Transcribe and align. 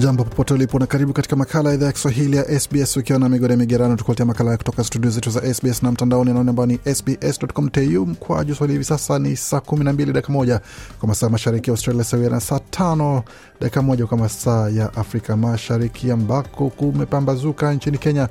Jambo 0.00 0.24
popote 0.24 0.54
ulipo 0.54 0.78
na 0.78 0.86
karibu 0.86 1.12
katika 1.12 1.36
makala 1.36 1.68
ya 1.68 1.74
idhaa 1.74 1.86
ya 1.86 1.92
Kiswahili 1.92 2.36
ya 2.36 2.60
SBS 2.60 2.96
ukiwa 2.96 3.18
na 3.18 3.28
migode 3.28 3.56
migerano, 3.56 3.96
tukuletea 3.96 4.26
makala 4.26 4.56
kutoka 4.56 4.84
studio 4.84 5.10
zetu 5.10 5.30
za 5.30 5.54
SBS 5.54 5.82
na 5.82 5.92
mtandaoni 5.92 6.30
anaone 6.30 6.50
ambao 6.50 6.66
ni 6.66 6.78
sbs.com.au 6.94 8.06
mkwaju 8.06 8.54
swahili. 8.54 8.72
Hivi 8.72 8.84
sasa 8.84 9.18
ni 9.18 9.36
saa 9.36 9.56
12 9.58 10.12
dakika 10.12 10.32
moja 10.32 10.60
kwa 10.98 11.08
masaa 11.08 11.28
mashariki 11.28 11.70
ya 11.70 11.72
Australia, 11.74 12.04
sawia 12.04 12.30
na 12.30 12.40
saa 12.40 12.58
tano 12.70 13.22
dakika 13.60 13.82
moja 13.82 14.06
kwa 14.06 14.18
masaa 14.18 14.68
ya 14.68 14.94
Afrika 14.94 15.36
Mashariki, 15.36 16.10
ambako 16.10 16.70
kumepambazuka 16.70 17.72
nchini 17.74 17.98
Kenya 17.98 18.28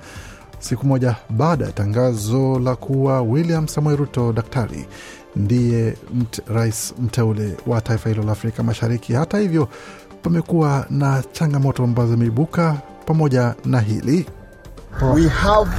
siku 0.59 0.85
moja 0.87 1.15
baada 1.29 1.65
ya 1.65 1.71
tangazo 1.71 2.59
la 2.59 2.75
kuwa 2.75 3.21
William 3.21 3.67
Samoei 3.67 3.95
Ruto 3.95 4.33
daktari 4.33 4.85
ndiye 5.35 5.97
mt, 6.13 6.41
rais 6.47 6.93
mteule 6.99 7.57
wa 7.67 7.81
taifa 7.81 8.09
hilo 8.09 8.23
la 8.23 8.31
Afrika 8.31 8.63
Mashariki. 8.63 9.13
Hata 9.13 9.37
hivyo 9.37 9.67
pamekuwa 10.21 10.85
na 10.89 11.23
changamoto 11.31 11.83
ambazo 11.83 12.11
zimeibuka 12.11 12.75
pamoja 13.05 13.55
na 13.65 13.79
hili 13.79 14.25
We 15.13 15.27
have 15.27 15.71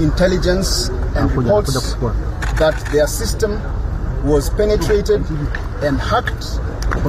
intelligence 0.00 0.92
and 1.16 1.30
reports 1.30 1.96
that 2.58 2.74
their 2.92 3.08
system 3.08 3.58
was 4.26 4.50
penetrated 4.50 5.22
and 5.88 5.98
hacked 6.00 6.44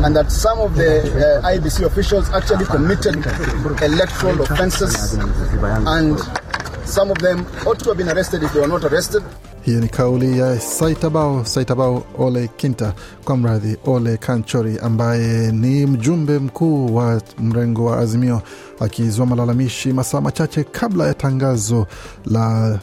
and 0.05 0.15
that 0.15 0.29
some 0.31 0.61
of 0.61 0.75
the 0.75 1.01
uh, 1.43 1.49
IBC 1.49 1.83
officials 1.85 2.29
actually 2.33 2.65
committed 2.65 3.15
electoral 3.81 4.41
offenses 4.41 5.17
and 5.87 6.19
some 6.85 7.11
of 7.11 7.17
them 7.17 7.45
ought 7.65 7.79
to 7.79 7.89
have 7.89 7.97
been 7.97 8.09
arrested 8.09 8.43
if 8.43 8.53
they 8.53 8.59
were 8.61 8.67
not 8.67 8.83
arrested. 8.83 9.23
Hiyo 9.65 9.79
ni 9.79 9.87
kauli 9.89 10.39
ya 10.39 10.59
Saitabao 10.59 11.45
Saitabao 11.45 12.03
Ole 12.17 12.47
Kinta, 12.57 12.93
kwa 13.25 13.37
mradhi 13.37 13.77
Ole 13.85 14.17
Kanchori, 14.17 14.79
ambaye 14.79 15.51
ni 15.51 15.85
mjumbe 15.85 16.39
mkuu 16.39 16.95
wa 16.95 17.21
mrengo 17.39 17.85
wa 17.85 17.97
Azimio, 17.99 18.41
akizua 18.79 19.25
malalamishi 19.25 19.93
masaa 19.93 20.21
machache 20.21 20.63
kabla 20.63 21.07
ya 21.07 21.13
tangazo 21.13 21.87
la 22.25 22.79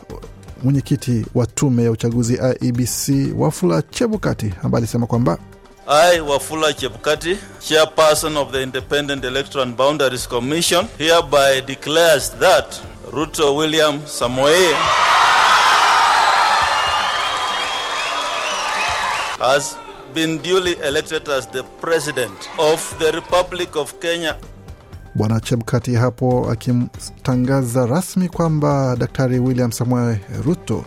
mwenyekiti 0.62 1.26
wa 1.34 1.46
tume 1.46 1.84
ya 1.84 1.90
uchaguzi 1.90 2.34
IEBC 2.62 3.08
Wafula 3.38 3.82
Chebukati, 3.82 4.54
ambaye 4.62 4.80
alisema 4.82 5.06
kwamba 5.06 5.38
I, 5.86 6.20
Wafula 6.20 6.72
Chebukati, 6.72 7.36
chairperson 7.68 8.36
of 8.36 8.52
the 8.52 8.62
Independent 8.62 9.24
Electoral 9.24 9.68
and 9.68 9.76
Boundaries 9.76 10.28
Commission, 10.28 10.86
hereby 10.98 11.60
declares 11.66 12.30
that 12.40 12.80
Ruto 13.12 13.56
William 13.56 14.00
Samoei 14.06 14.74
has 19.38 19.76
been 20.14 20.38
duly 20.42 20.72
elected 20.88 21.28
as 21.28 21.46
the 21.50 21.62
President 21.80 22.48
of 22.58 22.98
the 22.98 23.10
Republic 23.12 23.76
of 23.76 23.92
Kenya 24.00 24.36
Bwana 25.14 25.40
Chebukati 25.40 25.94
hapo 25.94 26.50
akimtangaza 26.50 27.86
rasmi 27.86 28.28
kwamba 28.28 28.96
Daktari 28.96 29.38
William 29.38 29.72
Samoei 29.72 30.16
Ruto 30.44 30.84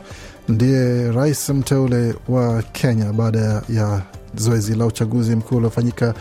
ndiye 0.50 1.12
rais 1.12 1.50
mteule 1.50 2.16
wa 2.28 2.62
Kenya 2.64 3.14
baada 3.14 3.40
ya, 3.40 3.62
ya 3.70 4.02
zoezi 4.36 4.76
la 4.76 4.86
uchaguzi 4.86 5.36
mkuu 5.36 5.56
uliofanyika 5.58 6.14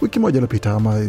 wiki 0.00 0.18
moja 0.18 0.36
iliyopita 0.38 0.72
ama 0.72 1.00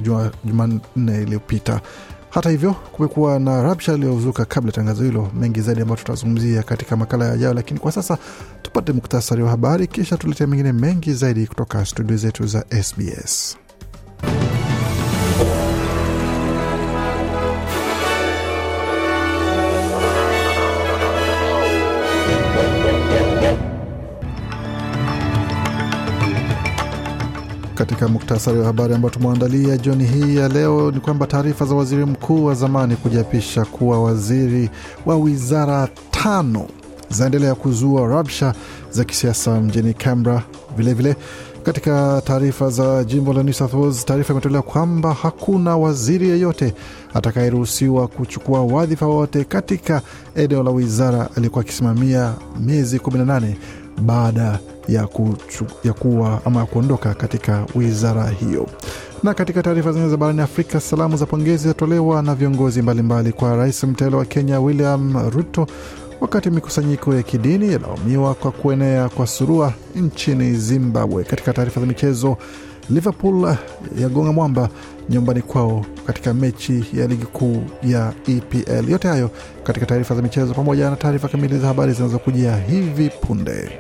Jumanne 0.46 1.22
iliyopita. 1.22 1.82
Hata 2.30 2.50
hivyo 2.50 2.74
kumekuwa 2.74 3.40
na 3.40 3.64
rabsha 3.64 3.94
iliyozuka 3.94 4.46
kabla 4.46 4.70
ya 4.70 4.74
tangazo 4.76 5.04
hilo, 5.04 5.32
mengi 5.40 5.62
zaidi 5.62 5.82
ambayo 5.82 5.98
tutazungumzia 5.98 6.64
katika 6.64 6.98
makala 6.98 7.26
yajayo, 7.26 7.54
lakini 7.54 7.80
kwa 7.80 7.92
sasa 7.92 8.18
tupate 8.62 8.92
muktasari 8.92 9.44
wa 9.44 9.50
habari, 9.50 9.88
kisha 9.88 10.18
tuletea 10.18 10.48
mengine 10.48 10.72
mengi 10.74 11.14
zaidi 11.14 11.48
kutoka 11.48 11.86
studio 11.86 12.18
zetu 12.18 12.48
za 12.48 12.66
SBS. 12.84 13.58
Katika 27.78 28.08
muktasari 28.08 28.60
wa 28.60 28.66
habari 28.66 28.94
ambao 28.94 29.10
tumeandalia 29.12 29.78
jioni 29.78 30.04
hii 30.06 30.36
ya 30.36 30.48
leo 30.48 30.92
ni 30.92 31.00
kwamba 31.00 31.28
taarifa 31.28 31.66
za 31.66 31.76
waziri 31.76 32.06
mkuu 32.06 32.46
wa 32.46 32.54
zamani 32.54 32.96
kujiapisha 32.96 33.66
kuwa 33.66 34.04
waziri 34.04 34.70
wa 35.06 35.16
wizara 35.18 35.88
tano 36.12 36.68
zaendelea 37.10 37.56
kuzua 37.56 38.08
rabsha 38.08 38.54
za 38.92 39.04
kisiasa 39.04 39.62
mjini 39.62 39.94
Canberra. 39.94 40.44
Vilevile 40.78 41.16
katika 41.64 42.22
taarifa 42.26 42.70
za 42.70 43.04
jimbo 43.04 43.34
la 43.34 43.44
New 43.44 43.54
South 43.54 43.74
Wales, 43.74 44.06
taarifa 44.06 44.34
imetolewa 44.34 44.62
kwamba 44.64 45.14
hakuna 45.14 45.78
waziri 45.78 46.30
yeyote 46.30 46.74
atakayeruhusiwa 47.14 48.08
kuchukua 48.08 48.62
wadhifa 48.62 49.08
wote 49.08 49.44
katika 49.44 50.02
eneo 50.36 50.64
la 50.64 50.72
wizara 50.72 51.30
aliyekuwa 51.36 51.62
akisimamia 51.66 52.34
miezi 52.60 52.98
18 52.98 53.54
baada 54.02 54.60
ya, 54.88 55.08
kuchu, 55.08 55.66
ya 55.84 55.94
kuwa 55.94 56.42
ama 56.46 56.60
ya 56.60 56.66
kuondoka 56.66 57.14
katika 57.14 57.66
wizara 57.76 58.28
hiyo. 58.30 58.68
Na 59.24 59.34
katika 59.34 59.64
taarifa 59.64 59.92
zingine 59.92 60.10
za 60.12 60.18
barani 60.18 60.42
Afrika, 60.42 60.80
salamu 60.80 61.18
za 61.18 61.26
pongezi 61.26 61.68
zatolewa 61.68 62.22
na 62.22 62.36
viongozi 62.36 62.82
mbalimbali 62.82 63.32
kwa 63.32 63.56
rais 63.56 63.84
mteule 63.84 64.16
wa 64.16 64.26
Kenya 64.26 64.60
William 64.60 65.30
Ruto, 65.30 65.68
wakati 66.22 66.50
mikusanyiko 66.50 67.14
ya 67.16 67.24
kidini 67.24 67.72
yalaumiwa 67.74 68.34
kwa 68.36 68.52
kuenea 68.52 69.10
kwa 69.10 69.28
surua 69.28 69.74
nchini 69.96 70.54
Zimbabwe. 70.54 71.24
Katika 71.24 71.54
taarifa 71.54 71.80
za 71.82 71.86
michezo, 71.88 72.38
Liverpool 72.90 73.56
yagonga 74.00 74.32
mwamba 74.32 74.70
nyumbani 75.10 75.42
kwao 75.42 75.86
katika 76.06 76.34
mechi 76.34 76.86
ya 76.94 77.08
ligi 77.08 77.26
kuu 77.26 77.64
ya 77.84 78.14
EPL. 78.28 78.90
Yote 78.92 79.08
hayo 79.08 79.30
katika 79.64 79.86
taarifa 79.86 80.16
za 80.16 80.22
michezo, 80.22 80.54
pamoja 80.54 80.90
na 80.90 80.96
taarifa 80.96 81.28
kamili 81.28 81.60
za 81.60 81.68
habari 81.68 81.94
zinazokujia 81.94 82.58
hivi 82.58 83.10
punde. 83.22 83.80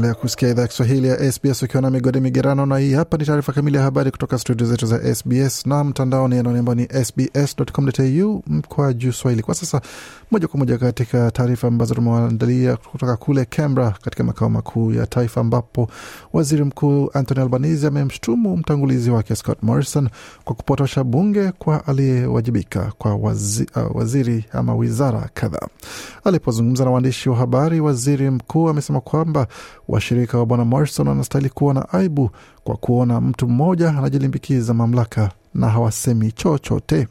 Waendelea 0.00 0.20
kusikia 0.22 0.48
idhaa 0.48 0.66
Kiswahili 0.66 1.08
ya 1.08 1.32
SBS 1.32 1.62
ukiwa 1.62 1.82
na 1.82 1.90
migode 1.90 2.20
migerano, 2.20 2.66
na 2.66 2.78
hii 2.78 2.92
hapa 2.92 3.16
ni 3.16 3.24
taarifa 3.24 3.52
kamili 3.52 3.76
ya 3.76 3.82
habari 3.82 4.10
kutoka 4.10 4.38
studio 4.38 4.66
zetu 4.66 4.86
za 4.86 5.14
SBS 5.14 5.66
na 5.66 5.84
mtandaoni 5.84 6.38
anaone 6.38 6.58
ambao 6.58 6.74
ni 6.74 6.88
sbs.com.au 7.04 8.42
mkwa 8.46 8.92
juu 8.92 9.12
swahili. 9.12 9.42
Kwa 9.42 9.54
sasa 9.54 9.80
moja 10.30 10.48
kwa 10.48 10.58
moja 10.58 10.78
katika 10.78 11.30
taarifa 11.30 11.68
ambazo 11.68 11.94
tumewaandalia 11.94 12.76
kutoka 12.76 13.16
kule 13.16 13.44
Canberra, 13.44 13.90
katika 14.02 14.24
makao 14.24 14.50
makuu 14.50 14.92
ya 14.92 15.06
taifa, 15.06 15.40
ambapo 15.40 15.88
waziri 16.32 16.64
mkuu 16.64 17.10
Anthony 17.14 17.40
Albanese 17.40 17.86
amemshutumu 17.86 18.56
mtangulizi 18.56 19.10
wake 19.10 19.36
Scott 19.36 19.58
Morrison 19.62 20.08
kwa 20.44 20.54
kupotosha 20.56 21.04
bunge 21.04 21.52
kwa 21.52 21.86
aliyewajibika 21.86 22.92
kwa 22.98 23.14
wazi, 23.16 23.66
uh, 23.76 23.96
waziri 23.96 24.44
ama 24.52 24.74
wizara 24.74 25.30
kadhaa. 25.34 25.66
Alipozungumza 26.24 26.84
na 26.84 26.90
waandishi 26.90 27.28
wa 27.28 27.36
habari, 27.36 27.80
waziri 27.80 28.30
mkuu 28.30 28.68
amesema 28.68 29.00
kwamba 29.00 29.46
washirika 29.90 30.38
wa 30.38 30.46
bwana 30.46 30.64
Morrison 30.64 31.08
wanastahili 31.08 31.50
kuwa 31.50 31.74
na 31.74 31.88
aibu 31.92 32.30
kwa 32.64 32.76
kuona 32.76 33.20
mtu 33.20 33.48
mmoja 33.48 33.88
anajilimbikiza 33.88 34.74
mamlaka 34.74 35.30
na 35.54 35.68
hawasemi 35.68 36.32
chochote. 36.32 37.08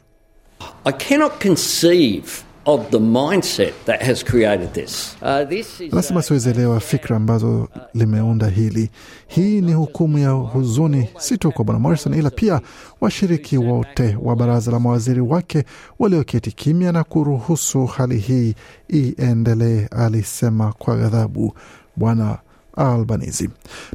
I 0.84 0.92
cannot 0.92 1.32
conceive 1.46 2.26
of 2.66 2.90
the 2.90 2.98
mindset 2.98 3.74
that 3.84 4.02
has 4.02 4.24
created 4.24 4.72
this. 4.72 5.16
Uh, 5.22 5.44
this 5.48 5.80
is 5.80 5.92
Anasema 5.92 6.22
siwezielewa 6.22 6.80
fikra 6.80 7.16
ambazo 7.16 7.68
limeunda 7.94 8.46
hili. 8.46 8.90
Hii 9.26 9.60
ni 9.60 9.72
hukumu 9.72 10.18
ya 10.18 10.30
huzuni, 10.30 11.08
si 11.18 11.38
tu 11.38 11.52
kwa 11.52 11.64
bwana 11.64 11.78
Morrison, 11.80 12.14
ila 12.14 12.30
pia 12.30 12.60
washiriki 13.00 13.58
wote 13.58 14.18
wa 14.22 14.36
baraza 14.36 14.70
la 14.70 14.80
mawaziri 14.80 15.20
wake 15.20 15.64
walioketi 15.98 16.52
kimya 16.52 16.92
na 16.92 17.04
kuruhusu 17.04 17.86
hali 17.86 18.18
hii 18.18 18.54
iendelee, 18.88 19.86
alisema 19.90 20.72
kwa 20.72 20.96
ghadhabu 20.96 21.54
bwana 21.96 22.38
Albanese. 22.80 23.48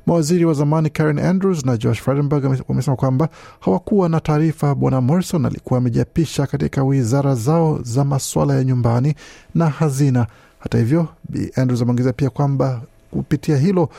Mawaziri 0.06 0.46
wa 0.46 0.54
zamani 0.54 0.90
Karen 0.90 1.20
Andrews 1.20 1.66
na 1.66 1.78
Josh 1.78 2.02
Frydenberg 2.02 2.64
wamesema 2.70 2.96
kwamba 2.96 3.30
hawakuwa 3.60 4.10
na 4.10 4.20
taarifa 4.20 4.76
bwana 4.76 5.02
Morrison 5.02 5.46
alikuwa 5.46 5.78
amejiapisha 5.78 6.48
katika 6.48 6.84
wizara 6.84 7.36
zao 7.36 7.80
za 7.84 8.04
masuala 8.06 8.56
ya 8.56 8.64
nyumbani 8.64 9.16
na 9.56 9.70
hazina. 9.70 10.28
Hata 10.60 10.78
hivyo, 10.78 11.08
Bi 11.30 11.52
Andrews 11.56 11.82
ameongeza 11.82 12.14
pia 12.14 12.30
kwamba 12.30 12.82
kupitia 13.12 13.58
hilo 13.58 13.90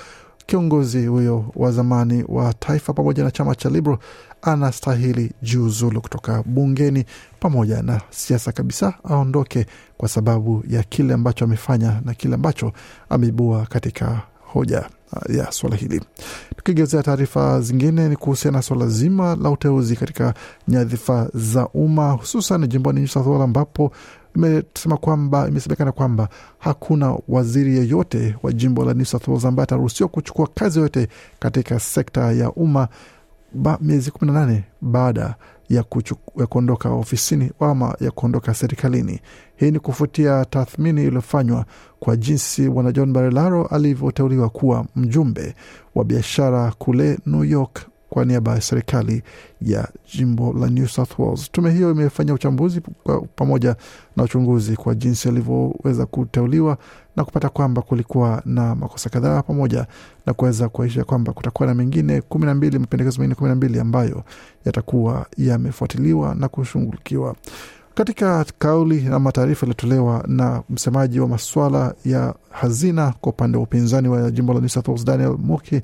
kiongozi 0.46 1.06
huyo 1.06 1.44
wa 1.56 1.72
zamani 1.72 2.24
wa 2.28 2.54
taifa 2.54 2.92
pamoja 2.92 3.24
na 3.24 3.30
chama 3.30 3.54
cha 3.54 3.68
Liberal 3.70 3.98
anastahili 4.42 5.32
jiuzulu 5.42 6.00
kutoka 6.00 6.42
bungeni 6.42 7.04
pamoja 7.40 7.82
na 7.82 8.00
siasa 8.10 8.52
kabisa, 8.52 8.94
aondoke 9.04 9.66
kwa 9.96 10.08
sababu 10.08 10.64
ya 10.68 10.82
kile 10.82 11.14
ambacho 11.14 11.44
amefanya 11.44 12.00
na 12.04 12.14
kile 12.14 12.34
ambacho 12.34 12.72
ameibua 13.08 13.66
katika 13.66 14.20
hoja 14.58 14.84
ya 15.28 15.52
swala 15.52 15.76
hili. 15.76 16.00
Tukigezea 16.56 17.02
taarifa 17.02 17.60
zingine 17.60 18.08
ni 18.08 18.16
kuhusiana 18.16 18.58
na 18.58 18.62
swala 18.62 18.86
zima 18.86 19.36
la 19.36 19.50
uteuzi 19.50 19.96
katika 19.96 20.34
nyadhifa 20.68 21.30
za 21.34 21.68
umma 21.68 22.10
hususan 22.10 22.66
jimboni 22.68 23.00
New 23.00 23.08
South 23.08 23.26
Wales 23.26 23.42
ambapo 23.44 23.92
imesema 24.36 24.96
kwamba 24.96 25.48
imesemekana 25.48 25.92
kwamba 25.92 26.28
hakuna 26.58 27.18
waziri 27.28 27.76
yeyote 27.76 28.36
wa 28.42 28.52
jimbo 28.52 28.84
la 28.84 28.94
New 28.94 29.04
South 29.04 29.28
Wales 29.28 29.44
ambaye 29.44 29.64
ataruhusiwa 29.64 30.08
kuchukua 30.08 30.48
kazi 30.54 30.78
yoyote 30.78 31.08
katika 31.38 31.80
sekta 31.80 32.32
ya 32.32 32.52
umma 32.52 32.88
ba, 33.54 33.78
miezi 33.80 34.10
kumi 34.10 34.32
na 34.32 34.40
nane 34.40 34.64
baada 34.80 35.34
ya, 35.68 35.84
ya 36.36 36.46
kuondoka 36.46 36.90
ofisini 36.90 37.50
ama 37.60 37.96
ya 38.00 38.10
kuondoka 38.10 38.54
serikalini. 38.54 39.20
Hii 39.56 39.70
ni 39.70 39.78
kufuatia 39.78 40.44
tathmini 40.44 41.04
iliyofanywa 41.04 41.64
kwa 42.00 42.16
jinsi 42.16 42.70
bwana 42.70 42.92
John 42.92 43.12
Barilaro 43.12 43.66
alivyoteuliwa 43.66 44.48
kuwa 44.48 44.86
mjumbe 44.96 45.54
wa 45.94 46.04
biashara 46.04 46.72
kule 46.78 47.18
New 47.26 47.44
York 47.44 47.86
kwa 48.10 48.24
niaba 48.24 48.54
ya 48.54 48.60
serikali 48.60 49.22
ya 49.62 49.88
jimbo 50.14 50.52
la 50.52 50.66
New 50.70 50.86
South 50.86 51.18
Wales. 51.18 51.52
Tume 51.52 51.70
hiyo 51.70 51.90
imefanya 51.90 52.34
uchambuzi 52.34 52.80
pamoja 53.36 53.76
na 54.16 54.22
uchunguzi 54.22 54.76
kwa 54.76 54.94
jinsi 54.94 55.28
alivyoweza 55.28 56.06
kuteuliwa 56.06 56.78
na 57.16 57.24
kupata 57.24 57.48
kwamba 57.48 57.82
kulikuwa 57.82 58.42
na 58.44 58.74
makosa 58.74 59.10
kadhaa 59.10 59.42
pamoja 59.42 59.86
na 60.26 60.34
kuweza 60.34 60.68
kuaisha 60.68 61.04
kwamba 61.04 61.32
kutakuwa 61.32 61.66
na 61.68 61.74
mengine 61.74 62.20
kumi 62.20 62.46
na 62.46 62.54
mbili 62.54 62.78
mapendekezo 62.78 63.18
mengine 63.20 63.34
kumi 63.34 63.48
na 63.48 63.54
mbili 63.56 63.80
ambayo 63.80 64.24
yatakuwa 64.64 65.26
yamefuatiliwa 65.38 66.34
na 66.34 66.48
kushughulikiwa. 66.48 67.34
Katika 67.94 68.44
kauli 68.58 69.06
ama 69.12 69.32
taarifa 69.32 69.66
iliyotolewa 69.66 70.24
na 70.26 70.62
msemaji 70.70 71.20
wa 71.20 71.28
masuala 71.28 71.94
ya 72.04 72.34
hazina 72.50 73.14
kwa 73.20 73.32
upande 73.32 73.56
wa 73.58 73.62
upinzani 73.64 74.08
wa 74.08 74.30
jimbo 74.30 74.54
la 74.54 74.60
New 74.60 74.68
South 74.68 74.88
Wales, 74.88 75.04
Daniel 75.04 75.36
Muki 75.38 75.80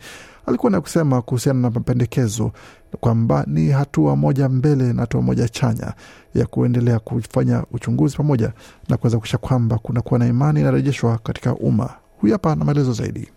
alikuwa 0.46 0.70
na 0.72 0.80
kusema 0.80 1.22
kuhusiana 1.22 1.60
na 1.60 1.70
mapendekezo 1.70 2.52
kwamba 3.00 3.44
ni 3.46 3.68
hatua 3.70 4.16
moja 4.16 4.48
mbele 4.48 4.92
na 4.92 5.00
hatua 5.00 5.22
moja 5.22 5.48
chanya 5.48 5.92
ya 6.34 6.46
kuendelea 6.46 6.98
kufanya 6.98 7.64
uchunguzi 7.72 8.16
pamoja 8.16 8.52
na 8.88 8.96
kuweza 8.96 9.18
kuisha 9.18 9.38
kwamba 9.38 9.78
kunakuwa 9.78 10.18
na 10.18 10.26
imani 10.26 10.60
inarejeshwa 10.60 11.18
katika 11.18 11.54
umma. 11.54 11.90
Huyu 12.20 12.32
hapa 12.32 12.54
na 12.54 12.64
maelezo 12.64 12.92
zaidi. 12.92 13.28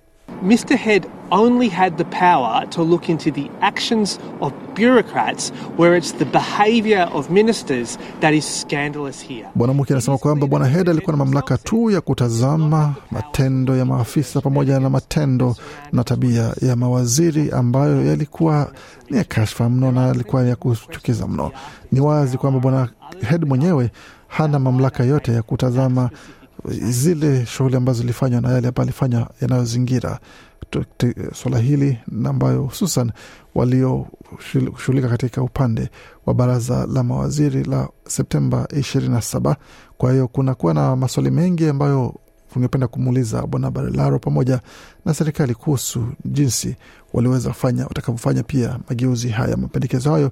Mr 0.44 0.78
Head 0.78 1.08
only 1.32 1.70
had 1.70 1.98
the 1.98 2.04
power 2.04 2.70
to 2.70 2.84
look 2.84 3.10
into 3.10 3.32
the 3.32 3.50
actions 3.62 4.20
of 4.42 4.54
bureaucrats 4.76 5.50
where 5.78 5.98
it's 5.98 6.12
the 6.14 6.26
behavior 6.26 7.10
of 7.14 7.30
ministers 7.30 7.98
that 8.20 8.34
is 8.34 8.46
scandalous 8.62 9.22
here. 9.22 9.48
Bwana 9.56 9.74
Muki 9.74 9.94
anasema 9.94 10.18
kwamba 10.18 10.48
Bwana 10.48 10.66
Head 10.66 10.90
alikuwa 10.90 11.12
na 11.18 11.26
mamlaka 11.26 11.58
tu 11.58 11.92
ya 11.92 12.02
kutazama 12.02 12.96
matendo 13.12 13.76
ya 13.76 13.86
maafisa 13.86 14.42
pamoja 14.42 14.80
na 14.80 14.90
matendo 14.90 15.56
na 15.94 16.04
tabia 16.04 16.54
ya 16.62 16.76
mawaziri 16.76 17.52
ambayo 17.52 18.06
yalikuwa 18.06 18.72
ni 19.10 19.18
ya 19.18 19.24
kashfa 19.24 19.70
mno 19.70 19.92
na 19.92 20.08
yalikuwa 20.08 20.46
ya 20.46 20.56
kuchukiza 20.56 21.28
mno. 21.28 21.52
Ni 21.92 22.00
wazi 22.00 22.38
kwamba 22.38 22.60
Bwana 22.60 22.90
hed 23.30 23.46
mwenyewe 23.48 23.92
hana 24.28 24.60
mamlaka 24.60 25.04
yote 25.04 25.34
ya 25.34 25.42
kutazama 25.42 26.10
zile 26.70 27.46
shughuli 27.46 27.76
ambazo 27.76 28.02
zilifanywa 28.02 28.42
na 28.42 28.52
yale 28.52 28.68
ambayo 28.68 28.84
alifanya 28.84 29.28
yanayozingira 29.42 30.20
swala 31.34 31.60
hili 31.60 31.98
na 32.08 32.30
ambayo 32.30 32.64
hususan 32.64 33.12
walioshughulika 33.56 35.10
katika 35.10 35.42
upande 35.42 35.90
wa 36.26 36.34
baraza 36.34 36.86
la 36.94 37.04
mawaziri 37.04 37.64
la 37.64 37.90
Septemba 38.08 38.68
ishirini 38.78 39.14
na 39.14 39.22
saba. 39.22 39.56
Kwa 39.98 40.12
hiyo 40.12 40.28
kunakuwa 40.28 40.74
na 40.74 40.96
maswali 40.96 41.32
mengi 41.32 41.68
ambayo 41.70 42.16
tungependa 42.54 42.88
kumuuliza 42.88 43.42
Bwana 43.48 43.72
Barilaro 43.72 44.20
pamoja 44.20 44.60
na 45.06 45.14
serikali 45.14 45.56
kuhusu 45.56 46.08
jinsi 46.26 46.76
waliweza 47.14 47.54
fanya 47.54 47.84
watakavyofanya 47.84 48.44
pia 48.44 48.80
mageuzi 48.90 49.30
haya. 49.30 49.58
Mapendekezo 49.58 50.12
hayo 50.14 50.32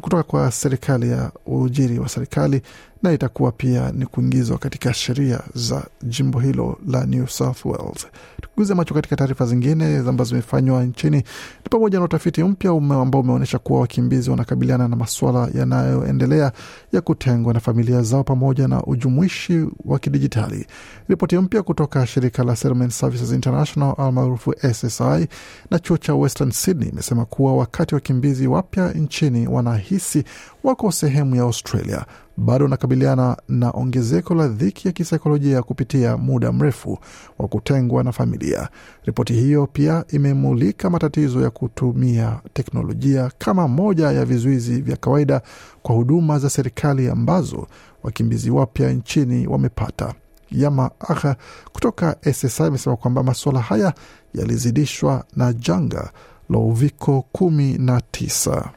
kutoka 0.00 0.22
kwa 0.22 0.50
serikali 0.50 1.10
ya 1.10 1.32
uajiri 1.46 1.98
wa 1.98 2.08
serikali 2.08 2.62
na 3.04 3.12
itakuwa 3.12 3.52
pia 3.52 3.92
ni 3.92 4.06
kuingizwa 4.06 4.58
katika 4.58 4.94
sheria 4.94 5.40
za 5.54 5.84
jimbo 6.02 6.40
hilo 6.40 6.78
la 6.88 7.06
New 7.06 7.26
South 7.26 7.64
Wales. 7.64 8.06
Tukuguze 8.42 8.74
macho 8.74 8.94
katika 8.94 9.16
taarifa 9.16 9.46
zingine 9.46 9.98
ambazo 9.98 10.28
zimefanywa 10.28 10.84
nchini 10.84 11.16
ni 11.16 11.24
pamoja 11.70 11.98
na 11.98 12.04
utafiti 12.04 12.44
mpya 12.44 12.70
ambao 12.70 13.20
umeonyesha 13.20 13.58
kuwa 13.58 13.80
wakimbizi 13.80 14.30
wanakabiliana 14.30 14.88
na 14.88 14.96
masuala 14.96 15.48
yanayoendelea 15.54 16.52
ya 16.92 17.00
kutengwa 17.00 17.54
na 17.54 17.60
familia 17.60 18.02
zao 18.02 18.24
pamoja 18.24 18.68
na 18.68 18.82
ujumuishi 18.82 19.66
wa 19.84 19.98
kidijitali. 19.98 20.66
Ripoti 21.08 21.36
mpya 21.38 21.62
kutoka 21.62 22.06
shirika 22.06 22.44
la 22.44 22.56
Settlement 22.56 22.92
Services 22.92 23.32
International 23.32 23.94
almaarufu 23.98 24.54
SSI 24.72 25.26
na 25.70 25.78
chuo 25.78 25.96
cha 25.96 26.14
Western 26.14 26.50
Sydney 26.50 26.88
imesema 26.88 27.24
kuwa 27.24 27.56
wakati 27.56 27.94
wakimbizi 27.94 28.46
wapya 28.46 28.92
nchini 28.92 29.48
wanahisi 29.48 30.24
wako 30.64 30.92
sehemu 30.92 31.36
ya 31.36 31.42
Australia 31.42 32.04
bado 32.36 32.64
wanakabiliana 32.64 33.36
na 33.48 33.70
ongezeko 33.70 34.34
la 34.34 34.48
dhiki 34.48 34.88
ya 34.88 34.92
kisaikolojia 34.92 35.62
kupitia 35.62 36.16
muda 36.16 36.52
mrefu 36.52 36.98
wa 37.38 37.48
kutengwa 37.48 38.04
na 38.04 38.12
familia. 38.12 38.68
Ripoti 39.04 39.32
hiyo 39.32 39.66
pia 39.66 40.04
imemulika 40.08 40.90
matatizo 40.90 41.42
ya 41.42 41.50
kutumia 41.50 42.40
teknolojia 42.52 43.30
kama 43.38 43.68
moja 43.68 44.12
ya 44.12 44.24
vizuizi 44.24 44.80
vya 44.80 44.96
kawaida 44.96 45.42
kwa 45.82 45.94
huduma 45.94 46.38
za 46.38 46.50
serikali 46.50 47.08
ambazo 47.08 47.66
wakimbizi 48.02 48.50
wapya 48.50 48.90
nchini 48.92 49.46
wamepata. 49.46 50.14
Yama 50.50 50.90
Agha 51.08 51.36
kutoka 51.72 52.16
SSI 52.32 52.62
amesema 52.62 52.96
kwamba 52.96 53.22
masuala 53.22 53.60
haya 53.60 53.94
yalizidishwa 54.34 55.24
na 55.36 55.52
janga 55.52 56.10
la 56.50 56.58
uviko 56.58 57.24
kumi 57.32 57.78
na 57.78 58.00
tisa. 58.00 58.70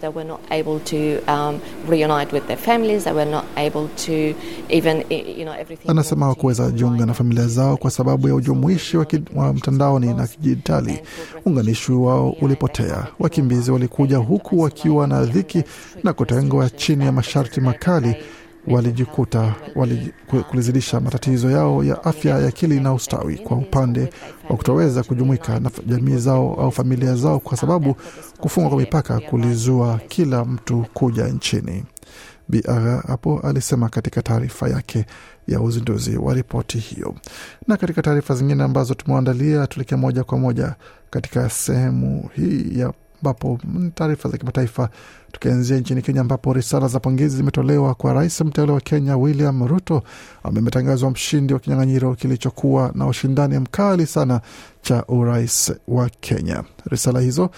They 0.00 0.08
were 0.08 0.24
not 0.28 0.40
able 0.50 0.80
to 0.80 1.32
um, 1.32 1.60
reunite 1.88 2.32
with 2.32 2.46
their 2.46 2.56
families. 2.58 3.04
They 3.04 3.12
were 3.12 3.30
not 3.30 3.44
able 3.56 3.88
to 4.06 4.34
even, 4.70 5.04
you 5.10 5.44
know, 5.44 5.52
everything. 5.52 5.90
Anasema 5.90 6.24
hawakuweza 6.26 6.70
jiunga 6.70 7.06
na 7.06 7.14
familia 7.14 7.46
zao 7.46 7.76
kwa 7.76 7.90
sababu 7.90 8.28
ya 8.28 8.34
ujumuishi 8.34 8.96
wa, 8.96 9.06
wa 9.34 9.52
mtandaoni 9.52 10.14
na 10.14 10.26
kidijitali. 10.26 10.98
Uunganishi 11.46 11.92
wao 11.92 12.30
ulipotea. 12.40 13.06
Wakimbizi 13.18 13.70
walikuja 13.70 14.16
huku 14.16 14.60
wakiwa 14.60 15.06
na 15.06 15.24
dhiki 15.24 15.62
na 16.04 16.12
kutengwa 16.12 16.70
chini 16.70 17.04
ya 17.04 17.12
masharti 17.12 17.60
makali 17.60 18.16
walijikuta 18.66 19.54
wali, 19.74 20.12
kulizidisha 20.50 21.00
matatizo 21.00 21.50
yao 21.50 21.84
ya 21.84 22.04
afya 22.04 22.38
ya 22.38 22.48
akili 22.48 22.80
na 22.80 22.94
ustawi, 22.94 23.36
kwa 23.38 23.56
upande 23.56 24.12
wa 24.50 24.56
kutoweza 24.56 25.02
kujumuika 25.02 25.60
na 25.60 25.70
jamii 25.86 26.16
zao 26.16 26.54
au 26.60 26.72
familia 26.72 27.14
zao, 27.16 27.38
kwa 27.40 27.56
sababu 27.56 27.96
kufungwa 28.40 28.70
kwa 28.70 28.78
mipaka 28.78 29.20
kulizua 29.20 30.00
kila 30.08 30.44
mtu 30.44 30.86
kuja 30.94 31.26
nchini. 31.28 31.84
Biara 32.48 33.02
hapo 33.06 33.40
alisema 33.40 33.88
katika 33.88 34.22
taarifa 34.22 34.68
yake 34.68 35.06
ya 35.48 35.60
uzinduzi 35.60 36.16
wa 36.16 36.34
ripoti 36.34 36.78
hiyo. 36.78 37.14
Na 37.68 37.76
katika 37.76 38.02
taarifa 38.02 38.34
zingine 38.34 38.62
ambazo 38.64 38.94
tumeandalia, 38.94 39.66
tuelekea 39.66 39.98
moja 39.98 40.24
kwa 40.24 40.38
moja 40.38 40.74
katika 41.10 41.50
sehemu 41.50 42.30
hii 42.36 42.78
ya 42.78 42.92
ambapo 43.22 43.58
taarifa 43.94 44.28
za 44.28 44.38
kimataifa 44.38 44.88
tukianzia 45.32 45.76
nchini 45.78 46.02
Kenya 46.02 46.20
ambapo 46.20 46.52
risala 46.52 46.88
za 46.88 47.00
pongezi 47.00 47.36
zimetolewa 47.36 47.94
kwa 47.94 48.12
rais 48.12 48.40
mteule 48.40 48.72
wa 48.72 48.80
Kenya 48.80 49.16
William 49.16 49.66
Ruto 49.68 50.02
ambaye 50.42 50.58
ametangazwa 50.62 51.10
mshindi 51.10 51.54
wa 51.54 51.60
kinyang'anyiro 51.60 52.14
kilichokuwa 52.14 52.92
na 52.94 53.06
ushindani 53.06 53.58
mkali 53.58 54.06
sana 54.06 54.40
cha 54.82 55.04
urais 55.08 55.72
wa 55.88 56.08
Kenya. 56.20 56.64
Risala 56.86 57.20
hizo 57.20 57.50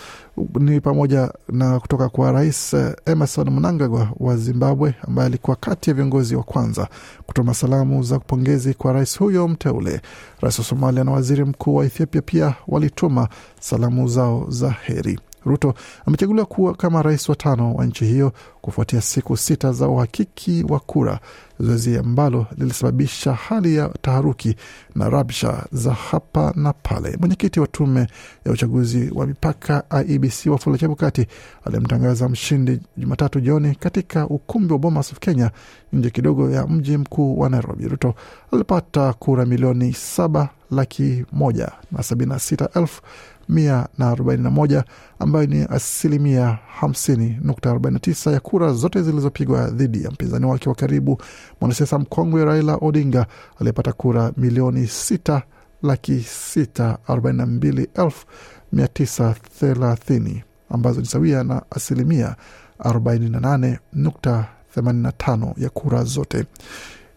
ni 0.61 0.81
pamoja 0.81 1.33
na 1.49 1.81
kutoka 1.81 2.09
kwa 2.09 2.33
rais 2.33 2.77
Emerson 3.07 3.51
Mnangagwa 3.51 4.09
wa 4.21 4.37
Zimbabwe 4.37 4.95
ambaye 5.09 5.27
alikuwa 5.27 5.57
kati 5.57 5.91
ya 5.91 5.95
viongozi 5.95 6.37
wa 6.37 6.43
kwanza 6.43 6.89
kutuma 7.27 7.55
salamu 7.55 8.03
za 8.03 8.19
pongezi 8.19 8.75
kwa 8.75 8.93
rais 8.93 9.19
huyo 9.19 9.49
mteule. 9.49 10.01
Rais 10.41 10.59
wa 10.59 10.65
Somalia 10.65 11.05
na 11.05 11.11
waziri 11.13 11.45
mkuu 11.45 11.75
wa 11.77 11.85
Ethiopia 11.85 12.23
pia 12.23 12.55
walituma 12.69 13.29
salamu 13.61 14.09
zao 14.09 14.47
za 14.49 14.71
heri. 14.71 15.19
Ruto 15.45 15.75
amechaguliwa 16.07 16.47
kuwa 16.47 16.75
kama 16.75 17.03
rais 17.03 17.29
wa 17.29 17.37
tano 17.37 17.75
wa 17.75 17.87
nchi 17.87 18.05
hiyo 18.05 18.33
kufuatia 18.61 19.01
siku 19.01 19.37
sita 19.37 19.73
za 19.73 19.89
uhakiki 19.89 20.65
wa 20.69 20.81
kura, 20.81 21.21
zoezi 21.61 21.99
ambalo 21.99 22.47
lilisababisha 22.59 23.33
hali 23.33 23.77
ya 23.77 23.89
taharuki 24.03 24.57
na 24.95 25.11
rabsha 25.11 25.67
za 25.73 25.93
hapa 25.95 26.53
na 26.57 26.73
pale. 26.73 27.17
Mwenyekiti 27.21 27.61
wa 27.61 27.67
tume 27.67 28.07
ya 28.47 28.53
uchaguzi 28.53 29.11
wa 29.15 29.27
mipaka 29.27 29.85
IEBC 30.09 30.47
Wafula 30.47 30.79
Chebukati 30.79 31.27
alimtangaza 31.65 32.29
mshindi 32.29 32.81
Jumatatu 32.97 33.41
jioni 33.41 33.75
katika 33.75 34.27
ukumbi 34.27 34.73
wa 34.73 34.79
Bomas 34.79 35.13
of 35.13 35.19
Kenya, 35.19 35.51
nje 35.93 36.11
kidogo 36.11 36.51
ya 36.51 36.67
mji 36.67 36.97
mkuu 36.97 37.39
wa 37.39 37.49
Nairobi. 37.49 37.89
Ruto 37.89 38.15
alipata 38.53 39.13
kura 39.13 39.47
milioni 39.47 39.93
saba 39.93 40.49
laki 40.73 41.25
moja 41.33 41.73
na 41.93 42.03
sabini 42.03 42.31
na 42.33 42.39
sita 42.39 42.69
elfu 42.75 43.03
mia 43.49 43.89
na 43.99 44.09
arobaini 44.09 44.43
na 44.43 44.51
moja 44.51 44.85
ambayo 45.19 45.47
ni 45.47 45.63
asilimia 45.71 46.59
hamsini 46.81 47.39
nukta 47.43 47.71
arobaini 47.71 47.95
na 47.95 48.01
tisa 48.01 48.31
ya 48.33 48.41
kura 48.41 48.73
zote 48.73 49.03
zilizopigwa 49.03 49.71
dhidi 49.71 50.05
ya 50.05 50.11
mpinzani 50.11 50.47
wake 50.47 50.69
wa 50.69 50.75
karibu 50.75 51.23
mwanasiasa 51.61 51.99
mkongwe 51.99 52.45
Raila 52.45 52.79
Odinga 52.81 53.27
aliyepata 53.61 53.93
kura 53.93 54.33
milioni 54.37 54.87
sita 54.87 55.43
laki 55.83 56.21
sita 56.21 56.99
arobaini 57.07 57.39
na 57.39 57.47
mbili 57.47 57.89
elfu 57.95 58.27
mia 58.73 58.89
tisa 58.89 59.35
thelathini 59.61 60.45
ambazo 60.71 61.01
ni 61.01 61.07
sawia 61.07 61.45
na 61.45 61.63
asilimia 61.71 62.37
arobaini 62.79 63.29
na 63.31 63.41
nane 63.41 63.79
nukta 63.93 64.47
themanini 64.75 65.03
na 65.03 65.13
tano 65.13 65.55
ya 65.57 65.71
kura 65.71 66.05
zote. 66.05 66.45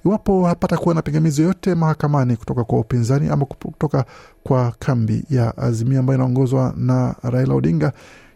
Iwapo 0.05 0.45
hapata 0.47 0.77
kuwa 0.77 0.95
na 0.95 1.01
pingamizi 1.01 1.41
yoyote 1.41 1.75
mahakamani 1.75 2.35
kutoka 2.37 2.63
kwa 2.63 2.79
upinzani 2.79 3.29
ama 3.29 3.45
kutoka 3.45 4.05
kwa 4.43 4.71
kambi 4.79 5.25
ya 5.29 5.57
Azimio 5.57 5.99
ambayo 5.99 6.17
inaongozwa 6.17 6.73
na 6.77 7.15
Raila 7.23 7.53
Odinga, 7.53 7.93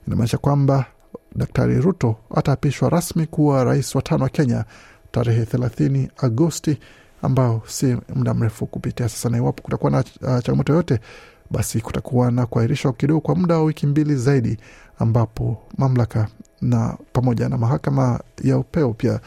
inamaanisha 0.07 0.37
kwamba 0.37 0.85
Daktari 1.35 1.81
Ruto 1.81 2.15
ataapishwa 2.35 2.89
rasmi 2.89 3.25
kuwa 3.25 3.63
rais 3.63 3.95
wa 3.95 4.01
tano 4.01 4.23
wa 4.23 4.29
Kenya 4.29 4.65
tarehe 5.11 5.43
30 5.43 6.07
Agosti, 6.17 6.79
ambao 7.21 7.61
si 7.67 7.97
muda 8.15 8.33
mrefu 8.33 8.65
kupitia 8.65 9.09
sasa. 9.09 9.29
Na 9.29 9.37
iwapo 9.37 9.63
kutakuwa 9.63 9.91
na 9.91 9.97
uh, 9.99 10.03
changamoto 10.39 10.73
yoyote, 10.73 10.99
basi 11.51 11.81
kutakuwa 11.81 12.31
na 12.31 12.45
kuahirishwa 12.45 12.93
kidogo 12.93 13.21
kwa 13.21 13.35
muda 13.35 13.55
wa 13.55 13.63
wiki 13.63 13.87
mbili 13.87 14.15
zaidi, 14.15 14.57
ambapo 14.99 15.57
mamlaka 15.77 16.27
na 16.61 16.97
pamoja 17.13 17.49
na 17.49 17.57
mahakama 17.57 18.19
ya 18.43 18.57
upeo 18.57 18.93
pia 18.93 19.19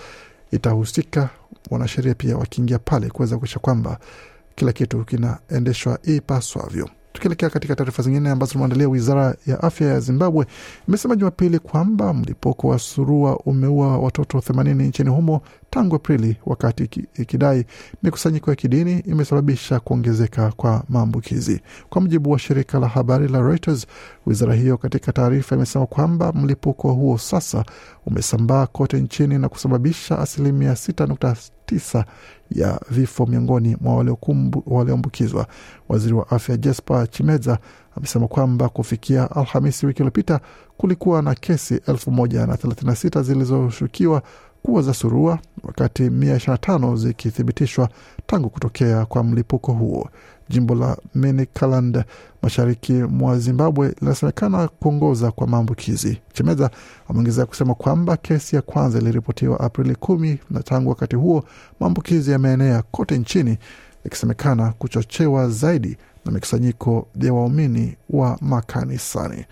itahusika 0.51 1.29
wanasheria 1.71 2.15
pia 2.15 2.37
wakiingia 2.37 2.79
pale 2.79 3.09
kuweza 3.11 3.39
kuisha 3.39 3.59
kwamba 3.59 3.99
kila 4.55 4.73
kitu 4.73 5.05
kinaendeshwa 5.05 5.99
ipaswavyo. 6.03 6.91
Tukielekea 7.13 7.51
katika 7.51 7.77
taarifa 7.77 8.03
zingine 8.03 8.31
ambazo 8.31 8.53
tumeandalia, 8.53 8.89
wizara 8.89 9.35
ya 9.47 9.63
afya 9.63 9.89
ya 9.89 10.01
Zimbabwe 10.01 10.47
imesema 10.89 11.17
Jumapili 11.17 11.59
kwamba 11.59 12.15
mlipuko 12.15 12.69
wa 12.69 12.79
surua 12.79 13.37
umeua 13.39 13.99
watoto 13.99 14.39
80 14.39 14.75
nchini 14.75 15.11
humo 15.11 15.43
tangu 15.71 15.97
Aprili, 15.97 16.37
wakati 16.47 16.85
ikidai 17.15 17.65
mikusanyiko 18.03 18.51
ya 18.51 18.57
kidini 18.57 18.99
imesababisha 18.99 19.81
kuongezeka 19.81 20.53
kwa 20.57 20.85
maambukizi. 20.89 21.61
Kwa 21.91 22.01
mujibu 22.03 22.31
wa 22.31 22.39
shirika 22.39 22.79
la 22.79 22.89
habari 22.89 23.29
la 23.29 23.41
Reuters, 23.41 23.87
wizara 24.27 24.55
hiyo 24.55 24.77
katika 24.77 25.13
taarifa 25.13 25.57
imesema 25.57 25.87
kwamba 25.87 26.33
mlipuko 26.33 26.93
huo 26.93 27.19
sasa 27.19 27.65
umesambaa 28.07 28.67
kote 28.67 29.01
nchini 29.01 29.39
na 29.39 29.49
kusababisha 29.49 30.19
asilimia 30.19 30.73
6.9 30.73 32.05
ya 32.55 32.81
vifo 32.91 33.27
miongoni 33.27 33.77
mwa 33.81 33.97
walioambukizwa. 34.67 35.47
Waziri 35.89 36.15
wa 36.15 36.31
afya 36.31 36.57
Jesper 36.57 37.11
Chimedza 37.11 37.59
amesema 37.97 38.29
kwamba 38.29 38.69
kufikia 38.69 39.31
Alhamisi 39.31 39.87
wiki 39.87 39.99
iliyopita 39.99 40.41
kulikuwa 40.77 41.23
na 41.23 41.35
kesi 41.35 41.75
1036 41.77 43.23
zilizoshukiwa 43.23 44.23
kuwa 44.63 44.83
za 44.83 44.95
surua, 44.95 45.39
wakati 45.63 46.09
125 46.09 46.97
zikithibitishwa 46.97 47.89
tangu 48.27 48.51
kutokea 48.51 49.07
kwa 49.07 49.25
mlipuko 49.25 49.73
huo. 49.73 50.09
Jimbo 50.49 50.75
la 50.75 50.97
Manicaland 51.15 52.05
mashariki 52.43 52.93
mwa 52.93 53.39
Zimbabwe 53.39 53.95
linasemekana 54.01 54.69
kuongoza 54.69 55.31
kwa 55.31 55.47
maambukizi. 55.47 56.21
Chemeza 56.33 56.71
ameongezea 57.09 57.47
kusema 57.47 57.75
kwamba 57.75 58.17
kesi 58.17 58.57
ya 58.57 58.63
kwanza 58.63 58.99
iliripotiwa 58.99 59.61
Aprili 59.61 59.95
kumi 59.95 60.39
na 60.51 60.63
tangu 60.63 60.91
wakati 60.91 61.17
huo 61.17 61.45
maambukizi 61.81 62.31
yameenea 62.31 62.83
kote 62.83 63.19
nchini, 63.19 63.59
yakisemekana 64.05 64.73
kuchochewa 64.73 65.49
zaidi 65.49 65.97
na 66.25 66.33
mikusanyiko 66.33 67.09
ya 67.21 67.35
waumini 67.35 67.97
wa 68.11 68.39
makanisani. 68.41 69.45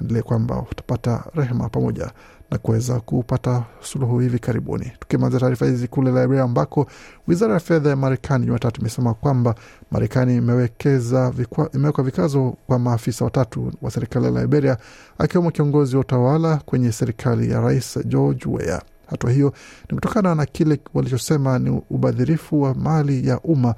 Endelee 0.00 0.22
kwamba 0.22 0.64
utapata 0.72 1.24
rehema 1.34 1.68
pamoja 1.68 2.10
na 2.50 2.58
kuweza 2.58 3.00
kupata 3.00 3.64
suluhu 3.80 4.18
hivi 4.18 4.38
karibuni. 4.38 4.92
Tukimaliza 5.00 5.40
taarifa 5.40 5.66
hizi 5.66 5.88
kule 5.88 6.10
Liberia, 6.10 6.42
ambako 6.42 6.86
wizara 7.26 7.54
ya 7.54 7.60
fedha 7.60 7.90
ya 7.90 7.96
Marekani 7.96 8.46
Jumatatu 8.46 8.80
imesema 8.80 9.14
kwamba 9.14 9.54
Marekani 9.90 10.36
imewekeza 10.36 11.32
imeweka 11.74 12.02
vikazo 12.02 12.56
kwa 12.66 12.78
maafisa 12.78 13.24
watatu 13.24 13.72
wa 13.82 13.90
serikali 13.90 14.24
ya 14.26 14.30
Liberia, 14.42 14.76
akiwemo 15.18 15.50
kiongozi 15.50 15.96
wa 15.96 16.00
utawala 16.00 16.56
kwenye 16.56 16.92
serikali 16.92 17.50
ya 17.50 17.60
Rais 17.60 17.98
George 18.06 18.44
Weah. 18.48 18.82
Hatua 19.06 19.30
hiyo 19.30 19.52
ni 19.90 19.94
kutokana 19.94 20.34
na 20.34 20.46
kile 20.46 20.80
walichosema 20.94 21.58
ni 21.58 21.82
ubadhirifu 21.90 22.62
wa 22.62 22.74
mali 22.74 23.28
ya 23.28 23.40
umma 23.40 23.74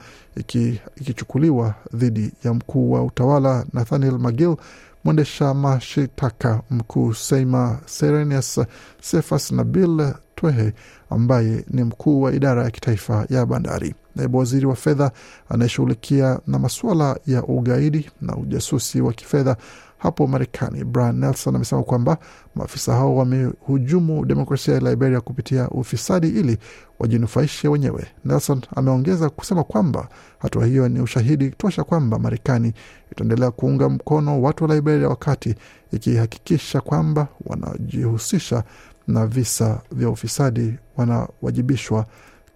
ikichukuliwa 0.97 1.75
dhidi 1.95 2.33
ya 2.45 2.55
mkuu 2.55 2.93
wa 2.93 3.03
utawala 3.05 3.65
Nathaniel 3.73 4.19
Magill 4.19 4.57
mwendesha 5.04 5.54
mashitaka 5.54 6.62
mkuu 6.71 7.14
Seima 7.14 7.78
Serenius 7.87 8.61
Sefas 9.02 9.52
na 9.52 9.64
Bill 9.64 10.14
Twehe 10.35 10.73
ambaye 11.11 11.64
ni 11.71 11.85
mkuu 11.85 12.23
wa 12.23 12.33
idara 12.33 12.64
ya 12.64 12.71
kitaifa 12.71 13.26
ya 13.30 13.47
bandari. 13.47 13.95
Naibu 14.16 14.38
waziri 14.38 14.66
wa 14.66 14.76
fedha 14.76 15.11
anayeshughulikia 15.49 16.40
na 16.47 16.59
masuala 16.59 17.19
ya 17.26 17.42
ugaidi 17.42 18.11
na 18.21 18.37
ujasusi 18.37 19.00
wa 19.00 19.12
kifedha 19.12 19.57
hapo 20.02 20.26
Marekani, 20.26 20.85
Brian 20.85 21.16
Nelson 21.19 21.57
amesema 21.57 21.83
kwamba 21.83 22.19
maafisa 22.54 22.92
hao 22.95 23.16
wamehujumu 23.16 24.25
demokrasia 24.26 24.75
ya 24.75 24.80
Liberia 24.80 25.21
kupitia 25.21 25.69
ufisadi 25.69 26.28
ili 26.28 26.59
wajinufaishe 26.99 27.69
wenyewe. 27.69 28.07
Nelson 28.25 28.61
ameongeza 28.76 29.30
kusema 29.30 29.64
kwamba 29.64 30.09
hatua 30.38 30.66
hiyo 30.66 30.88
ni 30.88 31.00
ushahidi 31.00 31.50
tosha 31.50 31.85
kwamba 31.85 32.19
Marekani 32.19 32.73
itaendelea 33.12 33.50
kuunga 33.50 33.88
mkono 33.88 34.42
watu 34.42 34.64
wa 34.64 34.75
Liberia 34.75 35.09
wakati 35.09 35.54
ikihakikisha 35.92 36.80
kwamba 36.80 37.28
wanajihusisha 37.47 38.64
na 39.07 39.26
visa 39.26 39.80
vya 39.92 40.09
ufisadi 40.09 40.75
wanawajibishwa 40.97 42.07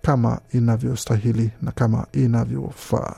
kama 0.02 0.40
inavyostahili 0.52 1.50
na 1.62 1.72
kama 1.72 2.06
inavyofaa. 2.12 3.14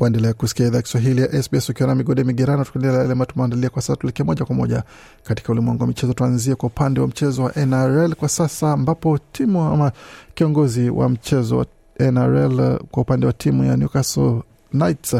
Waendelea 0.00 0.32
kusikia 0.34 0.66
idhaa 0.66 0.82
Kiswahili 0.82 1.20
ya 1.22 1.42
SBS 1.42 1.68
ukiwa 1.68 1.88
na 1.88 1.94
migode 1.94 2.24
migerano, 2.24 2.64
tukiendelea 2.64 2.98
yale 2.98 3.12
ambayo 3.12 3.26
tumeandalia 3.32 3.70
kwa 3.70 3.82
sasa. 3.82 3.96
Tuelekee 3.96 4.22
moja 4.24 4.44
kwa 4.44 4.56
moja 4.56 4.82
katika 5.24 5.52
ulimwengu 5.52 5.82
wa 5.82 5.86
michezo. 5.88 6.12
Tuanzie 6.12 6.54
kwa 6.54 6.66
upande 6.66 7.00
wa 7.00 7.06
mchezo 7.08 7.42
wa 7.44 7.52
NRL 7.66 8.14
kwa 8.14 8.28
sasa, 8.28 8.72
ambapo 8.72 9.18
timu 9.18 9.62
ama 9.62 9.92
kiongozi 10.34 10.90
wa 10.90 11.08
mchezo 11.08 11.56
wa 11.58 11.66
NRL 11.98 12.78
kwa 12.90 13.02
upande 13.02 13.26
wa 13.26 13.32
timu 13.32 13.64
ya 13.64 13.76
Newcastle 13.76 14.42
Knights 14.70 15.16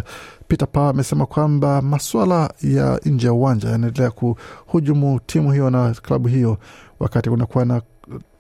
Peter 0.49 0.69
Power 0.73 0.91
amesema 0.91 1.27
kwamba 1.27 1.83
maswala 1.83 2.51
ya 2.63 3.01
nje 3.05 3.27
ya 3.27 3.33
uwanja 3.33 3.69
yanaendelea 3.69 4.11
kuhujumu 4.11 5.21
timu 5.27 5.53
hiyo 5.53 5.71
na 5.71 5.91
klabu 5.95 6.29
hiyo, 6.29 6.59
wakati 7.01 7.31
kunakuwa 7.31 7.65
na 7.65 7.83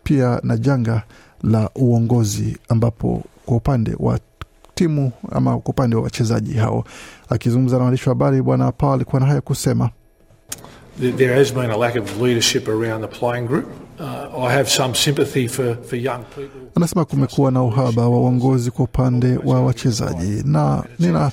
pia 0.03 0.41
na 0.43 0.57
janga 0.57 1.03
la 1.43 1.71
uongozi, 1.75 2.59
ambapo 2.69 3.23
kwa 3.47 3.57
upande 3.57 3.97
wa 3.99 4.19
timu 4.81 5.13
ama 5.33 5.59
kwa 5.59 5.71
upande 5.71 5.97
wa 5.97 6.03
wachezaji 6.03 6.55
hao. 6.55 6.85
Akizungumza 7.29 7.77
na 7.79 7.83
waandishi 7.85 8.09
wa 8.09 8.15
habari, 8.15 8.43
Bwana 8.43 8.73
Power 8.73 8.95
alikuwa 8.95 9.21
na 9.21 9.27
haya 9.27 9.41
kusema. 9.41 9.91
There 11.17 11.35
has 11.35 11.55
been 11.55 11.71
a 11.71 11.77
lack 11.77 11.97
of 11.97 12.21
leadership 12.21 12.69
around 12.69 13.01
the 13.11 13.19
playing 13.19 13.47
group. 13.47 13.67
Uh, 14.01 14.45
I 14.45 14.53
have 14.57 14.69
some 14.71 14.95
sympathy 14.95 15.49
for, 15.49 15.77
for 15.83 15.97
young 15.99 16.25
people. 16.35 16.61
Anasema 16.75 17.05
kumekuwa 17.05 17.51
na 17.51 17.63
uhaba 17.63 18.03
wa 18.09 18.19
uongozi 18.21 18.71
kwa 18.71 18.85
upande 18.85 19.37
wa 19.45 19.61
wachezaji 19.63 20.43
na 20.45 20.85
nina 20.99 21.31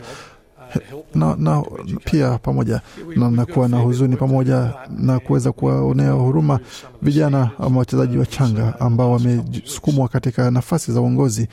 na, 1.16 1.36
na 1.40 1.64
pia 2.06 2.38
pamoja 2.38 2.82
na 3.16 3.32
nakuwa 3.32 3.68
na 3.68 3.78
huzuni 3.78 4.16
pamoja 4.16 4.74
na 4.98 5.20
kuweza 5.20 5.52
kuwaonea 5.52 6.12
huruma 6.12 6.60
vijana 7.02 7.50
ama 7.60 7.80
wachezaji 7.80 8.18
wachanga 8.18 8.80
ambao 8.80 9.12
wamesukumwa 9.12 10.08
katika 10.08 10.52
nafasi 10.52 10.92
za 10.92 11.02
uongozi 11.02 11.48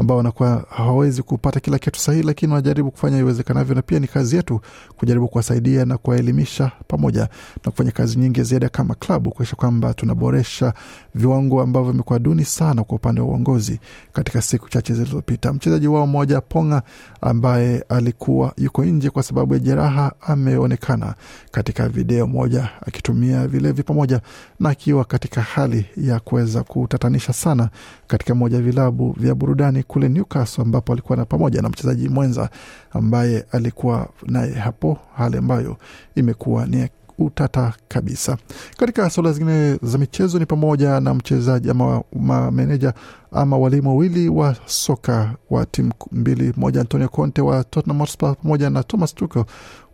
ambao 0.00 0.16
wanakuwa 0.16 0.64
hawawezi 0.70 1.22
kupata 1.22 1.60
kila 1.60 1.78
kitu 1.78 2.00
sahihi, 2.00 2.22
lakini 2.24 2.52
wanajaribu 2.52 2.90
kufanya 2.90 3.18
iwezekanavyo, 3.18 3.74
na 3.74 3.82
pia 3.82 3.98
ni 3.98 4.06
kazi 4.06 4.36
yetu 4.36 4.60
kujaribu 4.96 5.28
kuwasaidia 5.28 5.84
na 5.84 5.98
kuwaelimisha 5.98 6.72
pamoja 6.88 7.28
na 7.64 7.70
kufanya 7.70 7.90
kazi 7.90 8.18
nyingi 8.18 8.42
ziada 8.42 8.68
kama 8.68 8.94
klabu 8.94 9.30
kuakisha 9.30 9.56
kwamba 9.56 9.94
tunaboresha 9.94 10.74
viwango 11.14 11.62
ambavyo 11.62 11.90
vimekuwa 11.92 12.18
duni 12.18 12.44
sana 12.44 12.84
kwa 12.84 12.96
upande 12.96 13.20
wa 13.20 13.26
uongozi 13.26 13.80
katika 14.12 14.42
siku 14.42 14.68
chache 14.68 14.94
zilizopita. 14.94 15.52
Mchezaji 15.52 15.88
wao 15.88 16.06
mmoja 16.06 16.40
Ponga 16.40 16.82
ambaye 17.20 17.84
alikuwa 17.88 18.52
yuko 18.56 18.84
nje 18.84 19.10
kwa 19.10 19.22
sababu 19.22 19.54
ya 19.54 19.60
jeraha 19.60 20.12
ameonekana 20.20 21.14
katika 21.50 21.88
video 21.88 22.26
moja 22.26 22.68
akitumia 22.86 23.46
vilevi 23.48 23.82
pamoja 23.82 24.20
na 24.60 24.68
akiwa 24.70 25.04
katika 25.04 25.40
hali 25.40 25.86
ya 25.96 26.20
kuweza 26.20 26.62
kutatanisha 26.62 27.32
sana 27.32 27.68
katika 28.06 28.34
moja 28.34 28.56
ya 28.56 28.62
vilabu 28.62 29.12
vya 29.18 29.34
burudani 29.34 29.82
kule 29.90 30.08
Newcastle, 30.08 30.62
ambapo 30.62 30.92
alikuwa 30.92 31.16
na 31.16 31.24
pamoja 31.24 31.62
na 31.62 31.68
mchezaji 31.68 32.08
mwenza 32.08 32.50
ambaye 32.90 33.46
alikuwa 33.52 34.08
naye 34.26 34.52
hapo, 34.54 34.98
hali 35.16 35.36
ambayo 35.36 35.76
imekuwa 36.14 36.66
ni 36.66 36.88
utata 37.20 37.72
kabisa. 37.88 38.36
Katika 38.76 39.10
suala 39.10 39.32
zingine 39.32 39.78
za 39.82 39.98
michezo 39.98 40.38
ni 40.38 40.46
pamoja 40.46 41.00
na 41.00 41.14
mchezaji 41.14 41.70
ama 41.70 42.02
mameneja 42.20 42.94
ama 43.32 43.58
walimu 43.58 43.88
wawili 43.90 44.28
wa 44.28 44.56
soka 44.66 45.34
wa 45.50 45.66
timu 45.66 45.92
mbili, 46.12 46.52
moja 46.56 46.80
Antonio 46.80 47.08
Conte 47.08 47.42
wa 47.42 47.64
Tottenham 47.64 47.98
Hotspur 47.98 48.36
pamoja 48.36 48.70
na 48.70 48.82
Thomas 48.82 49.14
Tuchel 49.14 49.44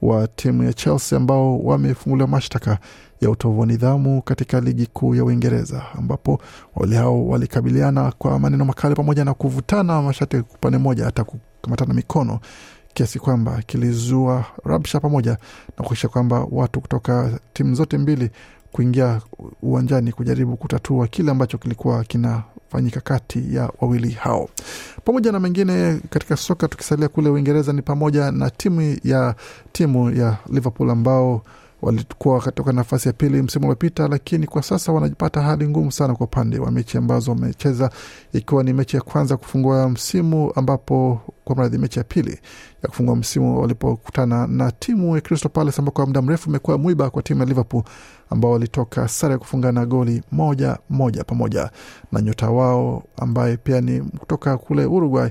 wa 0.02 0.26
timu 0.28 0.62
ya 0.64 0.72
Chelsea 0.72 1.16
ambao 1.18 1.58
wamefunguliwa 1.58 2.28
mashtaka 2.28 2.78
ya 3.20 3.30
utovu 3.30 3.60
wa 3.60 3.66
nidhamu 3.66 4.22
katika 4.22 4.60
ligi 4.60 4.86
kuu 4.86 5.14
ya 5.14 5.24
Uingereza, 5.24 5.82
ambapo 5.98 6.40
wawili 6.76 6.96
hao 6.96 7.26
walikabiliana 7.28 8.12
kwa 8.18 8.38
maneno 8.38 8.64
makali 8.64 8.94
pamoja 8.94 9.24
na 9.24 9.34
kuvutana 9.34 10.02
mashati 10.02 10.36
upande 10.36 10.78
mmoja 10.78 11.04
hata 11.04 11.24
kukamatana 11.24 11.94
mikono 11.94 12.40
kiasi 12.96 13.18
kwamba 13.18 13.62
kilizua 13.66 14.44
rabsha 14.64 15.00
pamoja 15.00 15.30
na 15.78 15.84
kuakisha 15.84 16.08
kwamba 16.08 16.46
watu 16.50 16.80
kutoka 16.80 17.38
timu 17.52 17.74
zote 17.74 17.98
mbili 17.98 18.30
kuingia 18.72 19.20
uwanjani 19.62 20.12
kujaribu 20.12 20.56
kutatua 20.56 21.06
kile 21.06 21.30
ambacho 21.30 21.58
kilikuwa 21.58 22.04
kinafanyika 22.04 23.00
kati 23.00 23.54
ya 23.54 23.70
wawili 23.80 24.10
hao. 24.10 24.48
Pamoja 25.04 25.32
na 25.32 25.40
mengine 25.40 26.00
katika 26.10 26.36
soka, 26.36 26.68
tukisalia 26.68 27.08
kule 27.08 27.28
Uingereza 27.28 27.72
ni 27.72 27.82
pamoja 27.82 28.30
na 28.32 28.50
timu 28.50 28.96
ya 29.04 29.34
timu 29.72 30.10
ya 30.10 30.36
Liverpool 30.50 30.90
ambao 30.90 31.42
walikuwa 31.82 32.40
katika 32.40 32.72
nafasi 32.72 33.08
ya 33.08 33.12
pili 33.12 33.42
msimu 33.42 33.64
uliopita, 33.64 34.08
lakini 34.08 34.46
kwa 34.46 34.62
sasa 34.62 34.92
wanajipata 34.92 35.40
hali 35.42 35.68
ngumu 35.68 35.92
sana 35.92 36.14
kwa 36.14 36.26
upande 36.26 36.58
wa 36.58 36.70
mechi 36.70 36.98
ambazo 36.98 37.30
wamecheza, 37.30 37.90
ikiwa 38.32 38.64
ni 38.64 38.72
mechi 38.72 38.96
ya 38.96 39.02
kwanza 39.02 39.36
kufungua 39.36 39.88
msimu, 39.88 40.52
ambapo 40.54 41.20
kwa 41.46 41.56
mradhi, 41.56 41.78
mechi 41.78 41.98
ya 41.98 42.04
pili 42.04 42.30
ya 42.82 42.88
kufungua 42.88 43.16
msimu 43.16 43.60
walipokutana 43.60 44.46
na 44.46 44.72
timu 44.72 45.14
ya 45.14 45.20
Crystal 45.20 45.50
Palace 45.52 45.78
ambao 45.78 45.92
kwa 45.92 46.06
muda 46.06 46.22
mrefu 46.22 46.48
imekuwa 46.50 46.78
mwiba 46.78 47.10
kwa 47.10 47.22
timu 47.22 47.40
ya 47.40 47.46
Liverpool 47.46 47.82
ambao 48.30 48.50
walitoka 48.50 49.08
sare 49.08 49.32
ya 49.32 49.38
kufungana 49.38 49.86
goli 49.86 50.22
moja 50.32 50.78
moja 50.90 51.24
pamoja 51.24 51.70
na 52.12 52.20
nyota 52.20 52.50
wao 52.50 53.02
ambaye 53.16 53.56
pia 53.56 53.80
ni 53.80 54.00
kutoka 54.00 54.58
kule 54.58 54.84
Uruguay 54.84 55.30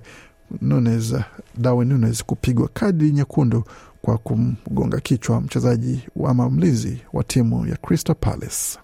Nunes, 0.61 1.15
Darwin 1.57 1.87
Nunes 1.89 2.23
kupigwa 2.25 2.69
kadi 2.73 3.11
nyekundu 3.11 3.63
kwa 4.01 4.17
kumgonga 4.17 4.99
kichwa 4.99 5.41
mchezaji 5.41 6.07
wa 6.15 6.33
mlinzi 6.33 7.01
wa 7.13 7.23
timu 7.23 7.67
ya 7.67 7.75
Crystal 7.75 8.15
Palace. 8.15 8.79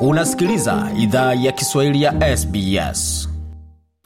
Unasikiliza 0.00 0.90
idhaa 0.98 1.34
ya 1.34 1.52
Kiswahili 1.52 2.02
ya 2.02 2.36
SBS. 2.36 3.28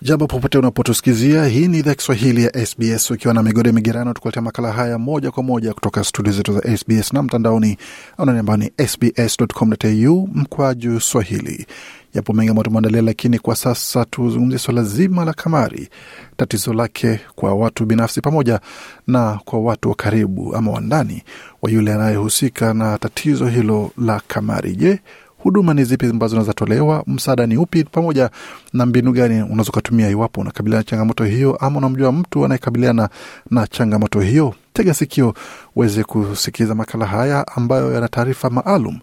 Jambo 0.03 0.27
popote 0.27 0.59
unapotusikizia, 0.59 1.45
hii 1.47 1.69
ni 1.69 1.79
idhaa 1.79 1.95
Kiswahili 1.95 2.45
ya 2.45 2.67
SBS 2.67 3.11
ukiwa 3.11 3.35
na 3.35 3.43
migode 3.43 3.73
migerano, 3.73 4.13
tukuletea 4.15 4.43
makala 4.43 4.73
haya 4.73 4.99
moja 4.99 5.31
kwa 5.31 5.43
moja 5.43 5.75
kutoka 5.75 6.05
studio 6.05 6.33
zetu 6.33 6.53
za 6.53 6.77
SBS 6.77 7.13
na 7.13 7.23
mtandaoni 7.23 7.79
anani 8.19 8.39
ambao 8.39 8.57
ni 8.57 8.73
sbs.com.au 8.89 10.29
mkwaju 10.35 11.01
swahili. 11.01 11.67
Yapo 12.15 12.33
mengi 12.33 12.51
ambayo 12.51 12.65
tumeandalia, 12.65 13.03
lakini 13.03 13.39
kwa 13.39 13.57
sasa 13.57 14.05
tuzungumzie 14.05 14.59
swala 14.59 14.83
zima 14.83 15.25
la 15.25 15.33
kamari, 15.33 15.89
tatizo 16.37 16.73
lake 16.73 17.21
kwa 17.35 17.55
watu 17.55 17.87
binafsi 17.87 18.21
pamoja 18.21 18.61
na 19.07 19.41
kwa 19.45 19.61
watu 19.61 19.89
wa 19.89 19.95
karibu 19.95 20.57
ama 20.57 20.71
wandani 20.71 21.23
wa 21.63 21.71
yule 21.71 21.95
anayehusika 21.95 22.75
na 22.75 22.99
tatizo 22.99 23.47
hilo 23.47 23.91
la 23.99 24.21
kamari. 24.29 24.77
Je, 24.77 24.99
huduma 25.39 25.75
ni 25.75 25.85
zipi 25.85 26.07
ambazo 26.07 26.41
zinaweza 26.45 27.03
Msaada 27.07 27.47
ni 27.47 27.57
upi? 27.57 27.85
Pamoja 27.85 28.31
na 28.73 28.87
mbinu 28.87 29.13
gani 29.13 29.43
unaweza 29.43 29.71
ukatumia 29.71 30.09
iwapo 30.11 30.41
unakabiliana 30.41 30.81
na 30.81 30.85
changamoto 30.85 31.25
hiyo, 31.25 31.57
ama 31.57 31.79
unamjua 31.79 32.13
mtu 32.13 32.45
anayekabiliana 32.45 33.09
na 33.51 33.67
changamoto 33.67 34.21
hiyo? 34.21 34.55
Tega 34.73 34.95
sikio 34.95 35.35
uweze 35.77 36.05
kusikiliza 36.05 36.75
makala 36.75 37.07
haya 37.07 37.47
ambayo 37.57 37.93
yana 37.95 38.09
taarifa 38.09 38.51
maalum 38.51 38.99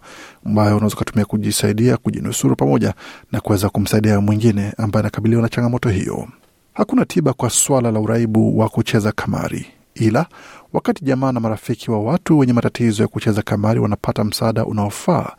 ambayo 0.46 0.76
unaweza 0.76 0.96
ukatumia 0.96 1.24
kujisaidia, 1.24 1.96
kujinusuru, 1.96 2.56
pamoja 2.56 2.94
na 3.32 3.40
kuweza 3.40 3.68
kumsaidia 3.68 4.20
mwingine 4.20 4.72
ambaye 4.78 5.00
anakabiliwa 5.00 5.42
na 5.42 5.48
changamoto 5.48 5.88
hiyo. 5.88 6.28
Hakuna 6.74 7.04
tiba 7.04 7.32
kwa 7.32 7.50
swala 7.50 7.90
la 7.90 8.00
uraibu 8.00 8.58
wa 8.58 8.68
kucheza 8.68 9.12
kamari, 9.12 9.66
ila 9.94 10.26
wakati 10.72 11.04
jamaa 11.04 11.32
na 11.32 11.40
marafiki 11.40 11.90
wa 11.90 12.02
watu 12.02 12.38
wenye 12.38 12.52
matatizo 12.52 13.02
ya 13.02 13.08
kucheza 13.08 13.42
kamari 13.42 13.80
wanapata 13.80 14.24
msaada 14.24 14.64
unaofaa 14.64 15.32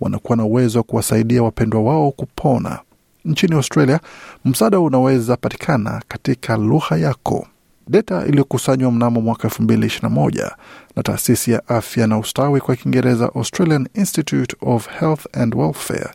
wanakuwa 0.00 0.36
na 0.36 0.44
uwezo 0.44 0.78
wa 0.78 0.82
kuwasaidia 0.82 1.42
wapendwa 1.42 1.82
wao 1.82 2.10
kupona. 2.10 2.78
Nchini 3.24 3.54
Australia, 3.54 4.00
msaada 4.44 4.80
unaweza 4.80 5.36
patikana 5.36 6.02
katika 6.08 6.56
lugha 6.56 6.96
yako. 6.96 7.46
Data 7.88 8.26
iliyokusanywa 8.26 8.92
mnamo 8.92 9.20
mwaka 9.20 9.42
elfu 9.48 9.62
mbili 9.62 9.86
ishirini 9.86 10.40
na 10.96 11.02
taasisi 11.02 11.50
ya 11.50 11.68
afya 11.68 12.06
na 12.06 12.18
ustawi 12.18 12.60
kwa 12.60 12.76
Kiingereza, 12.76 13.30
Australian 13.34 13.88
Institute 13.94 14.56
of 14.60 14.88
Health 15.00 15.26
and 15.36 15.54
Welfare, 15.54 16.10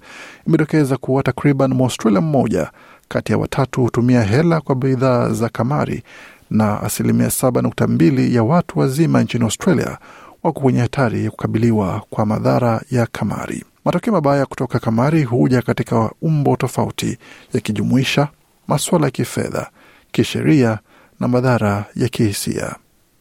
imedokeza 0.47 0.97
kuwa 0.97 1.23
takriban 1.23 1.73
Mwaustralia 1.73 2.21
mmoja 2.21 2.71
kati 3.07 3.31
ya 3.31 3.37
watatu 3.37 3.81
hutumia 3.81 4.21
hela 4.23 4.61
kwa 4.61 4.75
bidhaa 4.75 5.29
za 5.29 5.49
kamari 5.49 6.03
na 6.49 6.81
asilimia 6.81 7.29
saba 7.31 7.61
nukta 7.61 7.87
mbili 7.87 8.35
ya 8.35 8.43
watu 8.43 8.79
wazima 8.79 9.23
nchini 9.23 9.43
Australia 9.43 9.97
wako 10.43 10.59
kwenye 10.61 10.79
hatari 10.79 11.25
ya 11.25 11.31
kukabiliwa 11.31 12.01
kwa 12.09 12.25
madhara 12.25 12.81
ya 12.91 13.05
kamari. 13.05 13.63
Matokeo 13.85 14.13
mabaya 14.13 14.45
kutoka 14.45 14.79
kamari 14.79 15.23
huja 15.23 15.61
katika 15.61 16.11
umbo 16.21 16.55
tofauti, 16.55 17.17
yakijumuisha 17.53 18.27
masuala 18.67 19.05
ya 19.05 19.11
kifedha, 19.11 19.69
kisheria 20.11 20.79
na 21.19 21.27
madhara 21.27 21.85
ya 21.95 22.09
kihisia. 22.09 22.75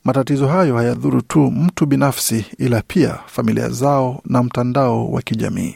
Matatizo 0.05 0.49
hayo 0.49 0.77
hayadhuru 0.77 1.23
tu 1.23 1.51
mtu 1.51 1.87
binafsi, 1.87 2.47
ila 2.59 2.83
pia 2.87 3.19
familia 3.27 3.69
zao 3.69 4.21
na 4.25 4.43
mtandao 4.43 5.11
wa 5.11 5.23
kijamii. 5.23 5.75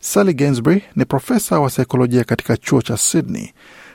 Sally 0.00 0.34
Gainsbury 0.34 0.82
ni 0.96 1.04
profesa 1.04 1.60
wa 1.60 1.70
saikolojia 1.70 2.24
katika 2.24 2.56
chuo 2.56 2.82
cha 2.82 2.96
Sydney. 2.96 3.52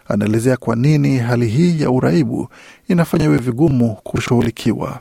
Anaelezea 0.08 0.58
kwa 0.58 0.76
nini 0.76 1.18
hali 1.18 1.48
hii 1.48 1.82
ya 1.82 1.92
uraibu 1.92 2.48
inafanya 2.88 3.26
iwe 3.26 3.38
vigumu 3.38 3.96
kushughulikiwa. 4.04 5.00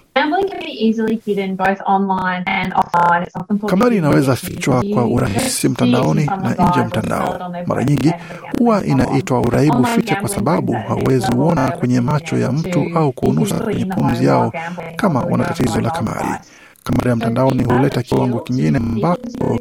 Kamari 3.67 3.97
inaweza 3.97 4.37
fichwa 4.37 4.85
kwa 4.95 5.05
urahisi 5.07 5.69
mtandaoni 5.69 6.25
na 6.27 6.51
nje 6.69 6.81
ya 6.81 6.85
mtandao. 6.87 7.53
Mara 7.67 7.85
nyingi 7.85 8.13
huwa 8.59 8.85
inaitwa 8.85 9.41
uraibu 9.41 9.85
ficha 9.85 10.17
kwa 10.17 10.29
sababu 10.29 10.73
hauwezi 10.73 11.27
uona 11.37 11.71
kwenye 11.71 12.01
macho 12.01 12.39
ya 12.39 12.53
mtu 12.53 12.87
au 12.95 13.13
kuunusa 13.13 13.55
kwenye 13.61 13.85
pumzi 13.85 14.25
yao 14.25 14.53
kama 14.97 15.21
wana 15.21 15.45
tatizo 15.45 15.81
la 15.81 15.91
kamari. 15.91 16.29
Kamari 16.85 17.09
ya 17.11 17.17
mtandaoni 17.17 17.65
huleta 17.65 18.03
kiwango 18.03 18.41
kingine 18.41 18.79
ambapo 18.79 19.59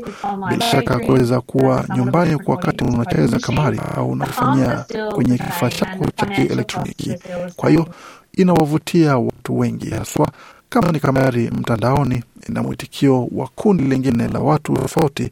bila 0.50 0.62
shaka 0.62 1.00
kuweza 1.00 1.42
kuwa 1.42 1.86
nyumbani 1.96 2.38
kwa 2.38 2.56
wakati 2.56 2.84
unacheza 2.84 3.40
kamari 3.40 3.80
au 3.98 4.10
unafanyia 4.12 4.86
kwenye 5.16 5.38
kifaa 5.38 5.70
chako 5.70 6.06
cha 6.16 6.26
kielektroniki. 6.26 7.16
Kwa 7.56 7.70
hiyo 7.70 7.88
inawavutia 8.34 9.18
watu 9.18 9.60
wengi 9.60 9.90
haswa 9.90 10.28
kama 10.70 10.92
ni 10.92 11.00
kamari 11.00 11.50
mtandaoni, 11.52 12.24
ina 12.50 12.64
mwitikio 12.64 13.28
wa 13.32 13.48
kundi 13.56 13.84
lingine 13.84 14.28
la 14.28 14.40
watu 14.40 14.74
tofauti 14.74 15.30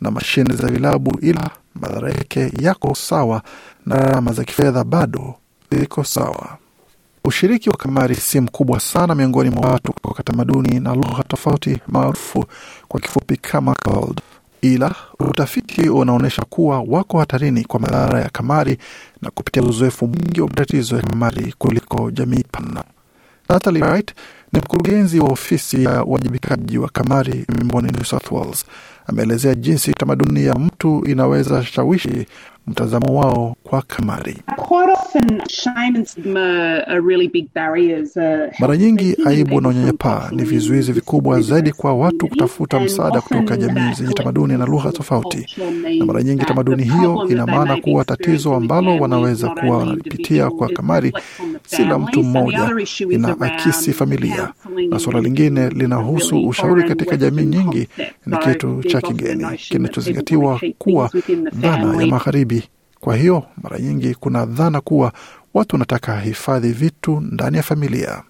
na 0.00 0.10
mashine 0.10 0.54
za 0.56 0.68
vilabu, 0.68 1.18
ila 1.22 1.50
madhara 1.74 2.08
yake 2.10 2.52
yako 2.60 2.94
sawa 2.94 3.42
na 3.86 3.96
gharama 3.96 4.32
za 4.32 4.44
kifedha 4.44 4.84
bado 4.84 5.34
ziko 5.72 6.04
sawa. 6.04 6.58
Ushiriki 7.24 7.70
wa 7.70 7.76
kamari 7.76 8.14
si 8.14 8.40
mkubwa 8.40 8.80
sana 8.80 9.14
miongoni 9.14 9.50
mwa 9.50 9.70
watu 9.70 9.92
kutoka 9.92 10.22
tamaduni 10.22 10.80
na 10.80 10.94
lugha 10.94 11.22
tofauti 11.22 11.78
maarufu 11.88 12.44
kwa 12.88 13.00
kifupi 13.00 13.36
kama 13.36 13.74
CALD, 13.74 14.20
ila 14.62 14.94
utafiti 15.18 15.88
unaonyesha 15.88 16.42
kuwa 16.42 16.80
wako 16.88 17.18
hatarini 17.18 17.64
kwa 17.64 17.80
madhara 17.80 18.20
ya 18.20 18.28
kamari 18.28 18.78
na 19.22 19.30
kupitia 19.30 19.62
uzoefu 19.62 20.06
mwingi 20.06 20.40
wa 20.40 20.48
matatizo 20.48 20.96
ya 20.96 21.02
kamari 21.02 21.54
kuliko 21.58 22.10
jamii 22.10 22.44
pana. 22.52 22.84
Natalie 23.48 23.82
Wright 23.82 24.14
ni 24.52 24.58
mkurugenzi 24.60 25.20
wa 25.20 25.28
ofisi 25.28 25.84
ya 25.84 26.04
uwajibikaji 26.04 26.78
wa 26.78 26.88
kamari 26.88 27.44
jimboni 27.58 27.92
New 27.92 28.04
South 28.04 28.30
Wales. 28.32 28.64
Ameelezea 29.06 29.54
jinsi 29.54 29.92
tamaduni 29.92 30.44
ya 30.44 30.54
mtu 30.54 31.04
inaweza 31.06 31.64
shawishi 31.64 32.26
mtazamo 32.70 33.20
wao 33.20 33.56
kwa 33.62 33.82
kamari. 33.82 34.36
Mara 38.60 38.76
nyingi 38.76 39.16
aibu 39.26 39.60
na 39.60 39.68
unyanyapaa 39.68 40.28
ni 40.32 40.42
vizuizi 40.44 40.92
vikubwa 40.92 41.40
zaidi 41.40 41.72
kwa 41.72 41.94
watu 41.94 42.28
kutafuta 42.28 42.80
msaada 42.80 43.20
kutoka 43.20 43.56
jamii 43.56 43.92
zenye 43.94 44.14
tamaduni 44.14 44.58
na 44.58 44.66
lugha 44.66 44.92
tofauti, 44.92 45.46
na 45.98 46.04
mara 46.04 46.22
nyingi 46.22 46.44
tamaduni 46.44 46.84
hiyo 46.84 47.26
ina 47.28 47.46
maana 47.46 47.76
kuwa 47.76 48.04
tatizo 48.04 48.54
ambalo 48.54 48.96
wanaweza 48.98 49.48
kuwa 49.48 49.78
wanalipitia 49.78 50.50
kwa 50.50 50.68
kamari 50.68 51.12
si 51.66 51.84
la 51.84 51.98
mtu 51.98 52.22
mmoja, 52.22 52.70
ina 53.10 53.40
akisi 53.40 53.92
familia, 53.92 54.48
na 54.90 54.98
suala 54.98 55.20
lingine 55.20 55.68
linahusu 55.68 56.48
ushauri 56.48 56.82
katika 56.88 57.16
jamii 57.16 57.42
nyingi 57.44 57.88
ni 58.26 58.36
kitu 58.36 58.82
cha 58.82 59.00
kigeni 59.00 59.46
kinachozingatiwa 59.56 60.60
kuwa 60.78 61.10
dhana 61.52 62.00
ya 62.02 62.06
magharibi. 62.06 62.59
Kwa 63.00 63.16
hiyo 63.16 63.42
mara 63.62 63.78
nyingi 63.78 64.14
kuna 64.14 64.46
dhana 64.46 64.80
kuwa 64.80 65.12
watu 65.54 65.74
wanataka 65.76 66.20
hifadhi 66.20 66.72
vitu 66.72 67.20
ndani 67.20 67.56
ya 67.56 67.62
familia. 67.62 68.22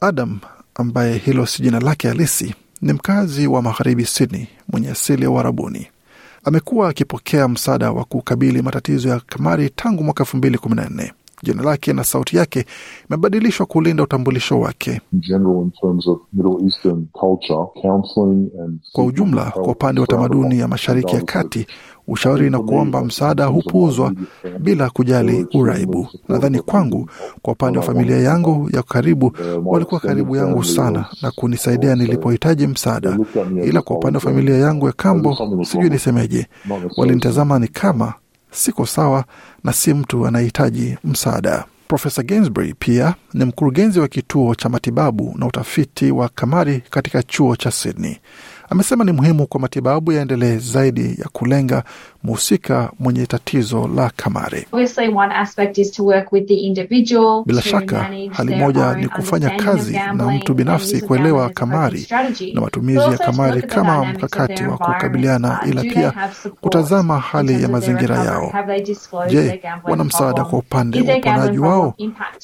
Adam 0.00 0.38
ambaye 0.74 1.18
hilo 1.18 1.46
si 1.46 1.62
jina 1.62 1.80
lake 1.80 2.08
halisi 2.08 2.54
ni 2.82 2.92
mkazi 2.92 3.46
wa 3.46 3.62
magharibi 3.62 4.04
Sydney 4.06 4.46
mwenye 4.68 4.90
asili 4.90 5.22
ya 5.22 5.30
Uarabuni. 5.30 5.86
Amekuwa 6.44 6.88
akipokea 6.88 7.48
msaada 7.48 7.90
wa 7.92 8.04
kukabili 8.04 8.62
matatizo 8.62 9.08
ya 9.08 9.20
kamari 9.20 9.70
tangu 9.70 10.04
mwaka 10.04 10.22
elfu 10.24 10.36
mbili 10.36 10.58
kumi 10.58 10.74
na 10.76 10.88
nne. 10.88 11.12
Jina 11.42 11.62
lake 11.62 11.92
na 11.92 12.04
sauti 12.04 12.36
yake 12.36 12.64
imebadilishwa 13.10 13.66
kulinda 13.66 14.02
utambulisho 14.02 14.60
wake. 14.60 15.00
Kwa 18.92 19.04
ujumla, 19.04 19.44
kwa 19.50 19.62
upande 19.72 20.00
wa 20.00 20.06
tamaduni 20.06 20.58
ya 20.58 20.68
Mashariki 20.68 21.14
ya 21.14 21.22
Kati, 21.22 21.66
ushauri 22.08 22.50
na 22.50 22.58
kuomba 22.58 23.04
msaada 23.04 23.46
hupuuzwa 23.46 24.12
bila 24.60 24.90
kujali 24.90 25.46
uraibu. 25.54 26.08
Nadhani 26.28 26.60
kwangu, 26.60 27.10
kwa 27.42 27.52
upande 27.52 27.78
wa 27.78 27.84
familia 27.84 28.16
yangu 28.18 28.70
ya 28.72 28.82
karibu, 28.82 29.32
walikuwa 29.64 30.00
karibu 30.00 30.36
yangu 30.36 30.64
sana 30.64 31.06
na 31.22 31.30
kunisaidia 31.30 31.94
nilipohitaji 31.96 32.66
msaada, 32.66 33.18
ila 33.64 33.82
kwa 33.82 33.96
upande 33.96 34.16
wa 34.16 34.20
familia 34.22 34.56
yangu 34.58 34.86
ya 34.86 34.92
kambo, 34.92 35.36
sijui 35.64 35.90
nisemeje, 35.90 36.46
walinitazama 36.96 37.58
ni 37.58 37.68
kama 37.68 38.14
siko 38.52 38.86
sawa 38.86 39.24
na 39.64 39.72
si 39.72 39.94
mtu 39.94 40.26
anayehitaji 40.26 40.98
msaada. 41.04 41.64
Profesa 41.88 42.22
Gainsbury 42.22 42.74
pia 42.78 43.14
ni 43.34 43.44
mkurugenzi 43.44 44.00
wa 44.00 44.08
kituo 44.08 44.54
cha 44.54 44.68
matibabu 44.68 45.34
na 45.38 45.46
utafiti 45.46 46.10
wa 46.10 46.28
kamari 46.28 46.82
katika 46.90 47.22
chuo 47.22 47.56
cha 47.56 47.70
Sydney. 47.70 48.16
Amesema 48.70 49.04
ni 49.04 49.12
muhimu 49.12 49.46
kwa 49.46 49.60
matibabu 49.60 50.12
yaendelee 50.12 50.58
zaidi 50.58 51.16
ya 51.20 51.28
kulenga 51.32 51.84
mhusika 52.24 52.90
mwenye 52.98 53.26
tatizo 53.26 53.88
la 53.96 54.10
kamari. 54.16 54.66
Bila 57.46 57.62
shaka, 57.62 58.10
hali 58.30 58.54
moja 58.56 58.94
ni 58.94 59.08
kufanya 59.08 59.50
kazi 59.50 59.92
na 60.14 60.26
mtu 60.30 60.54
binafsi 60.54 61.00
kuelewa 61.00 61.50
kamari 61.50 62.06
na 62.54 62.60
matumizi 62.60 62.98
ya 62.98 63.18
kamari 63.18 63.62
kama 63.62 64.04
mkakati 64.04 64.64
wa 64.64 64.78
kukabiliana, 64.78 65.60
ila 65.66 65.82
pia 65.82 66.12
kutazama 66.60 67.18
hali 67.20 67.62
ya 67.62 67.68
mazingira 67.68 68.16
yao. 68.18 68.52
Je, 69.28 69.62
wana 69.84 70.04
msaada 70.04 70.44
kwa 70.44 70.58
upande 70.58 71.00
wa 71.02 71.16
uponaji 71.16 71.58
wao? 71.58 71.94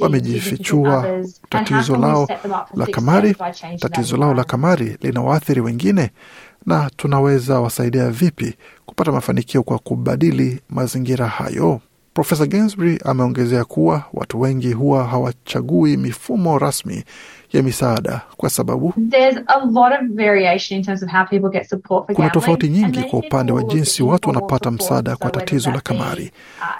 Wamejifichua 0.00 1.06
tatizo 1.48 1.96
lao 1.96 2.28
la 2.74 2.86
kamari? 2.86 3.36
Tatizo 3.80 4.16
lao 4.16 4.34
la 4.34 4.44
kamari 4.44 4.96
linawaathiri 5.02 5.60
wengine 5.60 6.10
na 6.66 6.90
tunaweza 6.96 7.60
wasaidia 7.60 8.10
vipi 8.10 8.54
kupata 8.88 9.12
mafanikio 9.12 9.62
kwa 9.62 9.79
kubadili 9.79 10.61
mazingira 10.68 11.27
hayo? 11.29 11.81
Profesa 12.18 12.46
Gainsbury 12.46 12.98
ameongezea 13.04 13.64
kuwa 13.64 14.02
watu 14.14 14.40
wengi 14.40 14.72
huwa 14.72 15.04
hawachagui 15.04 15.96
mifumo 15.96 16.59
rasmi 16.59 17.04
ya 17.52 17.62
misaada 17.62 18.20
kwa 18.37 18.50
sababu 18.50 18.94
kuna 22.14 22.31
tofauti 22.31 22.68
nyingi 22.68 23.02
kwa 23.02 23.18
upande 23.18 23.52
wa 23.52 23.62
jinsi 23.62 24.02
watu 24.02 24.28
wanapata 24.28 24.70
msaada 24.70 25.16
kwa 25.16 25.31
tatizo 25.31 25.70
la 25.70 25.81
kamari, 25.81 26.31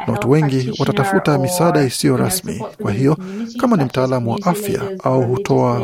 na 0.07 0.13
watu 0.13 0.31
wengi 0.31 0.73
watatafuta 0.79 1.39
misaada 1.39 1.83
isiyo 1.85 2.17
rasmi. 2.17 2.63
Kwa 2.83 2.93
hiyo 2.93 3.17
kama 3.61 3.77
ni 3.77 3.85
mtaalamu 3.85 4.31
wa 4.33 4.39
afya 4.45 4.81
au 5.05 5.23
hutoa 5.23 5.83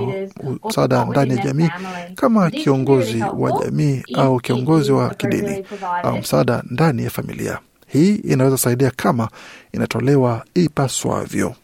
msaada 0.68 1.04
ndani 1.04 1.36
ya 1.36 1.44
jamii, 1.44 1.68
kama 2.14 2.50
kiongozi 2.50 3.24
wa 3.38 3.52
jamii 3.64 4.02
au 4.14 4.40
kiongozi 4.40 4.92
wa 4.92 5.14
kidini, 5.14 5.64
au 6.02 6.18
msaada 6.18 6.62
ndani 6.70 7.04
ya 7.04 7.10
familia, 7.10 7.58
hii 7.94 8.14
inaweza 8.14 8.58
saidia 8.58 8.90
kama 8.96 9.28
inatolewa 9.72 10.44
ipaswavyo. 10.54 11.54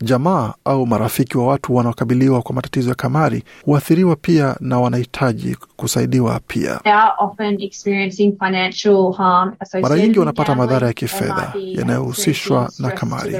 Jamaa 0.00 0.54
au 0.64 0.86
marafiki 0.86 1.38
wa 1.38 1.46
watu 1.46 1.74
wanaokabiliwa 1.74 2.42
kwa 2.42 2.54
matatizo 2.54 2.88
ya 2.88 2.94
kamari 2.94 3.42
huathiriwa 3.64 4.16
pia 4.16 4.56
na 4.60 4.80
wanahitaji 4.80 5.56
kusaidiwa 5.78 6.40
pia. 6.46 6.80
Mara 9.82 9.96
nyingi 9.96 10.18
wanapata 10.18 10.54
madhara 10.54 10.86
ya 10.86 10.92
kifedha 10.92 11.52
yanayohusishwa 11.56 12.70
na 12.78 12.90
kamari. 12.90 13.34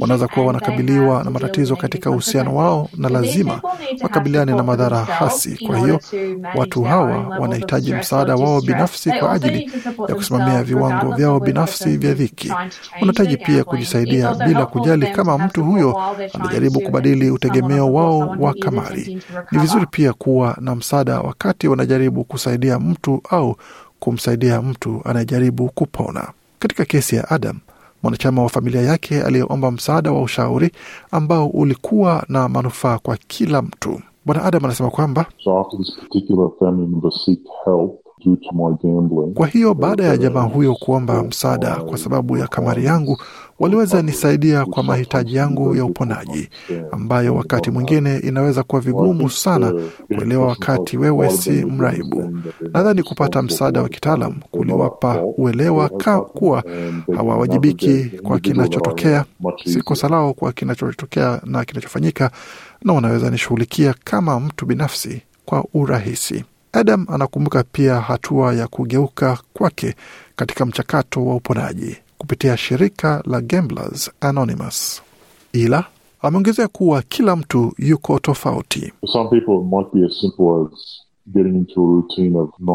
Wanaweza 0.00 0.28
kuwa 0.28 0.46
wanakabiliwa 0.46 1.24
na 1.24 1.30
matatizo 1.30 1.76
katika 1.76 2.10
uhusiano 2.10 2.56
wao 2.56 2.88
na 2.96 3.08
lazima 3.08 3.60
wakabiliane 4.02 4.52
na 4.54 4.62
madhara 4.62 4.98
hasi. 4.98 5.66
Kwa 5.66 5.78
hiyo 5.78 6.00
watu 6.54 6.82
hawa 6.82 7.26
wanahitaji 7.40 7.94
msaada 7.94 8.36
wao 8.36 8.60
binafsi 8.60 9.10
kwa 9.12 9.32
ajili 9.32 9.72
ya 10.08 10.14
kusimamia 10.14 10.62
viwango 10.62 11.14
vyao 11.14 11.40
binafsi 11.40 11.96
vya 11.96 12.14
dhiki. 12.14 12.52
Wanahitaji 13.00 13.36
pia 13.36 13.64
kujisaidia 13.64 14.34
bila 14.34 14.66
kujali 14.66 15.06
kama 15.06 15.38
mtu 15.38 15.64
huyo 15.64 16.00
anajaribu 16.34 16.80
kubadili 16.80 17.30
utegemeo 17.30 17.92
wao 17.92 18.18
wa 18.38 18.54
kamari. 18.54 19.22
Ni 19.52 19.58
vizuri 19.58 19.86
pia 19.90 20.12
kuwa 20.12 20.56
na 20.60 20.74
msaada 20.74 21.20
wakati 21.20 21.68
wanajaribu 21.80 22.24
kusaidia 22.24 22.78
mtu 22.78 23.20
au 23.30 23.56
kumsaidia 24.00 24.62
mtu 24.62 25.00
anayejaribu 25.04 25.68
kupona. 25.74 26.28
Katika 26.58 26.84
kesi 26.84 27.16
ya 27.16 27.30
Adam, 27.30 27.58
mwanachama 28.02 28.42
wa 28.42 28.48
familia 28.48 28.80
yake 28.82 29.22
aliyeomba 29.22 29.70
msaada 29.70 30.12
wa 30.12 30.22
ushauri 30.22 30.70
ambao 31.10 31.46
ulikuwa 31.46 32.24
na 32.28 32.48
manufaa 32.48 32.98
kwa 32.98 33.16
kila 33.16 33.62
mtu. 33.62 34.00
Bwana 34.24 34.44
Adam 34.44 34.64
anasema 34.64 34.90
kwamba 34.90 35.26
Kwa 39.34 39.46
hiyo 39.46 39.74
baada 39.74 40.04
ya 40.04 40.16
jamaa 40.16 40.40
huyo 40.42 40.74
kuomba 40.74 41.22
msaada 41.24 41.76
kwa 41.76 41.98
sababu 41.98 42.36
ya 42.36 42.46
kamari 42.48 42.84
yangu, 42.84 43.18
waliweza 43.58 44.02
nisaidia 44.02 44.64
kwa 44.66 44.82
mahitaji 44.82 45.34
yangu 45.36 45.76
ya 45.76 45.84
uponaji, 45.84 46.48
ambayo 46.92 47.34
wakati 47.34 47.70
mwingine 47.70 48.16
inaweza 48.18 48.62
kuwa 48.62 48.80
vigumu 48.80 49.30
sana 49.30 49.74
kuelewa 50.16 50.46
wakati 50.46 50.96
wewe 50.98 51.30
si 51.30 51.50
mraibu. 51.50 52.38
Nadhani 52.72 53.02
kupata 53.02 53.42
msaada 53.42 53.82
wa 53.82 53.88
kitaalam 53.88 54.34
kuliwapa 54.50 55.22
uelewa 55.36 55.88
ka 55.88 56.20
kuwa 56.20 56.64
hawawajibiki 57.16 58.04
kwa 58.22 58.38
kinachotokea, 58.40 59.24
si 59.64 59.82
kosa 59.82 60.08
lao 60.08 60.32
kwa 60.34 60.52
kinachotokea 60.52 61.40
na 61.44 61.64
kinachofanyika, 61.64 62.30
na 62.84 62.92
wanaweza 62.92 63.30
nishughulikia 63.30 63.94
kama 64.04 64.40
mtu 64.40 64.66
binafsi 64.66 65.22
kwa 65.44 65.64
urahisi. 65.74 66.44
Adam 66.72 67.06
anakumbuka 67.08 67.64
pia 67.72 68.00
hatua 68.00 68.54
ya 68.54 68.66
kugeuka 68.68 69.38
kwake 69.54 69.94
katika 70.36 70.66
mchakato 70.66 71.26
wa 71.26 71.34
uponaji 71.36 71.96
kupitia 72.18 72.56
shirika 72.56 73.22
la 73.26 73.40
Gamblers 73.40 74.10
Anonymous, 74.20 75.02
ila 75.52 75.84
ameongezea 76.22 76.68
kuwa 76.68 77.02
kila 77.02 77.36
mtu 77.36 77.72
yuko 77.78 78.18
tofauti. 78.18 78.92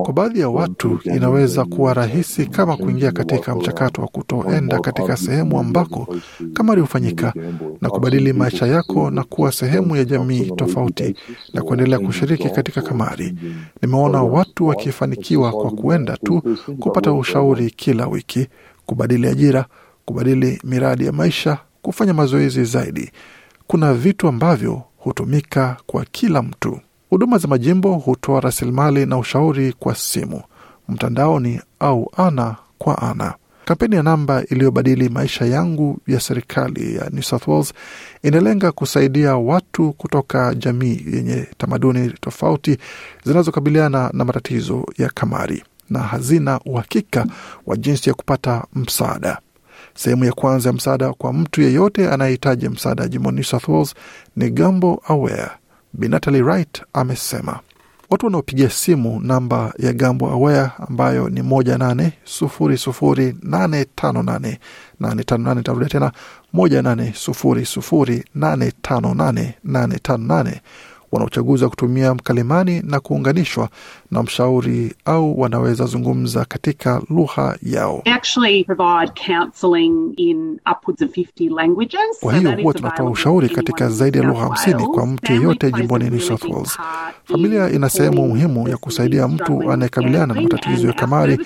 Kwa 0.04 0.13
baadhi 0.13 0.39
ya 0.39 0.50
watu 0.50 1.00
inaweza 1.04 1.65
kuwa 1.65 1.94
rahisi 1.94 2.46
kama 2.46 2.78
kuingia 2.78 3.12
katika 3.12 3.56
mchakato 3.56 4.02
wa 4.02 4.08
kutoenda 4.08 4.80
katika 4.80 5.18
sehemu 5.18 5.60
ambako 5.60 6.15
kamari 6.54 6.82
hufanyika 6.82 7.34
na 7.82 7.89
kubadili 7.89 8.34
maisha 8.34 8.68
yako 8.68 9.12
na 9.12 9.24
kuwa 9.24 9.52
sehemu 9.52 9.96
ya 9.96 10.04
jamii 10.06 10.52
tofauti 10.56 11.15
na 11.54 11.62
kuendelea 11.62 12.00
kushiriki 12.00 12.50
katika 12.50 12.82
kamari. 12.82 13.36
Nimeona 13.82 14.24
watu 14.24 14.68
wakifanikiwa 14.68 15.52
kwa 15.52 15.72
kuenda 15.72 16.18
tu 16.18 16.41
kupata 16.80 17.13
ushauri 17.13 17.72
kila 17.72 18.08
wiki, 18.08 18.48
kubadili 18.86 19.28
ajira, 19.28 19.65
kubadili 20.06 20.60
miradi 20.63 21.06
ya 21.06 21.12
maisha, 21.12 21.58
kufanya 21.82 22.13
mazoezi 22.13 22.63
zaidi. 22.65 23.12
Kuna 23.68 23.94
vitu 23.94 24.28
ambavyo 24.28 24.82
hutumika 24.98 25.78
kwa 25.86 26.06
kila 26.12 26.41
mtu. 26.41 26.80
Huduma 27.15 27.38
za 27.38 27.47
majimbo 27.47 27.93
hutoa 27.93 28.39
rasilimali 28.41 29.06
na 29.06 29.17
ushauri 29.17 29.73
kwa 29.73 29.95
simu, 29.95 30.41
mtandaoni 30.89 31.62
au 31.80 32.12
ana 32.17 32.56
kwa 32.78 33.01
ana. 33.01 33.34
Kampeni 33.65 33.95
ya 33.95 34.04
namba 34.04 34.43
iliyobadili 34.45 35.10
maisha 35.10 35.45
yangu 35.45 35.97
ya 36.08 36.19
serikali 36.19 36.95
ya 36.95 37.10
New 37.10 37.21
South 37.23 37.47
Wales 37.47 37.73
inalenga 38.23 38.71
kusaidia 38.71 39.36
watu 39.36 39.93
kutoka 39.93 40.56
jamii 40.56 41.01
yenye 41.13 41.47
tamaduni 41.58 42.10
tofauti 42.21 42.78
zinazokabiliana 43.23 44.10
na 44.13 44.25
matatizo 44.25 44.86
ya 44.97 45.10
kamari 45.10 45.63
na 45.89 45.99
hazina 45.99 46.60
uhakika 46.65 47.25
wa 47.65 47.78
jinsi 47.78 48.10
ya 48.10 48.15
kupata 48.15 48.65
msaada. 48.73 49.38
Sehemu 49.93 50.25
ya 50.25 50.32
kwanza 50.34 50.69
ya 50.69 50.73
msaada 50.73 51.13
kwa 51.13 51.34
mtu 51.34 51.62
yeyote 51.62 52.10
anayehitaji 52.10 52.69
msaada 52.69 53.08
jimboni 53.08 53.36
New 53.36 53.43
South 53.43 53.67
Wales 53.67 53.93
ni 54.36 54.49
Gambo 54.49 55.01
Aware. 55.08 55.49
Bi 55.97 56.08
Natalie 56.08 56.41
Wright 56.41 56.84
amesema. 56.93 57.60
Watu 58.10 58.25
wanaopigia 58.25 58.69
simu 58.69 59.19
namba 59.19 59.73
ya 59.79 59.93
Gambo 59.93 60.29
Aware 60.31 60.69
ambayo 60.89 61.29
ni 61.29 61.41
moja 61.41 61.77
nane 61.77 62.13
sufuri 62.23 62.77
sufuri 62.77 63.36
nane 63.41 63.86
tano 63.95 64.23
nane 64.23 64.60
nane 64.99 65.23
tano 65.23 65.43
nane 65.43 65.62
tarudia 65.62 65.89
tena 65.89 66.12
moja 66.53 66.81
nane 66.81 67.13
sufuri 67.15 67.65
sufuri 67.65 68.23
nane 68.36 68.71
tano 68.81 69.13
nane 69.13 69.55
nane 69.63 69.99
tano 69.99 70.23
nane 70.25 70.62
wana 71.15 71.25
uchaguzi 71.25 71.63
wa 71.63 71.69
kutumia 71.69 72.13
mkalimani 72.13 72.82
na 72.86 72.99
kuunganishwa 72.99 73.69
na 74.12 74.23
mshauri 74.23 74.93
au 75.06 75.39
wanaweza 75.41 75.86
zungumza 75.86 76.45
katika 76.45 77.01
lugha 77.10 77.58
yao. 77.63 78.04
Kwa 82.21 82.34
hiyo 82.34 82.51
huwa 82.62 82.73
tunatoa 82.73 83.10
ushauri 83.10 83.49
katika 83.49 83.89
zaidi 83.89 84.17
ya 84.17 84.23
lugha 84.23 84.39
hamsini 84.39 84.84
kwa 84.88 85.06
mtu 85.06 85.34
yeyote 85.34 85.71
jimboni 85.71 86.10
New 86.10 86.19
South 86.19 86.43
Wales. 86.43 86.78
Familia 87.23 87.69
ina 87.71 87.89
sehemu 87.89 88.28
muhimu 88.28 88.69
ya 88.69 88.78
kusaidia 88.78 89.28
mtu 89.28 89.71
anayekabiliana 89.71 90.34
na 90.34 90.41
matatizo 90.41 90.88
ya 90.88 90.93
kamari, 90.93 91.39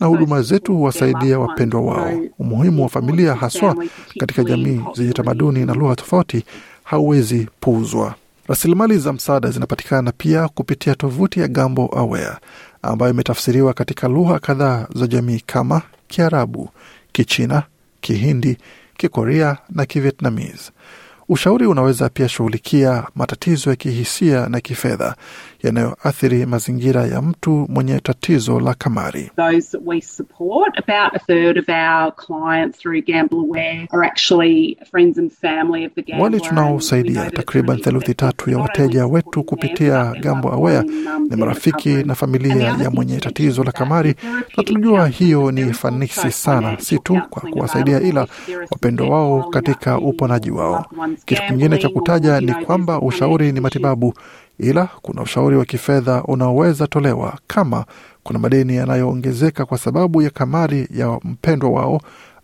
na 0.00 0.06
huduma 0.06 0.42
zetu 0.42 0.74
huwasaidia 0.76 1.38
wapendwa 1.38 1.80
wao. 1.80 2.10
Umuhimu 2.38 2.82
wa 2.82 2.88
familia 2.88 3.34
haswa 3.34 3.76
katika 4.18 4.44
jamii 4.44 4.80
zenye 4.94 5.12
tamaduni 5.12 5.64
na 5.64 5.74
lugha 5.74 5.96
tofauti 5.96 6.44
hauwezi 6.84 7.48
puuzwa. 7.60 8.14
Rasilimali 8.48 8.98
za 8.98 9.12
msaada 9.12 9.50
zinapatikana 9.50 10.12
pia 10.12 10.48
kupitia 10.48 10.94
tovuti 10.94 11.40
ya 11.40 11.48
Gambo 11.48 11.90
Aware 11.98 12.36
ambayo 12.82 13.12
imetafsiriwa 13.12 13.72
katika 13.74 14.08
lugha 14.08 14.38
kadhaa 14.38 14.86
za 14.94 15.06
jamii 15.06 15.40
kama 15.46 15.82
Kiarabu, 16.08 16.70
Kichina, 17.12 17.62
Kihindi, 18.00 18.58
Kikorea 18.96 19.56
na 19.70 19.86
Kivietnamese. 19.86 20.72
Ushauri 21.28 21.66
unaweza 21.66 22.08
pia 22.08 22.28
shughulikia 22.28 23.04
matatizo 23.14 23.70
ya 23.70 23.76
kihisia 23.76 24.48
na 24.48 24.60
kifedha 24.60 25.14
yanayoathiri 25.66 26.46
mazingira 26.46 27.06
ya 27.06 27.22
mtu 27.22 27.66
mwenye 27.68 28.00
tatizo 28.00 28.60
la 28.60 28.74
kamari. 28.74 29.30
Wale 36.18 36.40
tunaosaidia 36.40 37.30
takriban 37.30 37.80
theluthi 37.80 38.14
tatu 38.14 38.50
ya 38.50 38.58
wateja 38.58 39.06
wetu 39.06 39.44
kupitia 39.44 40.14
Gambo 40.20 40.52
Aware 40.52 40.82
ni 41.30 41.36
marafiki 41.36 41.88
na 41.88 42.14
familia 42.14 42.56
ya 42.82 42.90
mwenye 42.90 43.20
tatizo 43.20 43.64
la 43.64 43.72
kamari, 43.72 44.14
na 44.56 44.62
tunajua 44.64 45.08
hiyo 45.08 45.50
ni 45.52 45.72
fanisi 45.72 46.30
sana, 46.32 46.76
si 46.80 46.98
tu 46.98 47.20
kwa 47.30 47.42
kuwasaidia, 47.42 48.00
ila 48.00 48.26
wapendo 48.70 49.08
wao 49.10 49.42
katika 49.50 49.98
uponaji 49.98 50.50
wao. 50.50 50.86
Kitu 51.24 51.42
kingine 51.48 51.78
cha 51.78 51.88
kutaja 51.88 52.40
ni 52.40 52.54
kwamba 52.54 53.00
ushauri 53.00 53.52
ni 53.52 53.60
matibabu, 53.60 54.14
ila 54.58 54.88
kuna 55.02 55.22
ushauri 55.22 55.56
wa 55.56 55.64
kifedha 55.64 56.22
unaoweza 56.24 56.86
tolewa 56.86 57.38
kama 57.46 57.84
kuna 58.22 58.38
madeni 58.38 58.76
yanayoongezeka 58.76 59.64
kwa 59.64 59.78
sababu 59.78 60.22
ya 60.22 60.30
kamari 60.30 60.88
ya 60.94 61.20
mpendwa 61.24 61.70
wao 61.70 62.00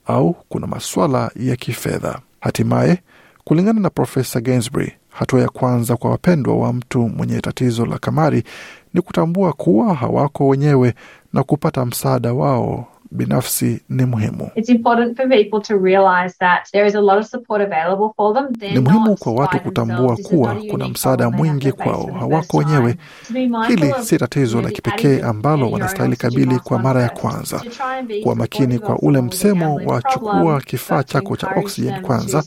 au 0.07 0.37
kuna 0.48 0.66
maswala 0.66 1.31
ya 1.37 1.57
kifedha. 1.57 2.18
Hatimaye, 2.40 2.98
kulingana 3.44 3.81
na 3.81 3.90
Profesa 3.90 4.40
Gainsbury, 4.40 4.92
hatua 5.11 5.40
ya 5.40 5.48
kwanza 5.48 5.96
kwa 5.96 6.11
wapendwa 6.11 6.57
wa 6.57 6.72
mtu 6.72 7.09
mwenye 7.09 7.40
tatizo 7.40 7.87
la 7.87 7.98
kamari 7.98 8.42
ni 8.94 9.01
kutambua 9.01 9.53
kuwa 9.53 9.94
hawako 9.94 10.48
wenyewe 10.48 10.94
na 11.33 11.42
kupata 11.42 11.85
msaada 11.87 12.33
wao 12.33 12.87
binafsi 13.12 13.81
ni 13.88 14.05
muhimu. 14.05 14.51
Ni 18.72 18.79
muhimu 18.81 19.16
kwa 19.16 19.33
watu 19.33 19.61
kutambua 19.61 20.16
kuwa 20.16 20.57
kuna 20.70 20.88
msaada 20.88 21.31
mwingi 21.31 21.72
kwao, 21.72 22.11
hawako 22.20 22.57
wenyewe. 22.57 22.96
Hili 23.68 23.94
si 24.01 24.18
tatizo 24.18 24.62
la 24.62 24.70
kipekee 24.70 25.20
ambalo 25.22 25.70
wanastahili 25.70 26.16
kabili 26.16 26.59
kwa 26.59 26.79
mara 26.79 27.03
ya 27.03 27.09
kwanza. 27.09 27.62
Kuwa 28.22 28.35
makini 28.35 28.79
kwa 28.79 28.98
ule 28.98 29.20
msemo 29.20 29.75
wa 29.75 30.03
chukua 30.03 30.61
kifaa 30.61 31.03
chako 31.03 31.37
cha 31.37 31.48
oksijeni 31.57 32.01
kwanza 32.01 32.42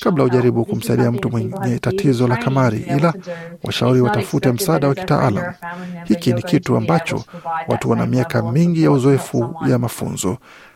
kabla 0.00 0.24
ujaribu 0.24 0.64
kumsaidia 0.64 1.12
mtu 1.12 1.30
mwenye 1.30 1.78
tatizo 1.78 2.28
la 2.28 2.36
kamari, 2.36 2.86
ila 2.96 3.14
washauri 3.64 4.00
watafute 4.00 4.52
msaada 4.52 4.88
wa 4.88 4.94
kitaalam. 4.94 5.44
Hiki 6.04 6.32
ni 6.32 6.42
kitu 6.42 6.76
ambacho 6.76 7.24
watu 7.68 7.90
wana 7.90 8.06
miaka 8.06 8.42
mingi 8.52 8.82
ya 8.82 8.90
uzoefu 8.90 9.54
ya 9.68 9.78
mafunzo. 9.78 9.97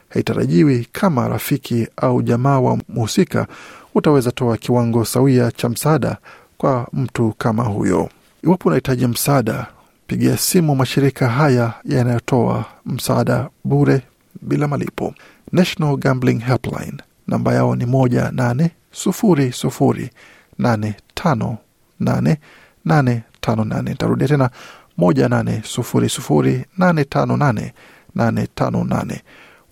Haitarajiwi 0.08 0.88
kama 0.92 1.28
rafiki 1.28 1.88
au 1.96 2.22
jamaa 2.22 2.61
wa 2.61 2.78
mhusika 2.88 3.46
utaweza 3.94 4.30
toa 4.32 4.56
kiwango 4.56 5.04
sawia 5.04 5.50
cha 5.50 5.68
msaada 5.68 6.16
kwa 6.58 6.88
mtu 6.92 7.35
kama 7.38 7.62
huyo. 7.64 8.08
Iwapo 8.44 8.68
unahitaji 8.68 9.06
msaada, 9.06 9.66
pigia 10.06 10.37
simu 10.37 10.74
mashirika 10.76 11.28
haya 11.28 11.72
yanayotoa 11.85 12.64
msaada 12.87 13.48
bure 13.64 14.02
bila 14.42 14.68
malipo. 14.68 15.14
National 15.52 15.96
Gambling 15.96 16.38
Helpline, 16.38 16.92
namba 17.26 17.54
yao 17.54 17.76
ni 17.76 17.87
moja 17.87 18.30
nane 18.30 18.70
sufuri 18.92 19.52
sufuri 19.52 20.11
nane 20.58 20.94
tano 21.14 21.58
nane 22.00 22.38
nane 22.85 23.22
tano 23.40 23.64
nane. 23.64 23.94
Tarudia 23.94 24.28
tena 24.28 24.50
moja 24.96 25.28
nane 25.28 25.62
sufuri 25.64 26.08
sufuri 26.08 26.64
nane 26.78 27.04
tano 27.04 27.37
nane 27.37 27.72
858. 28.16 29.20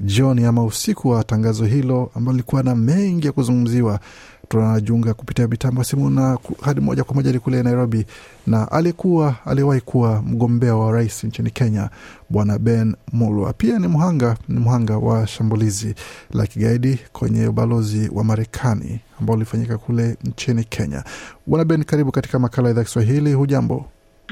jioni 0.00 0.44
ama 0.44 0.64
usiku 0.64 1.08
wa 1.08 1.24
tangazo 1.24 1.64
hilo 1.64 2.10
ambalo 2.14 2.32
lilikuwa 2.32 2.62
na 2.62 2.74
mengi 2.74 3.26
ya 3.26 3.32
kuzungumziwa, 3.32 4.00
tunajiunga 4.48 5.14
kupitia 5.14 5.48
mitambo 5.48 5.80
ya 5.80 5.84
simu 5.84 6.10
na 6.10 6.38
hadi 6.62 6.80
moja 6.80 7.04
kwa 7.04 7.14
moja 7.14 7.32
ni 7.32 7.38
kule 7.38 7.62
Nairobi 7.62 8.06
na 8.46 8.72
aliyekuwa 8.72 9.34
aliyewahi 9.46 9.80
kuwa 9.80 10.22
mgombea 10.22 10.74
wa 10.74 10.92
rais 10.92 11.24
nchini 11.24 11.50
Kenya 11.50 11.90
Bwana 12.30 12.58
Ben 12.58 12.96
Mulwa, 13.12 13.52
pia 13.52 13.78
ni 13.78 13.88
mhanga 13.88 14.36
ni 14.48 14.60
mhanga 14.60 14.98
wa 14.98 15.26
shambulizi 15.26 15.94
la 16.34 16.46
kigaidi 16.46 16.98
kwenye 17.12 17.46
ubalozi 17.46 18.10
wa 18.12 18.24
Marekani 18.24 19.00
ambao 19.20 19.36
ulifanyika 19.36 19.78
kule 19.78 20.16
nchini 20.24 20.64
Kenya. 20.64 21.04
Bwana 21.46 21.64
Ben, 21.64 21.84
karibu 21.84 22.12
katika 22.12 22.38
makala 22.38 22.68
ya 22.68 22.72
idhaa 22.72 22.84
Kiswahili. 22.84 23.32
Hujambo? 23.32 23.86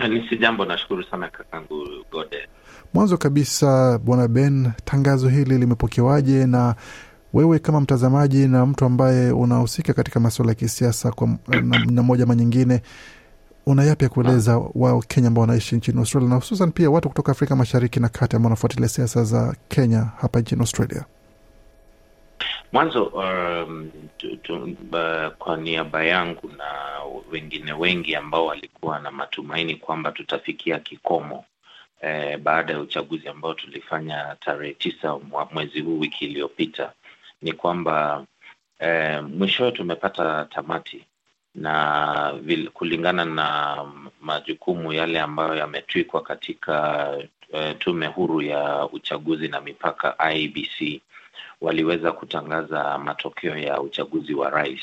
Ni 0.09 0.29
si 0.29 0.39
jambo, 0.39 0.65
nashukuru 0.65 1.05
sana 1.05 1.29
kakangu 1.29 1.87
Gode. 2.13 2.49
Mwanzo 2.95 3.17
kabisa, 3.17 3.99
Bwana 3.99 4.29
Ben, 4.29 4.71
tangazo 4.85 5.29
hili 5.29 5.59
limepokewaje 5.59 6.47
na 6.47 6.75
wewe 7.33 7.59
kama 7.59 7.81
mtazamaji 7.81 8.49
na 8.49 8.67
mtu 8.67 8.85
ambaye 8.85 9.31
unahusika 9.33 9.93
katika 9.95 10.21
masuala 10.21 10.51
ya 10.51 10.55
kisiasa 10.55 11.13
kwa 11.13 11.29
namna 11.49 12.03
moja 12.03 12.25
ama 12.25 12.35
nyingine, 12.35 12.83
una 13.67 13.85
yapi 13.85 14.05
ya 14.05 14.11
kueleza 14.11 14.59
wao 14.75 15.01
Kenya 15.01 15.29
ambao 15.29 15.41
wanaishi 15.43 15.77
nchini 15.77 15.99
Australia 15.99 16.29
na 16.29 16.35
hususan 16.35 16.73
pia 16.73 16.91
watu 16.91 17.09
kutoka 17.09 17.33
Afrika 17.33 17.57
Mashariki 17.57 18.01
na 18.01 18.09
Kati 18.09 18.37
ambao 18.37 18.47
wanafuatilia 18.47 18.89
siasa 18.89 19.25
za 19.25 19.57
Kenya 19.69 20.09
hapa 20.21 20.41
nchini 20.41 20.61
Australia? 20.61 21.05
Mwanzo 22.73 23.05
um, 23.05 23.91
tu, 24.17 24.37
tu, 24.37 24.55
uh, 24.93 25.33
kwa 25.39 25.57
niaba 25.57 26.05
yangu 26.05 26.51
na 26.59 26.65
wengine 27.33 27.73
wengi 27.73 28.15
ambao 28.17 28.47
walikuwa 28.47 28.99
na 28.99 29.11
matumaini 29.11 29.77
kwamba 29.77 30.13
tutafikia 30.13 30.79
kikomo 30.79 31.45
eh, 32.03 32.39
baada 32.39 32.73
ya 32.73 32.81
uchaguzi 32.81 33.29
ambao 33.29 33.55
tulifanya 33.55 34.37
tarehe 34.41 34.75
tisa 34.75 35.19
mwezi 35.53 35.81
huu 35.81 35.99
wiki 36.01 36.25
iliyopita 36.25 36.93
ni 37.43 37.53
kwamba 37.53 38.27
eh, 38.79 39.25
mwishowe 39.25 39.73
tumepata 39.73 40.45
tamati 40.45 41.05
na 41.55 42.33
vil, 42.43 42.71
kulingana 42.71 43.25
na 43.25 43.77
majukumu 44.21 44.93
yale 44.93 45.21
ambayo 45.21 45.55
yametwikwa 45.55 46.23
katika 46.23 47.09
eh, 47.53 47.77
tume 47.79 48.07
huru 48.07 48.43
ya 48.43 48.89
uchaguzi 48.93 49.49
na 49.49 49.61
mipaka 49.61 50.33
IEBC 50.35 51.01
waliweza 51.61 52.13
kutangaza 52.13 52.99
matokeo 52.99 53.57
ya 53.59 53.81
uchaguzi 53.81 54.35
wa 54.35 54.51
rais 54.51 54.81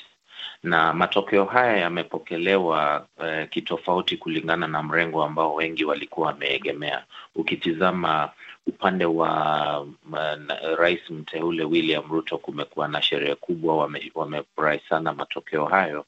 na 0.64 0.94
matokeo 0.94 1.46
haya 1.46 1.78
yamepokelewa 1.78 3.08
eh, 3.24 3.50
kitofauti 3.50 4.18
kulingana 4.18 4.68
na 4.68 4.84
mrengo 4.84 5.24
ambao 5.24 5.54
wengi 5.56 5.86
walikuwa 5.86 6.28
wameegemea. 6.28 7.04
Ukitizama 7.36 8.30
upande 8.68 9.06
wa 9.06 9.82
uh, 9.82 10.78
rais 10.78 11.10
mteule 11.10 11.64
William 11.64 12.12
Ruto, 12.12 12.38
kumekuwa 12.38 12.88
na 12.88 13.02
sherehe 13.02 13.36
kubwa, 13.36 13.78
wamefurahi 13.78 14.42
wame 14.56 14.80
sana 14.90 15.14
matokeo 15.14 15.66
hayo, 15.66 16.06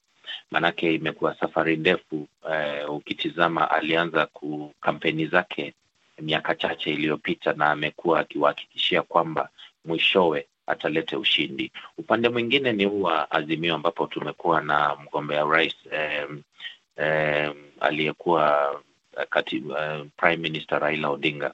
maanake 0.52 0.94
imekuwa 0.96 1.36
safari 1.40 1.78
ndefu. 1.78 2.28
Uh, 2.44 2.96
ukitizama 2.96 3.72
alianza 3.72 4.26
ku 4.26 4.74
kampeni 4.82 5.26
zake 5.28 5.74
miaka 6.22 6.56
chache 6.56 6.94
iliyopita, 6.94 7.54
na 7.54 7.72
amekuwa 7.72 8.20
akiwahakikishia 8.20 9.02
kwamba 9.02 9.50
mwishowe 9.86 10.48
atalete 10.72 11.16
ushindi. 11.16 11.72
Upande 11.98 12.30
mwingine 12.30 12.74
ni 12.74 12.86
huu 12.86 13.02
wa 13.02 13.32
Azimio, 13.32 13.76
ambapo 13.76 14.08
tumekuwa 14.08 14.62
na 14.62 14.96
mgombea 14.96 15.46
urais 15.46 15.76
eh, 15.92 16.28
eh, 16.98 17.54
aliyekuwa 17.80 18.76
katibu, 19.30 19.78
eh, 19.78 20.06
Prime 20.18 20.38
Minister 20.38 20.80
Raila 20.80 21.10
Odinga 21.10 21.54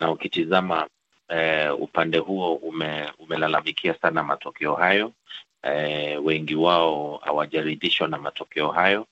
na 0.00 0.10
ukitizama 0.10 0.88
eh, 1.28 1.80
upande 1.82 2.18
huo 2.18 2.54
ume, 2.54 3.12
umelalamikia 3.18 3.94
sana 3.94 4.22
matokeo 4.22 4.74
hayo. 4.74 5.12
eh, 5.62 6.24
wengi 6.24 6.54
wao 6.54 7.16
hawajaridhishwa 7.24 8.08
na 8.08 8.18
matokeo 8.18 8.68
hayo, 8.68 9.06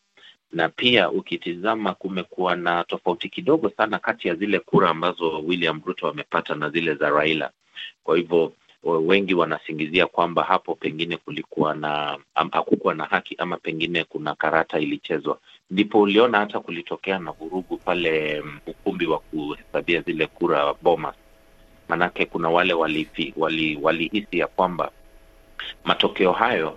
na 0.53 0.69
pia 0.69 1.11
ukitizama 1.11 1.95
kumekuwa 1.95 2.57
na 2.57 2.85
tofauti 2.85 3.29
kidogo 3.29 3.71
sana 3.71 3.99
kati 3.99 4.29
ya 4.29 4.35
zile 4.35 4.59
kura 4.59 4.91
ambazo 4.91 5.39
William 5.41 5.83
Ruto 5.87 6.09
amepata 6.09 6.55
na 6.55 6.71
zile 6.71 6.95
za 6.95 7.11
Raila. 7.11 7.51
Kwa 8.03 8.17
hivyo 8.17 8.53
wengi 8.83 9.35
wanasingizia 9.35 10.07
kwamba 10.07 10.43
hapo 10.43 10.75
pengine 10.75 11.17
kulikuwa 11.17 11.75
na 11.75 12.19
hakukuwa 12.53 12.95
na 12.95 13.05
haki 13.05 13.35
ama 13.39 13.57
pengine 13.57 14.05
kuna 14.05 14.35
karata 14.35 14.79
ilichezwa. 14.79 15.39
Ndipo 15.71 16.01
uliona 16.01 16.39
hata 16.39 16.61
kulitokea 16.61 17.19
na 17.19 17.33
vurugu 17.33 17.77
pale 17.77 18.43
ukumbi 18.67 19.07
wa 19.07 19.19
kuhesabia 19.19 20.01
zile 20.01 20.27
kura 20.27 20.75
Bomas, 20.83 21.15
manake 21.89 22.27
kuna 22.27 22.49
wale 22.49 22.73
walihisi 22.75 23.35
wali, 23.37 23.79
wali 23.83 24.27
ya 24.33 24.47
kwamba 24.47 24.91
matokeo 25.85 26.33
hayo 26.33 26.77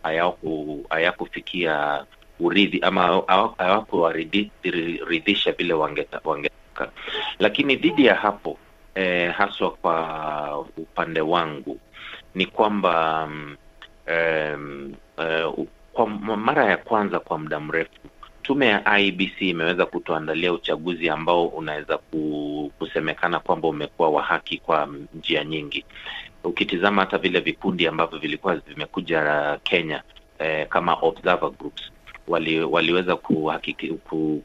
hayakufikia 0.89 2.05
uridhi 2.39 2.79
ama 2.79 3.23
hawakuwaridhisha 3.57 5.51
vile 5.57 5.73
wangetaka, 5.73 6.91
lakini 7.39 7.75
dhidi 7.75 8.05
ya 8.05 8.15
hapo 8.15 8.57
eh, 8.95 9.33
haswa 9.33 9.71
kwa 9.71 10.59
upande 10.77 11.21
wangu 11.21 11.79
ni 12.35 12.45
kwamba 12.45 13.23
um, 14.07 14.93
uh, 15.17 15.65
kwa 15.93 16.07
mara 16.37 16.65
ya 16.65 16.77
kwanza 16.77 17.19
kwa 17.19 17.37
muda 17.37 17.59
mrefu 17.59 17.91
tume 18.43 18.67
ya 18.67 18.99
IBC 18.99 19.41
imeweza 19.41 19.85
kutuandalia 19.85 20.53
uchaguzi 20.53 21.09
ambao 21.09 21.45
unaweza 21.47 21.97
kusemekana 22.79 23.39
kwamba 23.39 23.67
umekuwa 23.67 24.09
wa 24.09 24.23
haki 24.23 24.57
kwa 24.57 24.89
njia 25.13 25.43
nyingi. 25.43 25.85
Ukitizama 26.43 27.01
hata 27.01 27.17
vile 27.17 27.39
vikundi 27.39 27.87
ambavyo 27.87 28.19
vilikuwa 28.19 28.55
vimekuja 28.55 29.59
Kenya 29.63 30.03
eh, 30.39 30.67
kama 30.67 30.93
observer 30.93 31.49
groups 31.51 31.83
wali, 32.27 32.61
waliweza 32.61 33.15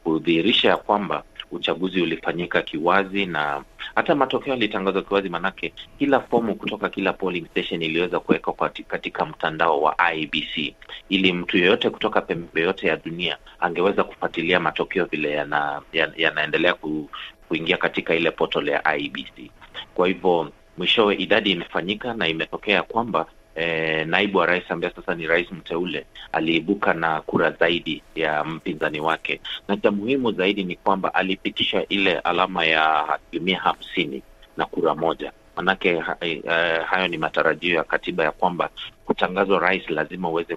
kudhihirisha 0.04 0.68
ya 0.68 0.76
kwamba 0.76 1.22
uchaguzi 1.50 2.02
ulifanyika 2.02 2.62
kiwazi 2.62 3.26
na 3.26 3.62
hata 3.94 4.14
matokeo 4.14 4.52
yalitangazwa 4.54 5.02
kiwazi, 5.02 5.28
manake 5.28 5.72
kila 5.98 6.20
fomu 6.20 6.54
kutoka 6.54 6.88
kila 6.88 7.12
polling 7.12 7.46
station 7.50 7.82
iliweza 7.82 8.20
kuwekwa 8.20 8.70
katika 8.88 9.26
mtandao 9.26 9.82
wa 9.82 10.12
IBC 10.14 10.74
ili 11.08 11.32
mtu 11.32 11.58
yeyote 11.58 11.90
kutoka 11.90 12.20
pembe 12.20 12.60
yote 12.60 12.86
ya 12.86 12.96
dunia 12.96 13.38
angeweza 13.60 14.04
kufuatilia 14.04 14.60
matokeo 14.60 15.04
vile 15.04 15.30
yana, 15.30 15.82
yanaendelea 16.16 16.74
ku, 16.74 17.10
kuingia 17.48 17.76
katika 17.76 18.14
ile 18.14 18.30
portal 18.30 18.68
ya 18.68 18.96
IBC. 18.96 19.50
Kwa 19.94 20.08
hivyo 20.08 20.52
mwishowe 20.78 21.14
idadi 21.14 21.50
imefanyika 21.50 22.14
na 22.14 22.28
imetokea 22.28 22.82
kwamba 22.82 23.26
eh, 23.58 24.06
naibu 24.06 24.38
wa 24.38 24.46
rais 24.46 24.70
ambaye 24.70 24.92
sasa 24.96 25.14
ni 25.14 25.26
rais 25.26 25.52
mteule 25.52 26.06
aliibuka 26.32 26.94
na 26.94 27.20
kura 27.20 27.50
zaidi 27.50 28.02
ya 28.14 28.44
mpinzani 28.44 29.00
wake, 29.00 29.40
na 29.68 29.76
cha 29.76 29.90
muhimu 29.90 30.32
zaidi 30.32 30.64
ni 30.64 30.76
kwamba 30.76 31.14
alipitisha 31.14 31.86
ile 31.88 32.18
alama 32.18 32.64
ya 32.64 33.08
asilimia 33.08 33.58
hamsini 33.60 34.22
na 34.56 34.64
kura 34.66 34.94
moja. 34.94 35.32
Manake 35.56 35.98
ha, 35.98 36.16
uh, 36.22 36.84
hayo 36.86 37.08
ni 37.08 37.18
matarajio 37.18 37.74
ya 37.74 37.84
katiba 37.84 38.24
ya 38.24 38.32
kwamba 38.32 38.70
kutangazwa 39.04 39.58
rais 39.58 39.90
lazima 39.90 40.28
uweze 40.28 40.56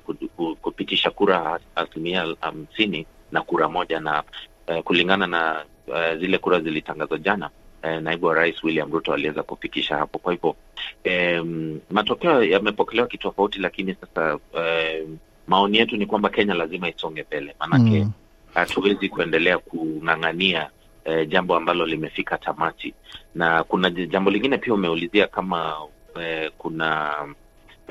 kupitisha 0.62 1.10
kura 1.12 1.60
asilimia 1.76 2.36
hamsini 2.42 3.06
na 3.32 3.42
kura 3.42 3.70
moja 3.70 4.00
na 4.00 4.24
kulingana 4.84 5.28
na 5.28 5.66
zile 6.20 6.38
kura 6.38 6.60
zilitangazwa 6.60 7.18
jana 7.18 7.50
uh, 7.84 8.02
naibu 8.02 8.26
wa 8.26 8.36
rais 8.36 8.64
William 8.64 8.92
Ruto 8.92 9.14
aliweza 9.14 9.44
kufikisha 9.44 9.98
hapo. 9.98 10.20
Kwa 10.20 10.34
hivyo 10.34 10.56
eh, 11.04 11.46
matokeo 11.90 12.44
yamepokelewa 12.44 13.08
kitofauti, 13.08 13.60
lakini 13.60 13.96
sasa 14.02 14.40
eh, 14.58 15.08
maoni 15.48 15.78
yetu 15.78 15.98
ni 15.98 16.06
kwamba 16.06 16.30
Kenya 16.30 16.54
lazima 16.54 16.90
isonge 16.90 17.24
mbele, 17.24 17.56
maanake 17.60 18.08
hatuwezi 18.54 19.00
mm. 19.08 19.10
kuendelea 19.10 19.58
kung'ang'ania 19.58 20.70
eh, 21.06 21.28
jambo 21.30 21.56
ambalo 21.56 21.86
limefika 21.86 22.38
tamati. 22.38 22.94
Na 23.36 23.64
kuna 23.64 23.90
jambo 23.90 24.32
lingine 24.32 24.58
pia 24.58 24.74
umeulizia 24.74 25.28
kama 25.28 25.76
eh, 26.22 26.52
kuna 26.58 27.12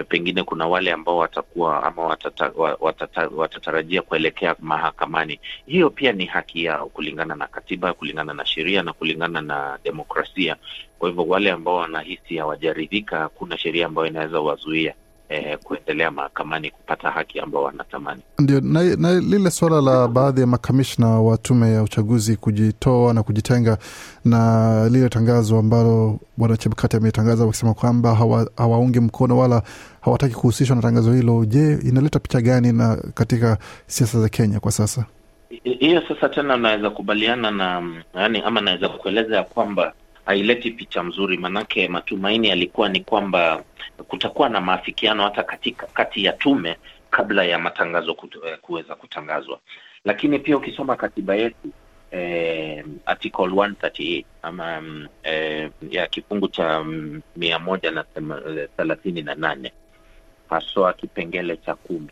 pengine 0.04 0.42
kuna 0.42 0.66
wale 0.66 0.92
ambao 0.92 1.16
watakuwa 1.16 1.82
ama 1.82 2.02
watata, 2.04 2.52
watata, 2.80 3.28
watatarajia 3.28 4.02
kuelekea 4.02 4.56
mahakamani. 4.60 5.40
Hiyo 5.66 5.90
pia 5.90 6.12
ni 6.12 6.26
haki 6.26 6.64
yao 6.64 6.86
kulingana 6.88 7.34
na 7.34 7.46
katiba, 7.46 7.92
kulingana 7.92 8.34
na 8.34 8.46
sheria 8.46 8.82
na 8.82 8.92
kulingana 8.92 9.40
na 9.40 9.78
demokrasia. 9.84 10.56
Kwa 10.98 11.08
hivyo 11.08 11.24
wale 11.24 11.50
ambao 11.50 11.74
wanahisi 11.76 12.36
hawajaridhika, 12.36 13.18
hakuna 13.18 13.58
sheria 13.58 13.86
ambayo 13.86 14.06
inaweza 14.08 14.40
wazuia 14.40 14.94
eh, 15.30 15.58
kuendelea 15.64 16.10
mahakamani 16.10 16.70
kupata 16.70 17.10
haki 17.10 17.40
ambao 17.40 17.62
wanatamani. 17.62 18.20
Ndio, 18.38 18.60
na, 18.60 18.96
na 18.96 19.20
lile 19.20 19.50
suala 19.50 19.80
la 19.80 20.08
baadhi 20.08 20.40
ya 20.40 20.46
makamishna 20.46 21.06
wa 21.08 21.36
tume 21.38 21.72
ya 21.72 21.82
uchaguzi 21.82 22.36
kujitoa 22.36 23.14
na 23.14 23.22
kujitenga 23.22 23.78
na 24.24 24.88
lile 24.88 25.08
tangazo 25.08 25.58
ambalo 25.58 26.18
bwana 26.36 26.56
Chebukati 26.56 26.96
ametangaza 26.96 27.44
wakisema 27.44 27.74
kwamba 27.74 28.14
hawa, 28.14 28.50
hawaungi 28.56 29.00
mkono 29.00 29.38
wala 29.38 29.62
hawataki 30.00 30.34
kuhusishwa 30.34 30.76
na 30.76 30.82
tangazo 30.82 31.12
hilo. 31.12 31.44
Je, 31.44 31.78
inaleta 31.84 32.18
picha 32.18 32.40
gani 32.40 32.72
na 32.72 32.96
katika 33.14 33.58
siasa 33.86 34.20
za 34.20 34.28
Kenya 34.28 34.60
kwa 34.60 34.72
sasa? 34.72 35.04
Hiyo 35.64 36.02
sasa 36.08 36.28
tena 36.28 36.54
unaweza 36.54 36.90
kubaliana 36.90 37.50
na 37.50 37.82
yani, 38.14 38.42
ama 38.44 38.60
naweza 38.60 38.88
kueleza 38.88 39.36
ya 39.36 39.42
kwamba 39.44 39.92
haileti 40.26 40.70
picha 40.70 41.02
mzuri, 41.02 41.36
manake 41.38 41.88
matumaini 41.88 42.48
yalikuwa 42.48 42.88
ni 42.88 43.00
kwamba 43.00 43.64
kutakuwa 44.08 44.48
na 44.48 44.60
maafikiano 44.60 45.22
hata 45.24 45.42
katika 45.42 45.86
kati 45.86 46.24
ya 46.24 46.32
tume 46.32 46.76
kabla 47.10 47.44
ya 47.44 47.58
matangazo 47.58 48.16
kuweza 48.60 48.94
kutangazwa. 48.94 49.58
Lakini 50.04 50.38
pia 50.38 50.56
ukisoma 50.56 50.96
katiba 50.96 51.34
yetu 51.36 51.68
eh, 52.10 52.84
article 53.06 53.46
138 53.46 54.24
ama 54.42 54.82
eh, 55.22 55.70
ya 55.90 56.06
kifungu 56.06 56.48
cha 56.48 56.84
mia 57.36 57.58
moja 57.58 57.90
na 57.90 58.04
thelathini 58.76 59.22
na 59.22 59.34
nane 59.34 59.72
haswa 60.50 60.92
kipengele 60.92 61.56
cha 61.56 61.74
kumi, 61.74 62.08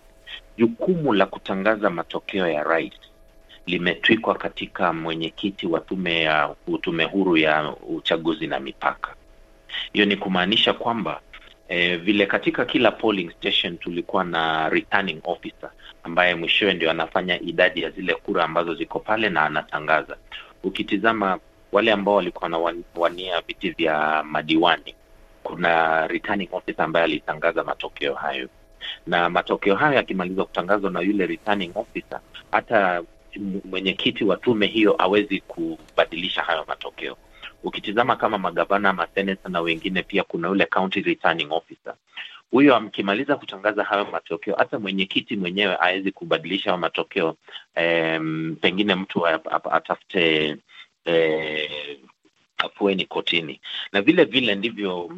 jukumu 0.58 1.12
la 1.12 1.26
kutangaza 1.26 1.90
matokeo 1.90 2.48
ya 2.48 2.62
rais 2.62 2.92
limetwikwa 3.68 4.34
katika 4.34 4.92
mwenyekiti 4.92 5.66
wa 5.66 5.80
tume 5.80 6.22
ya 6.22 6.54
tume 6.80 7.04
huru 7.04 7.36
ya 7.36 7.74
uchaguzi 7.88 8.46
na 8.46 8.60
mipaka. 8.60 9.14
Hiyo 9.92 10.06
ni 10.06 10.16
kumaanisha 10.16 10.72
kwamba 10.72 11.20
eh, 11.68 12.00
vile 12.00 12.26
katika 12.26 12.64
kila 12.64 12.90
polling 12.90 13.30
station 13.30 13.78
tulikuwa 13.78 14.24
na 14.24 14.68
returning 14.68 15.20
officer 15.24 15.70
ambaye 16.02 16.34
mwishowe 16.34 16.74
ndio 16.74 16.90
anafanya 16.90 17.40
idadi 17.40 17.82
ya 17.82 17.90
zile 17.90 18.14
kura 18.14 18.44
ambazo 18.44 18.74
ziko 18.74 18.98
pale 18.98 19.28
na 19.28 19.42
anatangaza. 19.42 20.16
Ukitizama 20.62 21.38
wale 21.72 21.92
ambao 21.92 22.14
walikuwa 22.14 22.50
wanawania 22.94 23.40
viti 23.40 23.70
vya 23.70 24.22
madiwani, 24.24 24.94
kuna 25.42 26.06
returning 26.06 26.48
officer 26.52 26.84
ambaye 26.84 27.04
alitangaza 27.04 27.64
matokeo 27.64 28.14
hayo, 28.14 28.48
na 29.06 29.30
matokeo 29.30 29.74
hayo 29.74 29.94
yakimalizwa 29.94 30.44
kutangazwa 30.44 30.90
na 30.90 31.00
yule 31.00 31.26
returning 31.26 31.70
officer, 31.74 32.20
hata 32.52 33.02
mwenyekiti 33.64 34.24
wa 34.24 34.36
tume 34.36 34.66
hiyo 34.66 34.94
awezi 35.02 35.40
kubadilisha 35.40 36.42
hayo 36.42 36.64
matokeo. 36.68 37.16
Ukitizama 37.62 38.16
kama 38.16 38.38
magavana, 38.38 38.92
maseneta 38.92 39.48
na 39.48 39.60
wengine, 39.60 40.02
pia 40.02 40.22
kuna 40.24 40.48
yule 40.48 40.66
county 40.66 41.00
returning 41.00 41.52
officer. 41.52 41.94
Huyo 42.50 42.76
akimaliza 42.76 43.36
kutangaza 43.36 43.84
hayo 43.84 44.04
matokeo, 44.12 44.54
hata 44.58 44.78
mwenyekiti 44.78 45.36
mwenyewe 45.36 45.76
awezi 45.80 46.12
kubadilisha 46.12 46.70
hayo 46.70 46.80
matokeo. 46.80 47.36
Em, 47.74 48.56
pengine 48.60 48.94
mtu 48.94 49.26
atafute 49.26 50.56
eh, 51.04 51.98
afueni 52.58 53.04
kotini, 53.04 53.60
na 53.92 54.02
vile 54.02 54.24
vile 54.24 54.54
ndivyo 54.54 55.10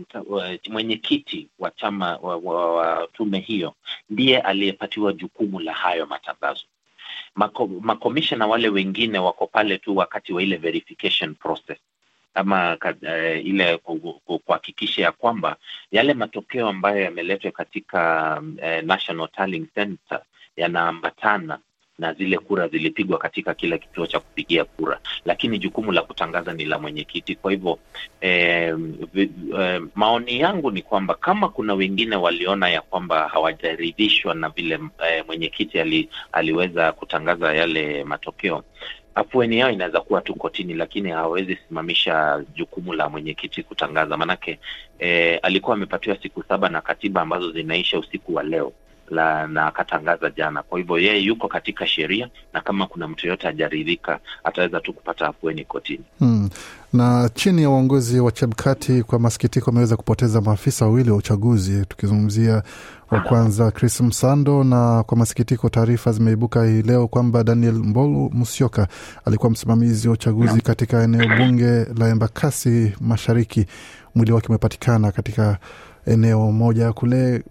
mwenyekiti 0.70 1.48
wa 1.58 1.70
chama 1.70 2.16
wa, 2.16 2.36
wa, 2.36 2.74
wa 2.74 3.06
tume 3.12 3.38
hiyo 3.38 3.74
ndiye 4.10 4.40
aliyepatiwa 4.40 5.12
jukumu 5.12 5.60
la 5.60 5.72
hayo 5.72 6.06
matangazo. 6.06 6.64
Mako, 7.34 7.66
makomishona 7.66 8.46
wale 8.46 8.68
wengine 8.68 9.18
wako 9.18 9.46
pale 9.46 9.78
tu 9.78 9.96
wakati 9.96 10.32
wa 10.32 10.42
ile 10.42 10.56
verification 10.56 11.34
process. 11.34 11.78
Ama 12.34 12.76
uh, 13.02 13.46
ile 13.46 13.78
kuhakikisha 14.44 15.02
ya 15.02 15.12
kwamba 15.12 15.56
yale 15.90 16.14
matokeo 16.14 16.68
ambayo 16.68 17.00
yameletwa 17.02 17.50
katika 17.50 18.32
uh, 18.42 18.82
National 18.84 19.28
Tallying 19.28 19.66
Center 19.74 20.22
yanaambatana 20.56 21.58
na 22.00 22.12
zile 22.14 22.38
kura 22.38 22.68
zilipigwa 22.68 23.18
katika 23.18 23.54
kila 23.54 23.78
kituo 23.78 24.06
cha 24.06 24.20
kupigia 24.20 24.64
kura, 24.64 24.98
lakini 25.24 25.58
jukumu 25.58 25.92
la 25.92 26.02
kutangaza 26.02 26.52
ni 26.52 26.64
la 26.64 26.78
mwenyekiti. 26.78 27.34
Kwa 27.34 27.50
hivyo 27.50 27.78
eh, 28.20 28.76
eh, 29.16 29.82
maoni 29.94 30.40
yangu 30.40 30.70
ni 30.70 30.82
kwamba 30.82 31.14
kama 31.14 31.48
kuna 31.48 31.74
wengine 31.74 32.16
waliona 32.16 32.68
ya 32.68 32.80
kwamba 32.80 33.28
hawajaridhishwa 33.28 34.34
na 34.34 34.48
vile 34.48 34.74
eh, 35.08 35.24
mwenyekiti 35.26 35.80
ali, 35.80 36.08
aliweza 36.32 36.92
kutangaza 36.92 37.54
yale 37.54 38.04
matokeo, 38.04 38.64
afueni 39.14 39.58
yao 39.58 39.70
inaweza 39.70 40.00
kuwa 40.00 40.20
tu 40.20 40.34
kotini, 40.34 40.74
lakini 40.74 41.10
hawawezi 41.10 41.58
simamisha 41.68 42.44
jukumu 42.54 42.92
la 42.92 43.08
mwenyekiti 43.08 43.62
kutangaza, 43.62 44.16
Maanake 44.16 44.58
eh, 44.98 45.38
alikuwa 45.42 45.76
amepatiwa 45.76 46.16
siku 46.22 46.42
saba 46.48 46.68
na 46.68 46.80
katiba 46.80 47.20
ambazo 47.22 47.52
zinaisha 47.52 47.98
usiku 47.98 48.34
wa 48.34 48.42
leo 48.42 48.72
la 49.10 49.46
na 49.46 49.66
akatangaza 49.66 50.30
jana. 50.30 50.62
Kwa 50.62 50.78
hivyo 50.78 50.98
yeye 50.98 51.18
yuko 51.20 51.48
katika 51.48 51.86
sheria, 51.86 52.28
na 52.52 52.60
kama 52.60 52.86
kuna 52.86 53.08
mtu 53.08 53.26
yoyote 53.26 53.46
hajaridhika 53.46 54.18
ataweza 54.44 54.80
tu 54.80 54.92
kupata 54.92 55.28
afueni 55.28 55.64
kotini. 55.64 56.04
Hmm. 56.18 56.50
Na 56.92 57.30
chini 57.34 57.62
ya 57.62 57.70
uongozi 57.70 58.20
wa 58.20 58.32
Chebukati, 58.32 59.02
kwa 59.02 59.18
masikitiko, 59.18 59.70
ameweza 59.70 59.96
kupoteza 59.96 60.40
maafisa 60.40 60.84
wawili 60.84 61.10
wa 61.10 61.16
uchaguzi, 61.16 61.86
tukizungumzia 61.86 62.62
wa 63.10 63.20
kwanza 63.20 63.70
Chris 63.70 64.00
Msando, 64.00 64.64
na 64.64 65.02
kwa 65.02 65.16
masikitiko, 65.18 65.68
taarifa 65.68 66.12
zimeibuka 66.12 66.64
hii 66.64 66.82
leo 66.82 67.08
kwamba 67.08 67.44
Daniel 67.44 67.74
Mbolu 67.74 68.30
Musyoka 68.32 68.88
alikuwa 69.24 69.50
msimamizi 69.50 70.08
wa 70.08 70.14
uchaguzi 70.14 70.60
katika 70.60 71.02
eneo 71.02 71.36
bunge 71.38 71.84
la 71.98 72.08
Embakasi 72.08 72.92
Mashariki. 73.00 73.66
Mwili 74.14 74.32
wake 74.32 74.48
umepatikana 74.48 75.12
katika 75.12 75.58
eneo 76.06 76.52
moja 76.52 76.92
kule 76.92 77.42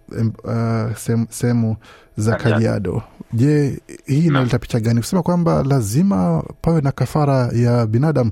uh, 0.43 0.95
sehemu 1.29 1.75
za 2.17 2.35
Kajiado. 2.35 3.01
Je, 3.33 3.79
hii 4.05 4.25
inaleta 4.25 4.59
picha 4.59 4.79
gani 4.79 4.99
kusema 4.99 5.23
kwamba 5.23 5.63
lazima 5.63 6.43
pawe 6.61 6.81
na 6.81 6.91
kafara 6.91 7.49
ya 7.53 7.85
binadamu 7.85 8.31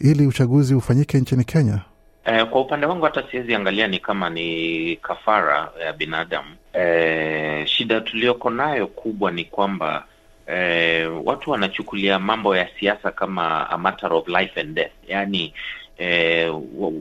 ili 0.00 0.26
uchaguzi 0.26 0.74
ufanyike 0.74 1.18
nchini 1.18 1.44
Kenya? 1.44 1.78
Eh, 2.24 2.46
kwa 2.46 2.60
upande 2.60 2.86
wangu 2.86 3.04
hata 3.04 3.24
siwezi 3.30 3.54
angalia 3.54 3.86
ni 3.88 3.98
kama 3.98 4.30
ni 4.30 4.96
kafara 4.96 5.70
ya 5.84 5.92
binadamu. 5.92 6.48
Eh, 6.72 7.66
shida 7.66 8.00
tuliyoko 8.00 8.50
nayo 8.50 8.86
kubwa 8.86 9.30
ni 9.30 9.44
kwamba 9.44 10.04
eh, 10.46 11.10
watu 11.24 11.50
wanachukulia 11.50 12.18
mambo 12.18 12.56
ya 12.56 12.68
siasa 12.80 13.10
kama 13.10 13.70
a 13.70 13.78
matter 13.78 14.12
of 14.12 14.28
life 14.28 14.60
and 14.60 14.74
death, 14.74 14.92
yaani 15.08 15.54
eh, 15.98 16.54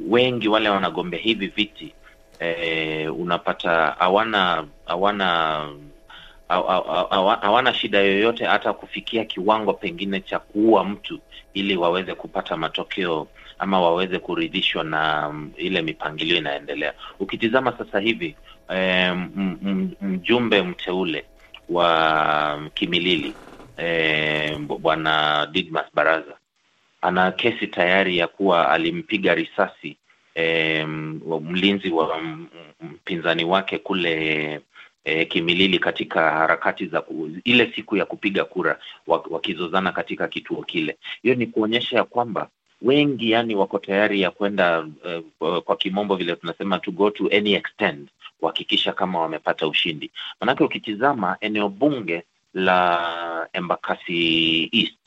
wengi 0.10 0.48
wale 0.48 0.70
wanagombea 0.70 1.20
hivi 1.20 1.48
viti 1.48 1.94
eh, 2.42 3.20
unapata 3.20 3.96
hawana 4.00 4.68
hawana 4.86 5.70
hawana 7.42 7.74
shida 7.74 8.00
yoyote 8.00 8.46
hata 8.46 8.74
kufikia 8.74 9.26
kiwango 9.26 9.74
pengine 9.74 10.20
cha 10.22 10.40
kuua 10.40 10.84
mtu 10.84 11.20
ili 11.54 11.78
waweze 11.78 12.16
kupata 12.16 12.58
matokeo 12.58 13.28
ama 13.60 13.82
waweze 13.82 14.20
kuridhishwa 14.20 14.84
na 14.84 15.28
um, 15.30 15.52
ile 15.58 15.82
mipangilio 15.82 16.38
inaendelea. 16.38 16.94
Ukitizama 17.20 17.78
sasa 17.78 18.00
hivi 18.00 18.36
e, 18.76 19.12
mjumbe 20.02 20.62
mteule 20.62 21.26
wa 21.70 22.70
Kimilili 22.74 23.36
e, 23.78 24.56
bwana 24.56 25.46
Didmas 25.52 25.86
Baraza 25.94 26.34
ana 27.02 27.32
kesi 27.32 27.68
tayari 27.68 28.18
ya 28.18 28.28
kuwa 28.28 28.70
alimpiga 28.70 29.36
risasi 29.36 29.98
E, 30.36 30.86
mlinzi 31.42 31.90
wa 31.90 32.20
mpinzani 32.82 33.44
wake 33.46 33.78
kule 33.78 34.62
e, 35.04 35.26
Kimilili 35.26 35.80
katika 35.80 36.32
harakati 36.32 36.86
za 36.86 37.04
ile 37.44 37.72
siku 37.76 37.98
ya 37.98 38.06
kupiga 38.06 38.46
kura 38.46 38.80
wakizozana 39.08 39.92
katika 39.92 40.28
kituo 40.28 40.64
kile. 40.64 40.98
Hiyo 41.24 41.36
ni 41.36 41.48
kuonyesha 41.48 41.98
ya 41.98 42.04
kwamba 42.04 42.50
wengi 42.82 43.32
yani 43.32 43.56
wako 43.56 43.80
tayari 43.80 44.22
ya 44.22 44.32
kwenda 44.32 44.88
uh, 45.40 45.58
kwa 45.60 45.76
kimombo 45.76 46.16
vile 46.16 46.36
tunasema 46.36 46.80
to 46.80 46.92
go 46.92 47.10
to 47.10 47.28
any 47.38 47.54
extent 47.54 48.10
kuhakikisha 48.40 48.94
kama 48.94 49.20
wamepata 49.22 49.68
ushindi. 49.68 50.12
Manake 50.40 50.64
ukitizama 50.64 51.38
eneo 51.42 51.70
bunge 51.70 52.24
la 52.54 53.48
Embakasi 53.54 54.70
East 54.74 55.01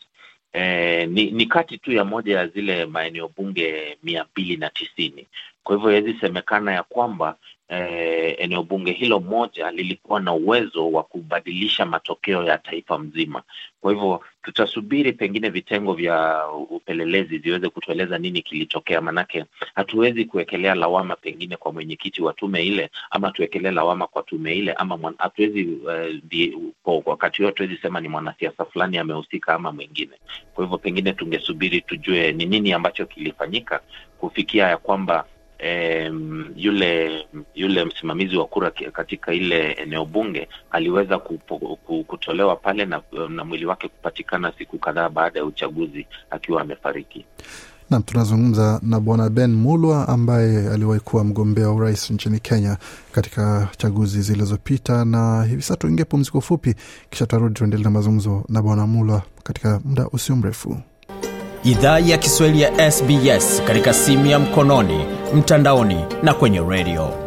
eh, 0.54 1.08
ni, 1.08 1.30
ni 1.30 1.46
kati 1.46 1.78
tu 1.78 1.92
ya 1.92 2.04
moja 2.04 2.38
ya 2.38 2.46
zile 2.46 2.86
maeneo 2.86 3.28
bunge 3.36 3.98
mia 4.02 4.24
mbili 4.32 4.56
na 4.56 4.70
tisini. 4.70 5.26
Kwa 5.64 5.76
hivyo 5.76 5.90
haiwezi 5.90 6.20
semekana 6.20 6.72
ya 6.72 6.82
kwamba 6.82 7.36
eh, 7.68 8.34
eneo 8.38 8.62
bunge 8.62 8.92
hilo 8.92 9.20
moja 9.20 9.70
lilikuwa 9.70 10.20
na 10.20 10.32
uwezo 10.32 10.90
wa 10.92 11.02
kubadilisha 11.02 11.86
matokeo 11.86 12.44
ya 12.44 12.58
taifa 12.58 12.98
mzima. 12.98 13.42
Kwa 13.80 13.92
hivyo 13.92 14.20
tutasubiri 14.42 15.12
pengine 15.12 15.48
vitengo 15.50 15.92
vya 15.94 16.46
upelelezi 16.70 17.38
viweze 17.38 17.68
kutueleza 17.68 18.18
nini 18.18 18.42
kilitokea, 18.42 19.00
manake 19.00 19.44
hatuwezi 19.74 20.24
kuwekelea 20.24 20.74
lawama 20.74 21.16
pengine 21.16 21.56
kwa 21.56 21.72
mwenyekiti 21.72 22.22
wa 22.22 22.32
tume 22.32 22.66
ile, 22.66 22.90
ama 23.10 23.30
tuwekelee 23.30 23.70
lawama 23.70 24.06
kwa 24.06 24.22
tume 24.22 24.54
ile, 24.54 24.72
ama 24.72 25.14
hatuwezi 25.18 25.64
uh, 26.84 27.02
wakati 27.06 27.42
huo 27.42 27.46
hatuwezi 27.46 27.76
sema 27.76 28.00
ni 28.00 28.08
mwanasiasa 28.08 28.64
fulani 28.64 28.98
amehusika 28.98 29.54
ama 29.54 29.72
mwingine. 29.72 30.12
Kwa 30.54 30.64
hivyo 30.64 30.78
pengine 30.78 31.12
tungesubiri 31.12 31.80
tujue 31.80 32.32
ni 32.32 32.46
nini 32.46 32.72
ambacho 32.72 33.06
kilifanyika 33.06 33.80
kufikia 34.18 34.66
ya 34.68 34.76
kwamba 34.76 35.24
Um, 35.62 36.46
yule 36.56 37.26
yule 37.54 37.84
msimamizi 37.84 38.36
wa 38.36 38.44
kura 38.46 38.70
katika 38.70 39.32
ile 39.34 39.72
eneo 39.72 40.04
bunge 40.04 40.48
aliweza 40.70 41.18
kupo, 41.18 41.58
kutolewa 42.06 42.56
pale 42.56 42.84
na, 42.84 43.02
na 43.28 43.44
mwili 43.44 43.66
wake 43.66 43.88
kupatikana 43.88 44.52
siku 44.58 44.78
kadhaa 44.78 45.08
baada 45.08 45.38
ya 45.38 45.44
uchaguzi 45.44 46.06
akiwa 46.30 46.62
amefariki. 46.62 47.24
Nam, 47.90 48.02
tunazungumza 48.02 48.80
na 48.82 49.00
Bwana 49.00 49.30
Ben 49.30 49.50
Mulwa 49.54 50.08
ambaye 50.08 50.68
aliwahi 50.70 51.00
kuwa 51.00 51.24
mgombea 51.24 51.68
wa 51.68 51.74
urais 51.74 52.10
nchini 52.10 52.40
Kenya 52.40 52.76
katika 53.12 53.68
chaguzi 53.76 54.22
zilizopita, 54.22 55.04
na 55.04 55.44
hivi 55.44 55.62
sasa 55.62 55.76
tuingie 55.76 56.04
pumziko 56.04 56.40
fupi, 56.40 56.74
kisha 57.10 57.26
tutarudi 57.26 57.54
tuendelee 57.54 57.84
na 57.84 57.90
mazungumzo 57.90 58.44
na 58.48 58.62
Bwana 58.62 58.86
Mulwa 58.86 59.22
katika 59.42 59.80
muda 59.84 60.08
usio 60.12 60.36
mrefu. 60.36 60.76
Idhaa 61.64 61.98
ya 61.98 62.18
Kiswahili 62.18 62.60
ya 62.62 62.90
SBS 62.90 63.62
katika 63.66 63.92
simu 63.92 64.26
ya 64.26 64.38
mkononi, 64.38 65.04
mtandaoni 65.34 66.04
na 66.22 66.34
kwenye 66.34 66.60
redio. 66.60 67.24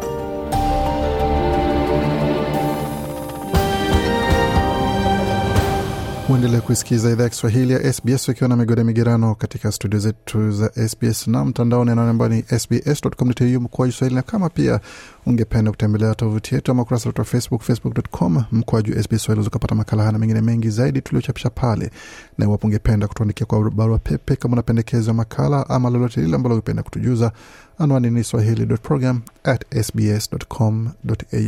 uendelea 6.28 6.60
kuisikiza 6.60 7.10
idhaa 7.10 7.22
ya 7.24 7.28
Kiswahili 7.28 7.72
ya 7.72 7.92
SBS 7.92 8.28
ukiwa 8.28 8.48
na 8.48 8.56
migode 8.56 8.84
migerano 8.84 9.34
katika 9.34 9.72
studio 9.72 9.98
zetu 10.00 10.50
za 10.50 10.88
SBS 10.88 11.26
na 11.28 11.44
mtandaoni 11.44 11.90
anaone 11.90 12.10
ambao 12.10 12.28
ni 12.28 12.42
sbs.com.au 12.42 13.60
mkoaju 13.60 13.92
swahili, 13.92 14.14
na 14.16 14.22
kama 14.22 14.48
pia 14.48 14.80
ungependa 15.26 15.70
kutembelea 15.70 16.14
tovuti 16.14 16.54
yetu 16.54 16.70
ama 16.70 16.82
ukurasa 16.82 17.08
wetu 17.08 17.20
wa 17.20 17.24
Facebook, 17.24 17.62
facebook.com 17.62 18.44
mkoaju 18.52 19.02
SBS 19.02 19.22
Swahili, 19.22 19.46
ukapata 19.46 19.74
makala 19.74 20.02
haya 20.02 20.12
na 20.12 20.18
mengine 20.18 20.40
mengi 20.40 20.70
zaidi 20.70 21.00
tuliochapisha 21.00 21.50
pale. 21.50 21.90
Na 22.38 22.44
iwapo 22.44 22.66
ungependa 22.66 23.08
kutuandikia 23.08 23.46
kwa 23.46 23.70
barua 23.70 23.98
pepe 23.98 24.36
kama 24.36 24.52
unapendekezwa 24.52 25.14
makala 25.14 25.68
ama 25.70 25.90
lolote 25.90 26.20
lile 26.20 26.36
ambalo 26.36 26.54
ungependa 26.54 26.82
kutujuza, 26.82 27.32
anwani 27.78 28.10
ni 28.10 28.24
swahili.program. 28.24 29.20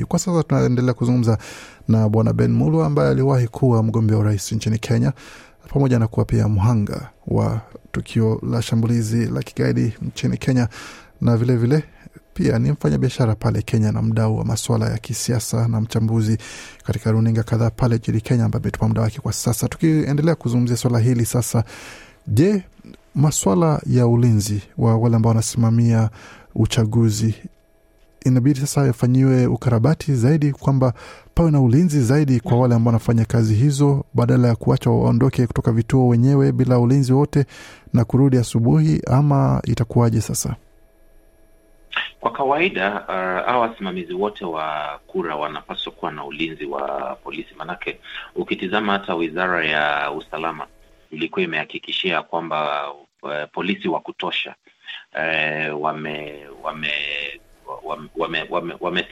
Kwa 0.08 0.18
sasa 0.18 0.42
tunaendelea 0.42 0.94
kuzungumza 0.94 1.38
na 1.88 2.08
Bwana 2.08 2.32
Ben 2.32 2.50
Mulwa 2.52 2.86
ambaye 2.86 3.10
aliwahi 3.10 3.48
kuwa 3.48 3.82
mgombea 3.82 4.16
wa 4.16 4.22
urais 4.22 4.52
nchini 4.52 4.78
Kenya 4.78 5.12
pamoja 5.68 5.98
na 5.98 6.06
kuwa 6.08 6.24
pia 6.26 6.48
mhanga 6.48 7.10
wa 7.26 7.60
tukio 7.92 8.40
la 8.50 8.62
shambulizi 8.62 9.26
la 9.26 9.42
kigaidi 9.42 9.92
nchini 10.02 10.36
Kenya 10.36 10.68
na 11.20 11.36
vilevile 11.36 11.76
vile, 11.76 11.88
pia 12.34 12.58
ni 12.58 12.72
mfanya 12.72 12.98
biashara 12.98 13.34
pale 13.34 13.62
Kenya 13.62 13.92
na 13.92 14.02
mdau 14.02 14.36
wa 14.38 14.44
maswala 14.44 14.88
ya 14.90 14.98
kisiasa 14.98 15.68
na 15.68 15.80
mchambuzi 15.80 16.38
katika 16.84 17.10
runinga 17.12 17.42
kadhaa 17.42 17.70
pale 17.70 17.96
nchini 17.96 18.20
Kenya 18.20 18.44
ambaye 18.44 18.62
ametupa 18.62 18.88
muda 18.88 19.00
wake 19.02 19.20
kwa 19.20 19.32
sasa. 19.32 19.68
Tukiendelea 19.68 20.34
kuzungumzia 20.34 20.76
swala 20.76 20.98
hili 20.98 21.26
sasa, 21.26 21.64
je, 22.26 22.62
maswala 23.14 23.80
ya 23.86 24.06
ulinzi 24.06 24.62
wa 24.78 24.96
wale 24.98 25.16
ambao 25.16 25.30
wanasimamia 25.30 26.10
uchaguzi 26.54 27.34
inabidi 28.26 28.60
sasa 28.60 28.86
yafanyiwe 28.86 29.46
ukarabati 29.46 30.14
zaidi, 30.14 30.52
kwamba 30.52 30.92
pawe 31.34 31.50
na 31.50 31.60
ulinzi 31.60 32.00
zaidi 32.02 32.40
kwa 32.40 32.58
wale 32.58 32.74
ambao 32.74 32.86
wanafanya 32.92 33.24
kazi 33.24 33.54
hizo, 33.54 34.04
badala 34.14 34.48
ya 34.48 34.56
kuacha 34.56 34.90
waondoke 34.90 35.46
kutoka 35.46 35.72
vituo 35.72 36.08
wenyewe 36.08 36.52
bila 36.52 36.78
ulinzi 36.78 37.12
wote 37.12 37.44
na 37.92 38.04
kurudi 38.04 38.36
asubuhi, 38.36 39.02
ama 39.06 39.62
itakuwaje 39.64 40.20
sasa? 40.20 40.56
Kwa 42.20 42.32
kawaida 42.32 42.90
uh, 42.92 43.46
hawa 43.46 43.58
wasimamizi 43.58 44.12
wote 44.14 44.44
wa 44.44 44.98
kura 45.06 45.36
wanapaswa 45.36 45.92
kuwa 45.92 46.12
na 46.12 46.24
ulinzi 46.24 46.64
wa 46.64 47.16
polisi, 47.24 47.54
manake 47.58 47.98
ukitizama 48.34 48.92
hata 48.92 49.14
wizara 49.14 49.64
ya 49.66 50.10
usalama 50.12 50.66
ilikuwa 51.10 51.42
imehakikishia 51.42 52.22
kwamba 52.22 52.90
uh, 53.22 53.32
polisi 53.52 53.88
wa 53.88 54.00
kutosha 54.00 54.54
uh, 55.14 55.82
wame 55.82 56.46
wame 56.62 56.92
wametengwa 58.16 58.58
wame, 58.60 58.74
wame 58.80 59.04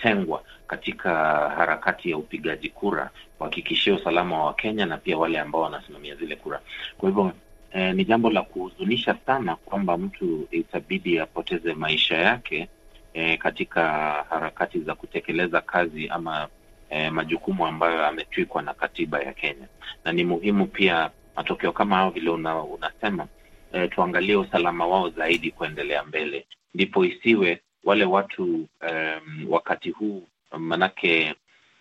katika 0.66 1.10
harakati 1.56 2.10
ya 2.10 2.16
upigaji 2.16 2.68
kura 2.68 3.10
kuhakikishia 3.38 3.94
usalama 3.94 4.38
wa 4.38 4.44
Wakenya 4.44 4.86
na 4.86 4.96
pia 4.98 5.18
wale 5.18 5.38
ambao 5.40 5.60
wanasimamia 5.62 6.14
zile 6.14 6.36
kura. 6.36 6.60
Kwa 6.98 7.08
hivyo 7.08 7.32
eh, 7.72 7.94
ni 7.94 8.04
jambo 8.04 8.30
la 8.30 8.42
kuhuzunisha 8.42 9.16
sana 9.26 9.56
kwamba 9.56 9.98
mtu 9.98 10.48
itabidi 10.50 11.18
apoteze 11.18 11.74
maisha 11.74 12.16
yake 12.16 12.68
eh, 13.14 13.38
katika 13.38 13.82
harakati 14.30 14.80
za 14.80 14.94
kutekeleza 14.94 15.60
kazi 15.60 16.08
ama 16.08 16.48
eh, 16.90 17.12
majukumu 17.12 17.66
ambayo 17.66 18.06
ametwikwa 18.06 18.62
na 18.62 18.74
katiba 18.74 19.20
ya 19.20 19.32
Kenya, 19.32 19.66
na 20.04 20.12
ni 20.12 20.24
muhimu 20.24 20.66
pia 20.66 21.10
matokeo 21.38 21.72
kama 21.72 21.96
hao 21.96 22.10
vile 22.10 22.30
una, 22.30 22.62
unasema 22.62 23.26
eh, 23.72 23.90
tuangalie 23.90 24.36
usalama 24.36 24.86
wao 24.86 25.10
zaidi 25.10 25.50
kuendelea 25.50 26.04
mbele, 26.04 26.46
ndipo 26.74 27.04
isiwe 27.04 27.60
wale 27.84 28.04
watu 28.04 28.44
um, 28.44 29.46
wakati 29.48 29.90
huu 29.90 30.26
manake 30.58 31.34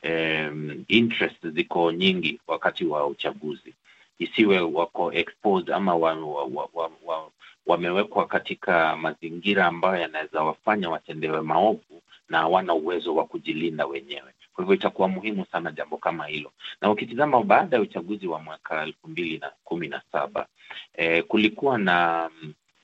um, 0.03 0.83
interest 0.87 1.47
ziko 1.47 1.91
nyingi 1.91 2.39
wakati 2.47 2.85
wa 2.85 3.07
uchaguzi, 3.07 3.73
isiwe 4.19 4.59
wako 4.59 5.13
exposed 5.13 5.71
ama 5.71 5.95
wa, 5.95 6.13
wa, 6.13 6.43
wa, 6.43 6.69
wa, 6.73 6.91
wa, 7.05 7.29
wamewekwa 7.65 8.27
katika 8.27 8.97
mazingira 8.97 9.65
ambayo 9.65 10.01
yanaweza 10.01 10.41
wafanya 10.43 10.89
watendewe 10.89 11.41
maovu 11.41 12.01
na 12.29 12.37
hawana 12.37 12.73
uwezo 12.73 13.15
wa 13.15 13.25
kujilinda 13.25 13.85
wenyewe. 13.85 14.31
Kwa 14.57 14.63
hivyo 14.63 14.75
itakuwa 14.75 15.07
muhimu 15.07 15.45
sana 15.51 15.71
jambo 15.71 15.97
kama 15.97 16.25
hilo, 16.25 16.51
na 16.81 16.91
ukitizama 16.91 17.43
baada 17.43 17.75
ya 17.77 17.81
uchaguzi 17.81 18.27
wa 18.27 18.39
mwaka 18.39 18.83
elfu 18.83 19.07
mbili 19.07 19.37
na 19.37 19.51
kumi 19.63 19.87
na 19.87 20.01
saba 20.11 20.47
eh, 20.93 21.23
kulikuwa 21.27 21.77
na 21.77 22.29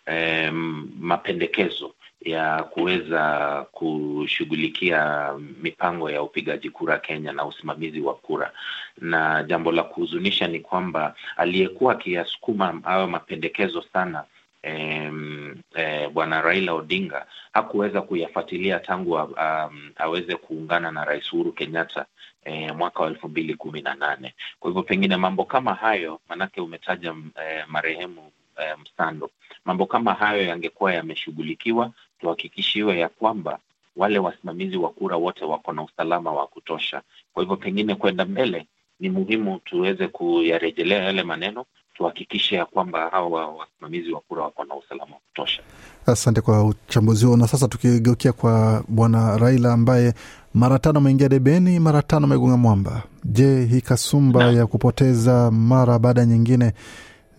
eh, 0.06 0.54
mapendekezo 1.00 1.94
ya 2.22 2.64
kuweza 2.64 3.66
kushughulikia 3.72 5.30
mipango 5.62 6.10
ya 6.12 6.22
upigaji 6.24 6.70
kura 6.70 6.98
Kenya 7.00 7.32
na 7.32 7.46
usimamizi 7.46 8.02
wa 8.02 8.16
kura, 8.16 8.52
na 8.98 9.44
jambo 9.44 9.72
la 9.72 9.84
kuhuzunisha 9.84 10.48
ni 10.48 10.60
kwamba 10.60 11.16
aliyekuwa 11.38 11.94
akiyasukuma 11.94 12.82
hayo 12.84 13.08
mapendekezo 13.08 13.82
sana 13.94 14.24
eh, 14.64 16.10
Bwana 16.14 16.42
Raila 16.42 16.74
Odinga 16.74 17.26
hakuweza 17.54 18.02
kuyafuatilia 18.02 18.80
tangu 18.80 19.14
um, 19.14 19.92
aweze 19.96 20.36
kuungana 20.36 20.92
na 20.92 21.06
Rais 21.06 21.34
Uhuru 21.34 21.52
Kenyatta 21.52 22.06
eh, 22.46 22.76
mwaka 22.76 23.04
wa 23.04 23.10
elfu 23.10 23.30
mbili 23.30 23.56
kumi 23.56 23.82
na 23.82 23.96
nane. 23.96 24.34
Kwa 24.60 24.70
hivyo 24.70 24.84
pengine 24.84 25.18
mambo 25.18 25.46
kama 25.46 25.74
hayo, 25.74 26.20
manake 26.30 26.62
umetaja 26.62 27.16
eh, 27.46 27.66
marehemu 27.68 28.32
eh, 28.58 28.76
Msando, 28.82 29.30
mambo 29.66 29.86
kama 29.86 30.14
hayo 30.14 30.42
yangekuwa 30.44 30.94
yameshughulikiwa, 30.94 31.92
tuhakikishiwe 32.20 33.00
ya 33.00 33.10
kwamba 33.10 33.60
wale 33.96 34.20
wasimamizi 34.20 34.78
wa 34.78 34.90
kura 34.90 35.16
wote 35.18 35.46
wako 35.46 35.74
na 35.74 35.84
usalama 35.84 36.32
wa 36.32 36.48
kutosha. 36.48 37.02
Kwa 37.34 37.44
hivyo 37.44 37.56
pengine 37.58 37.96
kwenda 37.96 38.26
mbele 38.26 38.68
ni 39.00 39.10
muhimu 39.10 39.60
tuweze 39.60 40.08
kuyarejelea 40.08 41.04
yale 41.04 41.24
maneno 41.24 41.66
tuhakikishe 41.94 42.56
ya 42.56 42.66
kwamba 42.66 43.10
hawa 43.10 43.48
wasimamizi 43.48 44.12
wa 44.12 44.20
kura 44.22 44.44
wako 44.44 44.64
na 44.66 44.76
usalama 44.76 45.12
wa 45.16 45.20
kutosha. 45.28 45.62
Asante 46.06 46.42
kwa 46.42 46.64
uchambuzi 46.64 47.26
huo. 47.26 47.38
Na 47.38 47.48
sasa 47.48 47.68
tukigeukia 47.68 48.32
kwa 48.34 48.84
bwana 48.88 49.38
Raila 49.38 49.74
ambaye 49.74 50.14
mara 50.54 50.80
tano 50.80 50.98
ameingia 51.00 51.30
debeni, 51.30 51.80
mara 51.80 52.02
tano 52.02 52.26
amegonga 52.26 52.58
mwamba. 52.58 53.04
Je, 53.26 53.66
hii 53.66 53.82
kasumba 53.82 54.44
ya 54.52 54.68
kupoteza 54.68 55.52
mara 55.52 56.00
baada 56.00 56.22
ya 56.22 56.28
nyingine 56.28 56.74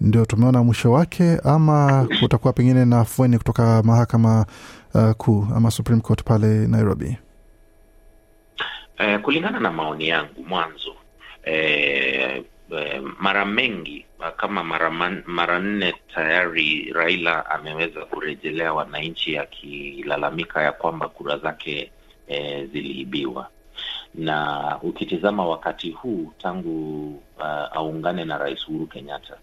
ndio 0.00 0.24
tumeona 0.26 0.62
mwisho 0.62 0.92
wake, 0.92 1.38
ama 1.44 2.08
kutakuwa 2.20 2.52
pengine 2.52 2.84
na 2.84 3.00
afueni 3.00 3.38
kutoka 3.38 3.82
mahakama 3.82 4.46
uh, 4.94 5.10
kuu 5.10 5.46
ama 5.56 5.70
Supreme 5.70 6.00
Court 6.00 6.22
pale 6.24 6.46
Nairobi? 6.66 7.16
Eh, 8.98 9.20
kulingana 9.20 9.60
na 9.60 9.72
maoni 9.72 10.08
yangu 10.08 10.44
mwanzo 10.48 10.94
eh, 11.44 12.44
eh, 12.78 13.02
mara 13.20 13.44
mengi 13.44 14.06
kama 14.36 14.64
mara 14.64 14.90
mara 15.26 15.58
nne 15.58 15.94
tayari 16.14 16.92
Raila 16.92 17.46
ameweza 17.50 18.04
kurejelea 18.04 18.72
wananchi 18.72 19.38
akilalamika 19.38 20.62
ya 20.62 20.72
kwamba 20.72 21.08
kura 21.08 21.38
zake 21.38 21.90
eh, 22.28 22.68
ziliibiwa 22.72 23.48
na 24.14 24.78
ukitizama 24.82 25.46
wakati 25.46 25.90
huu 25.90 26.32
tangu 26.38 27.08
uh, 27.38 27.76
aungane 27.76 28.24
na 28.24 28.38
Rais 28.38 28.68
Uhuru 28.68 28.86
Kenyatta 28.86 29.36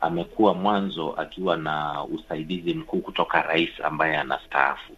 amekuwa 0.00 0.54
mwanzo 0.54 1.12
akiwa 1.12 1.56
na 1.56 2.04
usaidizi 2.04 2.74
mkuu 2.74 3.00
kutoka 3.00 3.42
rais 3.42 3.70
ambaye 3.84 4.16
anastaafu. 4.16 4.92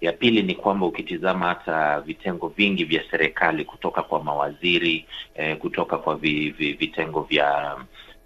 Ya 0.00 0.12
pili 0.12 0.42
ni 0.42 0.54
kwamba 0.54 0.86
ukitizama 0.86 1.46
hata 1.46 2.00
vitengo 2.00 2.48
vingi 2.48 2.84
vya 2.84 3.02
serikali 3.10 3.64
kutoka 3.64 4.02
kwa 4.02 4.22
mawaziri 4.24 5.06
eh, 5.34 5.56
kutoka 5.58 5.98
kwa 5.98 6.16
vi, 6.16 6.50
vi, 6.50 6.72
vitengo 6.72 7.22
vya 7.22 7.76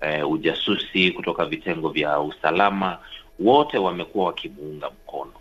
eh, 0.01 0.31
ujasusi, 0.31 1.11
kutoka 1.11 1.45
vitengo 1.45 1.89
vya 1.89 2.21
usalama, 2.21 2.99
wote 3.39 3.79
wamekuwa 3.79 4.27
wakimuunga 4.27 4.91
mkono. 4.91 5.33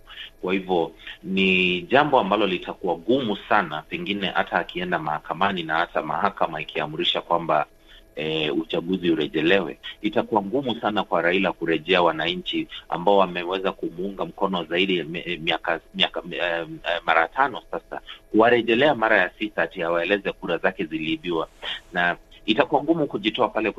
Kwa 0.41 0.53
hivyo 0.53 0.91
ni 1.23 1.81
jambo 1.81 2.19
ambalo 2.19 2.47
litakuwa 2.47 2.95
gumu 2.95 3.37
sana, 3.49 3.81
pengine 3.81 4.27
hata 4.27 4.59
akienda 4.59 4.99
mahakamani 4.99 5.63
na 5.63 5.75
hata 5.77 6.01
mahakama 6.01 6.61
ikiamrisha 6.61 7.21
kwamba 7.21 7.65
e, 8.15 8.49
uchaguzi 8.51 9.11
urejelewe, 9.11 9.77
itakuwa 10.01 10.41
ngumu 10.41 10.75
sana 10.75 11.03
kwa 11.03 11.21
Raila 11.21 11.51
kurejea 11.51 12.01
wananchi 12.01 12.67
ambao 12.89 13.17
wameweza 13.17 13.71
kumuunga 13.71 14.25
mkono 14.25 14.63
zaidi 14.63 14.97
ya 14.97 15.05
miaka 15.39 15.79
miaka 15.93 16.21
eh, 16.31 16.67
eh, 16.83 17.01
mara 17.05 17.27
tano 17.27 17.61
sasa, 17.71 18.01
kuwarejelea 18.31 18.95
mara 18.95 19.17
ya 19.17 19.29
sita 19.39 19.61
ati 19.61 19.83
awaeleze 19.83 20.31
kura 20.31 20.57
zake 20.57 20.85
ziliibiwa, 20.85 21.47
na 21.93 22.17
itakuwa 22.45 22.83
ngumu 22.83 23.07
kujitoa 23.07 23.49
pale 23.49 23.73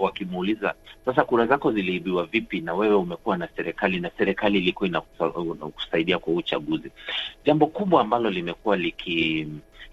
wakimuuliza 0.00 0.74
sasa, 1.04 1.24
kura 1.24 1.46
zako 1.46 1.72
ziliibiwa 1.72 2.24
vipi, 2.24 2.60
na 2.60 2.74
wewe 2.74 2.94
umekuwa 2.94 3.36
na 3.36 3.48
serikali 3.56 4.00
na 4.00 4.10
serikali 4.18 4.58
ilikuwa 4.58 4.88
inakusaidia 4.88 6.18
kwa 6.18 6.34
uchaguzi. 6.34 6.90
Jambo 7.44 7.66
kubwa 7.66 8.00
ambalo 8.00 8.30
limekuwa 8.30 8.76
liki 8.76 9.46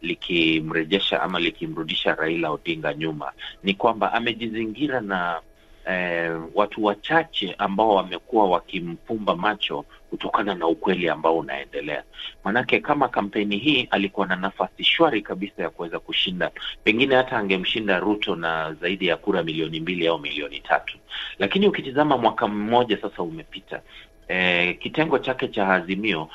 likimrejesha 0.03 1.21
ama 1.21 1.39
likimrudisha 1.39 2.15
Raila 2.15 2.49
Odinga 2.51 2.93
nyuma 2.93 3.31
ni 3.63 3.73
kwamba 3.73 4.13
amejizingira 4.13 5.01
na 5.01 5.41
eh, 5.85 6.41
watu 6.55 6.83
wachache 6.83 7.55
ambao 7.57 7.95
wamekuwa 7.95 8.49
wakimpumba 8.49 9.35
macho 9.35 9.85
kutokana 10.09 10.55
na 10.55 10.67
ukweli 10.67 11.09
ambao 11.09 11.37
unaendelea. 11.37 12.03
Manake 12.43 12.79
kama 12.79 13.07
kampeni 13.07 13.57
hii 13.57 13.87
alikuwa 13.91 14.27
na 14.27 14.35
nafasi 14.35 14.83
shwari 14.83 15.21
kabisa 15.21 15.63
ya 15.63 15.69
kuweza 15.69 15.99
kushinda, 15.99 16.51
pengine 16.83 17.15
hata 17.15 17.37
angemshinda 17.37 17.99
Ruto 17.99 18.35
na 18.35 18.73
zaidi 18.73 19.07
ya 19.07 19.17
kura 19.17 19.43
milioni 19.43 19.79
mbili 19.79 20.07
au 20.07 20.19
milioni 20.19 20.59
tatu, 20.59 20.97
lakini 21.39 21.67
ukitizama 21.67 22.17
mwaka 22.17 22.47
mmoja 22.47 22.97
sasa 23.01 23.23
umepita 23.23 23.81
eh, 24.27 24.77
kitengo 24.79 25.19
chake 25.19 25.47
cha 25.47 25.67
Azimio 25.73 26.29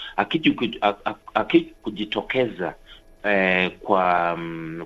akikujitokeza 1.34 2.74
eh, 3.24 3.70
kwa, 3.80 4.38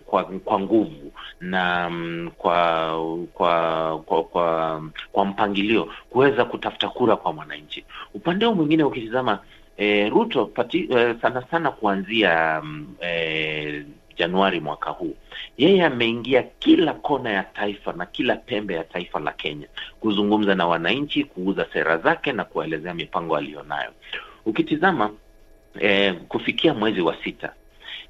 kwa 0.06 0.24
kwa 0.24 0.60
nguvu 0.60 1.12
na 1.40 1.90
kwa 2.38 2.90
kwa 3.34 3.98
kwa 4.06 4.24
kwa, 4.24 4.82
kwa 5.12 5.24
mpangilio 5.24 5.88
kuweza 6.10 6.44
kutafuta 6.44 6.88
kura 6.88 7.16
kwa 7.16 7.32
mwananchi. 7.32 7.84
Upande 8.14 8.46
huu 8.46 8.54
mwingine 8.54 8.84
ukitizama 8.84 9.38
eh, 9.76 10.10
Ruto 10.12 10.46
pati, 10.46 10.88
eh, 10.90 11.16
sana 11.22 11.42
sana 11.50 11.70
kuanzia 11.70 12.62
eh, 13.00 13.84
Januari 14.16 14.60
mwaka 14.60 14.90
huu 14.90 15.14
yeye 15.58 15.84
ameingia 15.84 16.42
kila 16.42 16.92
kona 16.94 17.30
ya 17.30 17.42
taifa 17.42 17.92
na 17.92 18.06
kila 18.06 18.36
pembe 18.36 18.74
ya 18.74 18.84
taifa 18.84 19.20
la 19.20 19.32
Kenya 19.32 19.66
kuzungumza 20.00 20.54
na 20.54 20.66
wananchi, 20.66 21.24
kuuza 21.24 21.66
sera 21.72 21.98
zake 21.98 22.32
na 22.32 22.44
kuwaelezea 22.44 22.94
mipango 22.94 23.36
aliyonayo. 23.36 23.90
Ukitizama 24.46 25.10
eh, 25.80 26.14
kufikia 26.28 26.74
mwezi 26.74 27.00
wa 27.00 27.16
sita 27.24 27.52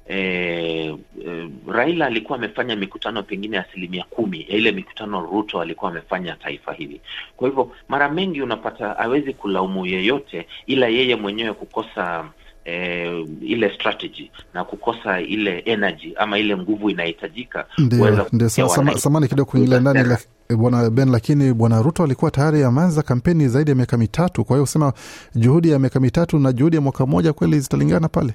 eh, 0.07 0.95
eh, 1.25 1.49
Raila 1.67 2.05
alikuwa 2.05 2.37
amefanya 2.37 2.75
mikutano 2.75 3.23
pengine 3.23 3.57
asilimia 3.57 4.05
kumi 4.09 4.41
ya 4.49 4.57
ile 4.57 4.71
mikutano 4.71 5.21
Ruto 5.21 5.61
alikuwa 5.61 5.91
amefanya 5.91 6.35
taifa 6.35 6.73
hili. 6.73 7.01
Kwa 7.37 7.47
hivyo 7.49 7.71
mara 7.89 8.09
mengi 8.09 8.41
unapata 8.41 8.87
hawezi 8.89 9.33
kulaumu 9.33 9.85
yeyote, 9.85 10.47
ila 10.67 10.87
yeye 10.87 11.15
mwenyewe 11.15 11.53
kukosa 11.53 12.25
eh, 12.65 13.25
ile 13.41 13.69
strategy 13.75 14.31
na 14.53 14.63
kukosa 14.63 15.21
ile 15.21 15.59
energy 15.59 16.13
ama 16.17 16.39
ile 16.39 16.57
nguvu 16.57 16.89
inahitajika 16.89 17.65
Ndio. 17.77 18.27
Samani 18.95 19.27
kidogo 19.27 19.51
kuingilia 19.51 19.79
ndani 19.79 20.15
bwana 20.57 20.89
Ben, 20.89 21.09
lakini 21.11 21.53
bwana 21.53 21.81
Ruto 21.81 22.03
alikuwa 22.03 22.31
tayari 22.31 22.63
ameanza 22.63 23.01
kampeni 23.01 23.47
zaidi 23.47 23.71
ya 23.71 23.75
miaka 23.75 23.97
mitatu. 23.97 24.45
Kwa 24.45 24.55
hiyo 24.55 24.63
usema 24.63 24.93
juhudi 25.35 25.69
ya 25.71 25.79
miaka 25.79 25.99
mitatu 25.99 26.39
na 26.39 26.51
juhudi 26.51 26.75
ya 26.75 26.81
mwaka 26.81 27.05
mmoja 27.05 27.33
kweli 27.33 27.59
zitalingana 27.59 28.09
pale? 28.09 28.33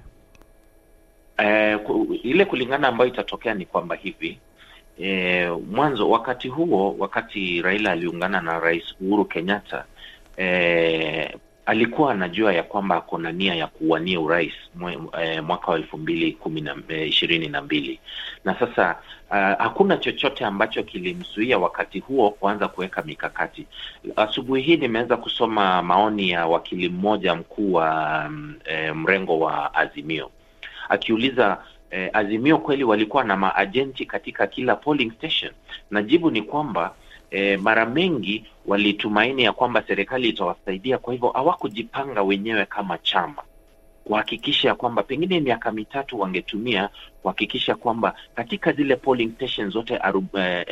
Eh, 1.39 1.79
ile 2.23 2.45
kulingana 2.45 2.89
ambayo 2.89 3.11
itatokea 3.11 3.55
ni 3.55 3.67
kwamba 3.67 3.95
hivi 3.95 4.39
eh, 4.99 5.59
mwanzo 5.71 6.11
wakati 6.11 6.49
huo 6.49 6.97
wakati 6.99 7.63
Raila 7.63 7.93
aliungana 7.93 8.41
na 8.41 8.59
Rais 8.61 8.85
Uhuru 9.01 9.25
Kenyatta 9.25 9.85
eh, 10.37 11.35
alikuwa 11.67 12.13
anajua 12.13 12.53
ya 12.53 12.63
kwamba 12.63 12.97
ako 12.97 13.19
na 13.19 13.33
nia 13.33 13.55
ya 13.55 13.67
kuwania 13.67 14.21
urais 14.21 14.53
eh, 15.21 15.45
mwaka 15.45 15.71
wa 15.71 15.77
elfu 15.79 15.99
mbili 15.99 16.33
kumi 16.33 16.61
na 16.61 16.77
eh, 16.89 17.09
ishirini 17.09 17.49
na 17.49 17.63
mbili 17.63 18.01
na 18.45 18.59
sasa 18.59 18.97
uh, 19.31 19.37
hakuna 19.37 19.97
chochote 19.97 20.45
ambacho 20.45 20.83
kilimzuia 20.83 21.59
wakati 21.59 21.99
huo 21.99 22.31
kuanza 22.31 22.69
kuweka 22.69 23.03
mikakati. 23.03 23.67
Asubuhi 24.17 24.63
hii 24.63 24.77
nimeweza 24.77 25.17
kusoma 25.17 25.83
maoni 25.83 26.31
ya 26.31 26.47
wakili 26.47 26.89
mmoja 26.89 27.35
mkuu 27.35 27.73
wa 27.73 28.25
um, 28.29 28.55
mrengo 28.95 29.39
wa 29.41 29.75
Azimio 29.75 30.31
akiuliza 30.89 31.65
eh, 31.91 32.11
Azimio 32.13 32.59
kweli 32.59 32.85
walikuwa 32.85 33.25
na 33.25 33.37
maajenti 33.37 34.07
katika 34.07 34.47
kila 34.47 34.77
polling 34.77 35.11
station, 35.13 35.53
na 35.91 36.03
jibu 36.03 36.31
ni 36.31 36.43
kwamba 36.43 36.95
eh, 37.31 37.61
mara 37.61 37.87
mengi 37.87 38.45
walitumaini 38.67 39.43
ya 39.43 39.53
kwamba 39.53 39.83
serikali 39.87 40.29
itawasaidia, 40.29 40.99
kwa 40.99 41.13
hivyo 41.13 41.29
hawakujipanga 41.29 42.23
wenyewe 42.23 42.67
kama 42.67 42.99
chama 42.99 43.43
kuhakikisha 44.09 44.69
ya 44.69 44.75
kwamba 44.75 45.03
pengine 45.03 45.41
miaka 45.41 45.73
mitatu 45.73 46.21
wangetumia 46.21 46.89
kuhakikisha 47.23 47.75
kwamba 47.75 48.15
katika 48.35 48.73
zile 48.73 48.97
polling 48.97 49.33
stations 49.35 49.73
zote 49.73 49.95
eh, 50.35 50.65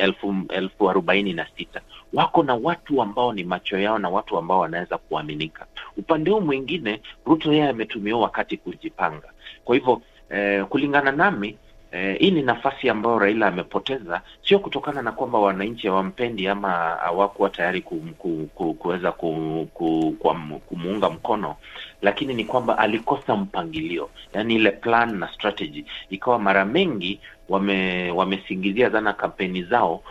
elfu 0.49 0.89
arobaini 0.89 1.33
na 1.33 1.47
sita 1.57 1.81
wako 2.13 2.43
na 2.43 2.55
watu 2.55 3.01
ambao 3.01 3.33
ni 3.33 3.43
macho 3.43 3.77
yao 3.79 3.99
na 3.99 4.09
watu 4.09 4.37
ambao 4.37 4.59
wanaweza 4.59 4.97
kuaminika. 4.97 5.65
Upande 5.97 6.31
huu 6.31 6.41
mwingine, 6.41 7.01
Ruto 7.25 7.53
yeye 7.53 7.69
ametumia 7.69 8.17
wakati 8.17 8.57
kujipanga. 8.57 9.29
Kwa 9.67 9.75
hivyo 9.75 10.01
eh, 10.29 10.65
kulingana 10.65 11.11
nami 11.11 11.57
eh, 11.91 12.19
hii 12.19 12.31
ni 12.31 12.41
nafasi 12.41 12.89
ambayo 12.89 13.19
Raila 13.19 13.47
amepoteza, 13.47 14.21
sio 14.47 14.59
kutokana 14.59 15.01
na 15.01 15.11
kwamba 15.11 15.39
wananchi 15.39 15.87
hawampendi 15.87 16.47
ama 16.47 16.69
hawakuwa 17.03 17.49
tayari 17.49 17.81
kum, 17.81 18.13
ku, 18.13 18.49
ku, 18.55 18.73
kuweza 18.73 19.11
ku, 19.11 19.67
ku, 19.73 20.15
kuam- 20.19 20.59
kumuunga 20.59 21.09
mkono, 21.09 21.55
lakini 22.01 22.33
ni 22.33 22.45
kwamba 22.45 22.77
alikosa 22.77 23.35
mpangilio, 23.35 24.09
yaani 24.33 24.55
ile 24.55 24.71
plan 24.71 25.17
na 25.17 25.33
strategy. 25.33 25.85
Ikawa 26.09 26.39
mara 26.39 26.65
mengi 26.65 27.19
wame 27.49 28.11
wamesingizia 28.11 28.91
sana 28.91 29.13
kampeni 29.13 29.63
zao 29.63 30.03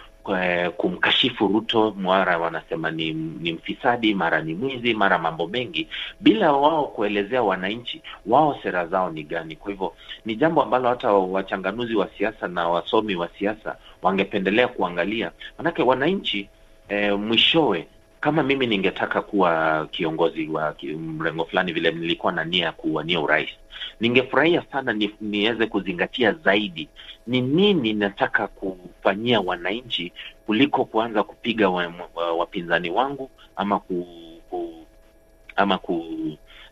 kumkashifu 0.77 1.49
Ruto, 1.49 1.95
mara 1.99 2.39
wanasema 2.39 2.91
ni, 2.91 3.12
ni 3.12 3.53
mfisadi, 3.53 4.14
mara 4.14 4.43
ni 4.43 4.55
mwizi, 4.55 4.95
mara 4.95 5.18
mambo 5.18 5.47
mengi, 5.47 5.89
bila 6.20 6.53
wao 6.53 6.85
kuelezea 6.87 7.43
wananchi 7.43 8.03
wao 8.27 8.59
sera 8.62 8.87
zao 8.87 9.11
ni 9.11 9.22
gani. 9.22 9.57
Kwa 9.57 9.70
hivyo 9.70 9.93
ni 10.24 10.37
jambo 10.37 10.62
ambalo 10.62 10.89
hata 10.89 11.12
wachanganuzi 11.12 11.95
wa 11.95 12.09
siasa 12.18 12.49
na 12.49 12.68
wasomi 12.68 13.14
wa 13.16 13.29
siasa 13.39 13.77
wangependelea 14.03 14.68
kuangalia, 14.68 15.31
manake 15.59 15.83
wananchi 15.83 16.49
e, 16.89 17.11
mwishowe 17.12 17.87
kama 18.20 18.43
mimi 18.43 18.66
ningetaka 18.66 19.22
kuwa 19.22 19.87
kiongozi 19.91 20.49
wa 20.49 20.74
mrengo 20.99 21.45
fulani, 21.45 21.72
vile 21.72 21.91
nilikuwa 21.91 22.33
na 22.33 22.45
nia 22.45 22.64
ya 22.64 22.72
kuwania 22.72 23.20
urais, 23.20 23.49
ningefurahia 24.01 24.62
sana 24.72 24.92
ni, 24.92 25.14
niweze 25.20 25.66
kuzingatia 25.66 26.32
zaidi 26.32 26.88
ni 27.26 27.40
nini 27.40 27.92
nataka 27.92 28.47
kufanyia 28.47 29.40
wananchi 29.40 30.12
kuliko 30.47 30.84
kuanza 30.84 31.22
kupiga 31.22 31.68
wa- 31.68 31.92
wa- 32.14 32.32
wapinzani 32.32 32.90
wangu 32.90 33.30
ama 33.57 33.80
ku, 33.80 34.07
ku 34.51 34.86
ama 35.57 35.78
ku 35.78 36.05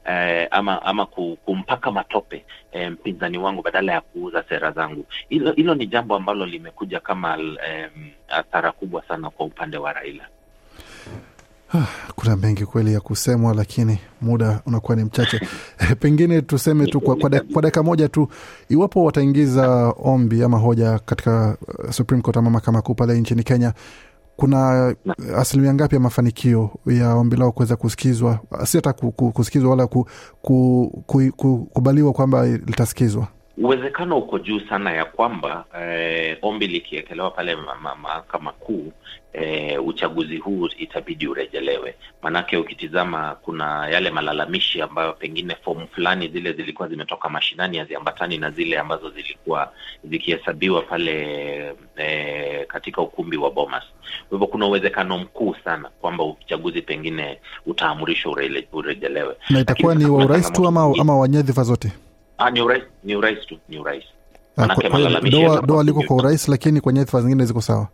eh, 0.05 0.49
ama 0.51 0.83
ama 0.83 1.07
kumpaka 1.07 1.91
matope 1.91 2.45
eh, 2.73 2.93
mpinzani 2.93 3.39
wangu 3.39 3.63
badala 3.63 3.93
ya 3.93 4.01
kuuza 4.01 4.43
sera 4.49 4.71
zangu. 4.73 5.05
Hilo 5.29 5.53
hilo 5.53 5.75
ni 5.75 5.87
jambo 5.87 6.17
ambalo 6.17 6.47
limekuja 6.47 7.01
kama 7.01 7.39
eh, 7.69 7.91
athara 8.29 8.73
kubwa 8.73 9.03
sana 9.03 9.31
kwa 9.31 9.47
upande 9.47 9.77
wa 9.77 9.93
Raila. 9.93 10.29
Kuna 12.17 12.37
mengi 12.37 12.67
kweli 12.67 12.93
ya 12.93 13.01
kusemwa, 13.01 13.55
lakini 13.55 13.99
muda 14.21 14.61
unakuwa 14.67 14.97
ni 14.97 15.05
mchache. 15.05 15.41
Pengine 16.01 16.43
tuseme 16.43 16.87
tu 16.87 17.01
kwa, 17.01 17.17
kwa, 17.17 17.63
dakika 17.63 17.83
moja 17.83 18.09
tu, 18.09 18.29
iwapo 18.69 19.05
wataingiza 19.05 19.95
ombi 19.99 20.43
ama 20.43 20.59
hoja 20.59 20.99
katika 20.99 21.57
uh, 21.85 21.91
Supreme 21.91 22.23
Court 22.23 22.37
ama 22.37 22.51
mahakama 22.51 22.83
kuu 22.83 22.95
pale 22.95 23.21
nchini 23.21 23.43
Kenya, 23.43 23.73
kuna 24.37 24.95
asilimia 25.37 25.75
ngapi 25.75 25.95
ya 25.95 26.01
mafanikio 26.01 26.71
ya 26.87 27.15
ombi 27.15 27.37
lao 27.37 27.53
kuweza 27.53 27.77
kusikizwa, 27.77 28.39
si 28.65 28.77
hata 28.77 28.93
kusikizwa 28.93 29.71
wala 29.71 29.87
ku, 29.87 30.09
ku, 30.43 31.03
ku, 31.07 31.23
ku, 31.37 31.69
kubaliwa 31.73 32.13
kwamba 32.13 32.47
litasikizwa? 32.47 33.29
Uwezekano 33.59 34.19
uko 34.19 34.39
juu 34.39 34.61
sana 34.61 34.93
ya 34.93 35.05
kwamba 35.05 35.65
eh, 35.81 36.39
ombi 36.43 36.67
likiekelewa 36.67 37.31
pale 37.31 37.57
mahakama 38.03 38.53
kuu 38.53 38.93
eh, 39.33 39.87
uchaguzi 39.87 40.37
huu 40.37 40.69
itabidi 40.79 41.27
urejelewe. 41.29 41.95
Maanake 42.23 42.57
ukitizama 42.57 43.37
kuna 43.43 43.89
yale 43.89 44.11
malalamishi 44.11 44.83
ambayo 44.83 45.13
pengine 45.13 45.57
fomu 45.65 45.87
fulani 45.95 46.29
zile 46.29 46.53
zilikuwa 46.53 46.89
zimetoka 46.89 47.29
mashinani 47.29 47.79
haziambatani 47.79 48.39
na 48.39 48.51
zile 48.51 48.79
ambazo 48.79 49.11
zilikuwa 49.11 49.73
zikihesabiwa 50.05 50.83
pale 50.83 51.75
eh, 51.97 52.67
katika 52.67 53.03
ukumbi 53.03 53.37
wa 53.37 53.51
Bomas. 53.51 53.85
Kwa 54.29 54.39
hivyo 54.39 54.47
kuna 54.47 54.67
uwezekano 54.67 55.19
mkuu 55.19 55.55
sana 55.65 55.89
kwamba 56.01 56.25
uchaguzi 56.25 56.83
pengine 56.83 57.39
utaamrishwa 57.67 58.33
urejelewe. 58.73 59.37
Na 59.51 59.61
itakuwa 59.61 59.95
ni 59.95 60.05
wa 60.05 60.25
urais 60.25 60.53
tu 60.53 60.67
ama, 60.67 60.95
ama 61.01 61.17
wa 61.19 61.29
nyadhifa 61.29 61.63
zote? 61.63 61.93
Ah, 62.39 62.51
ni 62.51 62.61
urais, 62.61 62.83
ni 63.05 63.17
urais 63.17 63.47
tu, 63.47 63.59
ni 63.69 63.79
urais. 63.79 64.05
Doa, 65.31 65.63
doa 65.63 65.83
liko 65.85 66.03
kwa 66.03 66.17
urais, 66.17 66.49
lakini 66.49 66.81
kwa 66.81 66.93
nyadhifa 66.93 67.21
zingine 67.21 67.45
ziko 67.45 67.61
sawa. 67.61 67.89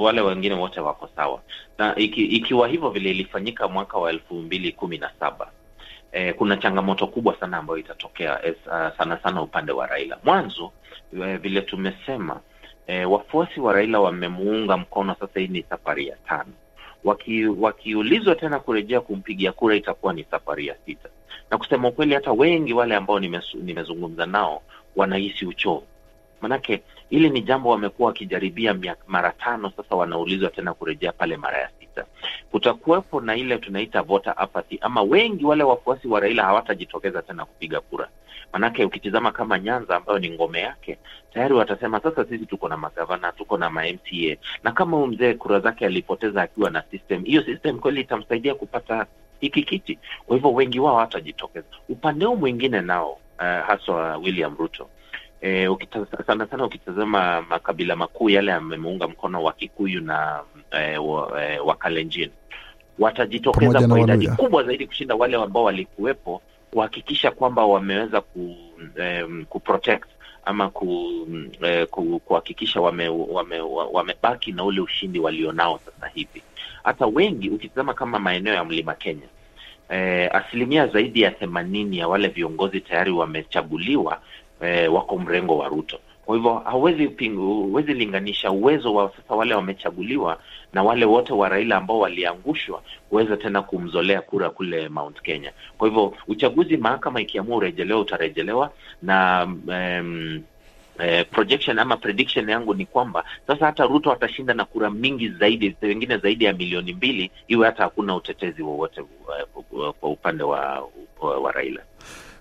Wale 0.00 0.20
wengine 0.20 0.54
wote 0.54 0.80
wako 0.80 1.08
sawa, 1.16 1.40
na 1.78 1.96
iki, 1.96 2.24
ikiwa 2.24 2.68
hivyo 2.68 2.90
vile 2.90 3.10
ilifanyika 3.10 3.68
mwaka 3.68 3.98
wa 3.98 4.10
elfu 4.10 4.34
mbili 4.34 4.72
kumi 4.72 4.98
na 4.98 5.10
saba 5.20 5.50
eh, 6.12 6.34
kuna 6.34 6.56
changamoto 6.56 7.06
kubwa 7.06 7.36
sana 7.40 7.56
ambayo 7.56 7.78
itatokea 7.78 8.44
es, 8.44 8.56
uh, 8.66 8.96
sana 8.98 9.18
sana 9.22 9.42
upande 9.42 9.72
wa 9.72 9.86
Raila. 9.86 10.18
Mwanzo 10.24 10.72
eh, 11.22 11.38
vile 11.40 11.60
tumesema 11.60 12.40
eh, 12.86 13.10
wafuasi 13.12 13.60
wa 13.60 13.72
Raila 13.72 14.00
wamemuunga 14.00 14.76
mkono, 14.76 15.16
sasa 15.20 15.40
hii 15.40 15.48
ni 15.48 15.62
safari 15.62 16.06
ya 16.06 16.16
tano. 16.28 16.52
Waki, 17.04 17.46
wakiulizwa 17.46 18.34
tena 18.34 18.58
kurejea 18.60 19.00
kumpigia 19.00 19.52
kura 19.52 19.76
itakuwa 19.76 20.12
ni 20.12 20.24
safari 20.30 20.66
ya 20.66 20.76
sita 20.86 21.08
na 21.50 21.58
kusema 21.58 21.88
ukweli, 21.88 22.14
hata 22.14 22.32
wengi 22.32 22.72
wale 22.72 22.94
ambao 22.94 23.20
nimezungumza 23.54 24.26
nao 24.26 24.62
wanahisi 24.96 25.46
uchovu, 25.46 25.86
manake 26.40 26.82
hili 27.10 27.30
ni 27.30 27.40
jambo 27.42 27.70
wamekuwa 27.70 28.06
wakijaribia 28.08 28.76
mara 29.06 29.30
tano 29.32 29.72
sasa, 29.76 29.96
wanaulizwa 29.96 30.50
tena 30.50 30.74
kurejea 30.74 31.12
pale 31.12 31.36
mara 31.36 31.58
ya 31.58 31.70
sita. 31.80 32.04
Kutakuwepo 32.50 33.20
na 33.20 33.36
ile 33.36 33.58
tunaita 33.58 34.02
voter 34.02 34.34
apathy, 34.36 34.78
ama 34.80 35.02
wengi 35.02 35.44
wale 35.44 35.64
wafuasi 35.64 36.08
wa 36.08 36.20
Raila 36.20 36.42
hawatajitokeza 36.42 37.22
tena 37.22 37.44
kupiga 37.44 37.80
kura, 37.80 38.08
manake 38.52 38.84
ukitizama 38.84 39.32
kama 39.32 39.58
Nyanza 39.58 39.96
ambayo 39.96 40.18
ni 40.18 40.30
ngome 40.30 40.60
yake 40.60 40.98
tayari 41.34 41.54
watasema 41.54 42.00
sasa, 42.00 42.24
sisi 42.24 42.46
tuko 42.46 42.68
na 42.68 42.76
magavana, 42.76 43.32
tuko 43.32 43.58
na 43.58 43.70
ma-MCA, 43.70 44.36
na 44.64 44.72
kama 44.72 44.96
huyu 44.96 45.06
mzee 45.08 45.34
kura 45.34 45.60
zake 45.60 45.86
alipoteza 45.86 46.42
akiwa 46.42 46.70
na 46.70 46.82
system 46.90 47.24
hiyo, 47.24 47.42
system 47.42 47.78
kweli 47.78 48.00
itamsaidia 48.00 48.54
kupata 48.54 49.06
hiki 49.40 49.62
kiti. 49.62 49.98
Kwa 50.26 50.36
hivyo 50.36 50.52
wengi 50.52 50.80
wao 50.80 50.94
hawatajitokeza. 50.94 51.66
Upande 51.88 52.24
huu 52.24 52.36
mwingine 52.36 52.80
nao, 52.80 53.12
uh, 53.38 53.66
haswa 53.66 54.16
William 54.16 54.56
Ruto 54.58 54.88
e, 55.40 55.68
ukita, 55.68 56.06
sana 56.26 56.46
sana 56.46 56.64
ukitazama 56.64 57.42
makabila 57.42 57.96
makuu 57.96 58.30
yale 58.30 58.50
yamemuunga 58.50 59.08
mkono 59.08 59.42
wa 59.42 59.52
Kikuyu 59.52 60.00
na 60.00 60.40
e, 60.70 60.98
wa, 60.98 61.44
e, 61.44 61.58
Wakalenjin 61.58 62.30
watajitokeza 62.98 63.88
kwa 63.88 64.00
idadi 64.00 64.28
kubwa 64.28 64.62
zaidi 64.64 64.86
kushinda 64.86 65.14
wale 65.14 65.36
ambao 65.36 65.64
walikuwepo 65.64 66.42
kuhakikisha 66.70 67.30
kwamba 67.30 67.66
wameweza 67.66 68.20
ku, 68.20 68.56
um, 68.98 69.44
kuprotect 69.44 70.04
ama 70.44 70.70
kuhakikisha 70.70 71.66
eh, 71.68 71.86
ku, 71.90 72.20
kuhakikisha 72.24 72.80
wame, 72.80 73.08
wame, 73.08 73.60
wamebaki 73.92 74.52
na 74.52 74.64
ule 74.64 74.80
ushindi 74.80 75.18
walionao 75.18 75.78
sasa 75.84 76.06
hivi. 76.14 76.42
Hata 76.86 77.06
wengi 77.06 77.50
ukitizama 77.50 77.94
kama 77.94 78.18
maeneo 78.18 78.54
ya 78.54 78.64
Mlima 78.64 78.94
Kenya 78.94 79.26
eh, 79.88 80.30
asilimia 80.32 80.86
zaidi 80.86 81.20
ya 81.20 81.30
themanini 81.30 81.98
ya 81.98 82.08
wale 82.08 82.28
viongozi 82.28 82.80
tayari 82.80 83.10
wamechaguliwa 83.10 84.20
eh, 84.60 84.94
wako 84.94 85.18
mrengo 85.18 85.58
wa 85.58 85.68
Ruto. 85.68 85.98
Kwa 86.26 86.36
hivyo 86.36 86.54
hauwezi 86.54 87.94
linganisha 87.94 88.50
uwezo 88.50 88.94
wa 88.94 89.10
sasa 89.16 89.34
wale 89.34 89.54
wamechaguliwa 89.54 90.38
na 90.72 90.82
wale 90.82 91.04
wote 91.04 91.32
wa 91.32 91.48
Raila 91.48 91.76
ambao 91.76 91.98
waliangushwa 91.98 92.82
kuweza 93.08 93.36
tena 93.36 93.62
kumzolea 93.62 94.20
kura 94.20 94.50
kule 94.50 94.88
Mount 94.88 95.22
Kenya. 95.22 95.52
Kwa 95.78 95.88
hivyo 95.88 96.14
uchaguzi, 96.28 96.76
mahakama 96.76 97.20
ikiamua 97.20 97.56
urejelewa, 97.56 98.00
utarejelewa 98.00 98.70
na 99.02 99.44
um, 99.68 100.42
eh, 100.98 101.26
projection 101.30 101.78
ama 101.78 101.96
prediction 101.96 102.48
yangu 102.48 102.74
ni 102.74 102.86
kwamba 102.86 103.24
sasa 103.46 103.66
hata 103.66 103.84
Ruto 103.86 104.12
atashinda 104.12 104.54
na 104.54 104.64
kura 104.64 104.90
mingi 104.90 105.28
zaidi, 105.28 105.76
wengine 105.82 106.18
zaidi 106.18 106.44
ya 106.44 106.52
milioni 106.52 106.92
mbili, 106.92 107.30
iwe 107.48 107.66
hata 107.66 107.82
hakuna 107.82 108.16
utetezi 108.16 108.62
wowote 108.62 109.02
kwa 110.00 110.10
upande 110.10 110.44
wa, 110.44 110.88
wa, 111.20 111.38
wa 111.38 111.52
Raila. 111.52 111.80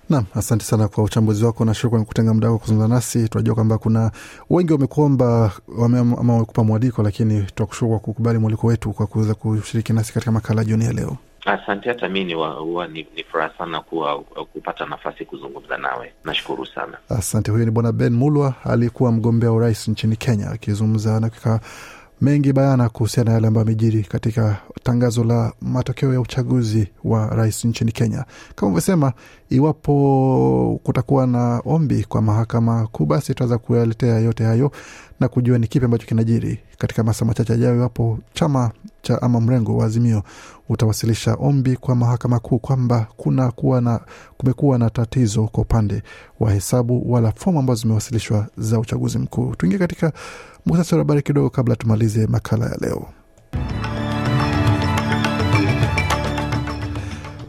Naam, 0.10 0.26
asante 0.36 0.66
sana 0.66 0.88
kwa 0.88 1.04
uchambuzi 1.04 1.46
wako 1.46 1.66
na 1.66 1.74
shukrani 1.74 2.06
kutenga 2.06 2.34
muda 2.34 2.48
wako 2.48 2.60
kuzungumza 2.60 2.96
nasi. 2.96 3.30
Tunajua 3.30 3.56
kwamba 3.56 3.78
kuna 3.78 4.12
wengi 4.50 4.74
wamekuomba 4.74 5.52
wame, 5.78 6.00
ama 6.00 6.34
wamekupa 6.34 6.64
mwaliko, 6.64 7.04
lakini 7.04 7.44
tunakushukuru 7.56 7.90
kwa 7.92 8.00
kukubali 8.00 8.40
mwaliko 8.40 8.68
wetu 8.68 8.94
kwa 8.94 9.08
kuweza 9.08 9.34
kushiriki 9.34 9.94
nasi 9.94 10.14
katika 10.14 10.32
makala 10.32 10.64
jioni 10.66 10.86
ya 10.86 10.94
leo. 10.94 11.18
Asante. 11.46 11.90
Hata 11.90 12.10
mi 12.10 12.34
huwa 12.34 12.88
ni, 12.88 13.08
ni 13.16 13.24
furaha 13.24 13.52
sana 13.58 13.82
kuwa 13.82 14.20
kupata 14.54 14.86
nafasi 14.86 15.26
kuzungumza 15.26 15.78
nawe, 15.78 16.14
nashukuru 16.24 16.66
sana. 16.66 16.98
Asante. 17.10 17.52
Huyo 17.52 17.66
ni 17.66 17.72
Bwana 17.72 17.92
Ben 17.92 18.14
Mulwa 18.14 18.54
aliyekuwa 18.64 19.12
mgombea 19.12 19.52
urais 19.52 19.88
nchini 19.88 20.16
Kenya 20.16 20.50
akizungumza 20.50 21.20
na 21.20 21.30
kika 21.30 21.60
mengi 22.22 22.54
bayana 22.54 22.90
kuhusiana 22.90 23.30
na 23.30 23.34
yale 23.36 23.48
ambayo 23.48 23.66
amejiri 23.66 24.04
katika 24.04 24.58
tangazo 24.84 25.24
la 25.24 25.54
matokeo 25.62 26.14
ya 26.14 26.22
uchaguzi 26.22 26.88
wa 27.04 27.28
rais 27.28 27.66
nchini 27.66 27.92
Kenya. 27.92 28.26
Kama 28.56 28.68
ulivyosema, 28.68 29.14
iwapo 29.50 30.80
kutakuwa 30.84 31.28
na 31.28 31.62
ombi 31.66 32.04
kwa 32.04 32.22
mahakama 32.22 32.88
kuu, 32.88 33.06
basi 33.06 33.28
tutaweza 33.28 33.58
kuyaletea 33.58 34.20
yote 34.20 34.44
hayo 34.44 34.72
na 35.20 35.28
kujua 35.28 35.58
ni 35.58 35.68
kipi 35.68 35.86
ambacho 35.86 36.08
kinajiri 36.08 36.60
katika 36.78 37.04
masaa 37.04 37.26
machache 37.26 37.54
ajayo, 37.54 37.76
iwapo 37.76 38.20
chama 38.34 38.72
cha 39.02 39.22
ama 39.22 39.42
mrengo 39.42 39.78
wa 39.78 39.86
Azimio 39.86 40.24
utawasilisha 40.70 41.34
ombi 41.34 41.76
kwa 41.76 41.96
mahakama 41.96 42.40
kuu 42.40 42.60
kwamba 42.60 43.08
kuna 43.18 43.52
kuwa 43.52 43.82
na 43.82 44.00
kumekuwa 44.38 44.78
na 44.78 44.90
tatizo 44.90 45.48
kwa 45.48 45.64
upande 45.64 46.04
wa 46.40 46.52
hesabu 46.54 47.12
wala 47.12 47.32
fomu 47.32 47.60
ambazo 47.60 47.82
zimewasilishwa 47.82 48.48
za 48.58 48.80
uchaguzi 48.80 49.18
mkuu. 49.20 49.56
Tuingie 49.56 49.80
katika 49.80 50.14
muhtasari 50.66 50.98
wa 51.00 51.04
habari 51.04 51.22
kidogo 51.22 51.50
kabla 51.50 51.76
tumalize 51.76 52.28
makala 52.28 52.66
ya 52.66 52.78
leo. 52.82 53.08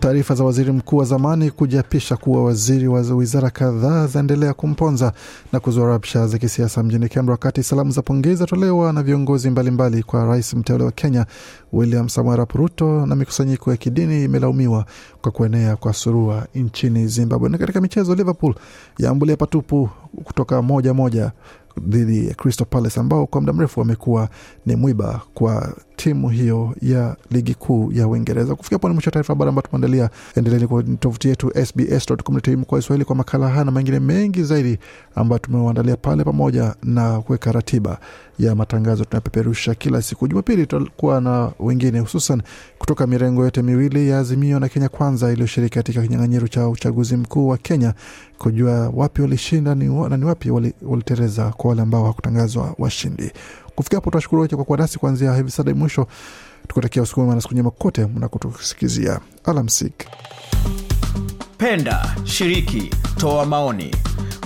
Taarifa 0.07 0.35
za 0.35 0.45
waziri 0.45 0.73
mkuu 0.73 0.97
wa 0.97 1.05
zamani 1.05 1.51
kujiapisha 1.51 2.17
kuwa 2.17 2.45
waziri 2.45 2.89
wa 2.89 3.01
wizara 3.01 3.51
kadhaa 3.51 4.07
zaendelea 4.07 4.55
kumponza 4.55 5.13
na 5.53 5.61
kuzua 5.61 5.89
rabsha 5.89 6.27
za 6.27 6.39
kisiasa 6.39 6.83
mjini 6.83 7.09
Canberra, 7.09 7.33
wakati 7.33 7.63
salamu 7.63 7.91
za 7.91 8.03
pongezi 8.03 8.35
zatolewa 8.37 8.93
na 8.93 9.03
viongozi 9.03 9.51
mbalimbali 9.51 9.91
mbali 9.91 10.03
kwa 10.03 10.25
rais 10.25 10.55
mteule 10.55 10.85
wa 10.85 10.93
Kenya 10.93 11.27
William 11.73 12.09
Samoei 12.09 12.35
Arap 12.35 12.53
Ruto, 12.53 13.07
na 13.07 13.17
mikusanyiko 13.17 13.71
ya 13.71 13.77
kidini 13.77 14.25
imelaumiwa 14.25 14.87
kwa 15.23 15.33
kuenea 15.33 15.77
kwa 15.77 15.93
surua 15.93 16.47
nchini 16.55 17.09
Zimbabwe. 17.09 17.49
Na 17.49 17.59
katika 17.59 17.81
michezo, 17.81 18.15
Liverpool 18.15 18.55
yaambulia 18.99 19.37
patupu 19.37 19.89
kutoka 20.25 20.63
moja 20.63 20.95
moja 20.95 21.33
dhidi 21.81 22.29
ya 22.29 22.35
Crystal 22.35 22.66
Palace 22.70 23.01
ambao 23.01 23.27
kwa 23.27 23.41
muda 23.41 23.53
mrefu 23.53 23.81
wamekuwa 23.81 24.29
ni 24.66 24.77
mwiba 24.77 25.20
kwa 25.35 25.72
timu 25.97 26.29
hiyo 26.29 26.74
ya 26.83 27.16
ligi 27.31 27.55
kuu 27.55 27.93
ya 27.93 28.09
Uingereza. 28.09 28.55
Kufikia 28.55 28.79
pone 28.79 28.95
mwisho 28.95 29.09
wa 29.09 29.12
taarifa 29.12 29.33
habari 29.33 29.49
ambayo 29.49 29.66
tumeandalia, 29.66 30.11
endeleeni 30.37 30.66
kwa 30.66 30.83
tovuti 30.83 31.29
yetu 31.29 31.53
sbs.com.au 31.66 32.64
kwa 32.64 32.79
Kiswahili 32.79 33.05
kwa 33.05 33.16
makala 33.16 33.49
haya 33.49 33.64
na 33.64 33.70
mengine 33.70 34.01
mengi 34.01 34.43
zaidi 34.43 34.79
ambayo 35.14 35.39
tumewaandalia 35.39 35.97
pale, 35.97 36.24
pamoja 36.24 36.74
na 36.83 37.20
kuweka 37.20 37.53
ratiba 37.53 37.99
ya 38.39 38.55
matangazo 38.55 39.05
tunapeperusha 39.05 39.74
kila 39.74 40.03
siku. 40.03 40.28
Jumapili 40.28 40.66
tutakuwa 40.66 41.20
na 41.20 41.53
wengine 41.61 41.99
hususan 42.01 42.43
kutoka 42.78 43.07
mirengo 43.07 43.45
yote 43.45 43.62
miwili 43.62 44.09
ya 44.09 44.18
Azimio 44.18 44.61
na 44.61 44.68
Kenya 44.68 44.89
Kwanza 44.89 45.32
iliyoshiriki 45.32 45.74
katika 45.74 46.03
kinyang'anyiro 46.03 46.49
cha 46.49 46.68
uchaguzi 46.68 47.16
mkuu 47.16 47.49
wa 47.49 47.59
Kenya, 47.59 47.95
kujua 48.39 48.89
wapi 48.95 49.22
walishinda 49.22 49.74
na 49.74 50.16
ni 50.16 50.24
wapi 50.24 50.51
walitereza 50.82 51.51
kwa 51.51 51.68
wale 51.70 51.82
ambao 51.82 52.05
hakutangazwa 52.07 52.74
washindi. 52.78 53.32
Kufikia 53.74 53.97
hapo 53.97 54.11
tunashukuru 54.11 54.43
wote 54.43 54.57
kwa 54.57 54.64
kuwa 54.64 54.78
nasi 54.78 54.99
kuanzia 54.99 55.34
hivi 55.37 55.51
sasa 55.51 55.74
mwisho, 55.74 56.07
tukutakia 56.68 57.03
usiku 57.03 57.20
mwema 57.20 57.34
na 57.34 57.41
siku 57.41 57.55
njema 57.55 57.70
kote 57.70 58.07
mnakotusikizia. 58.07 59.20
Alamsik. 59.45 60.07
Penda, 61.59 62.16
shiriki, 62.24 62.91
toa 63.16 63.47
maoni, 63.47 63.95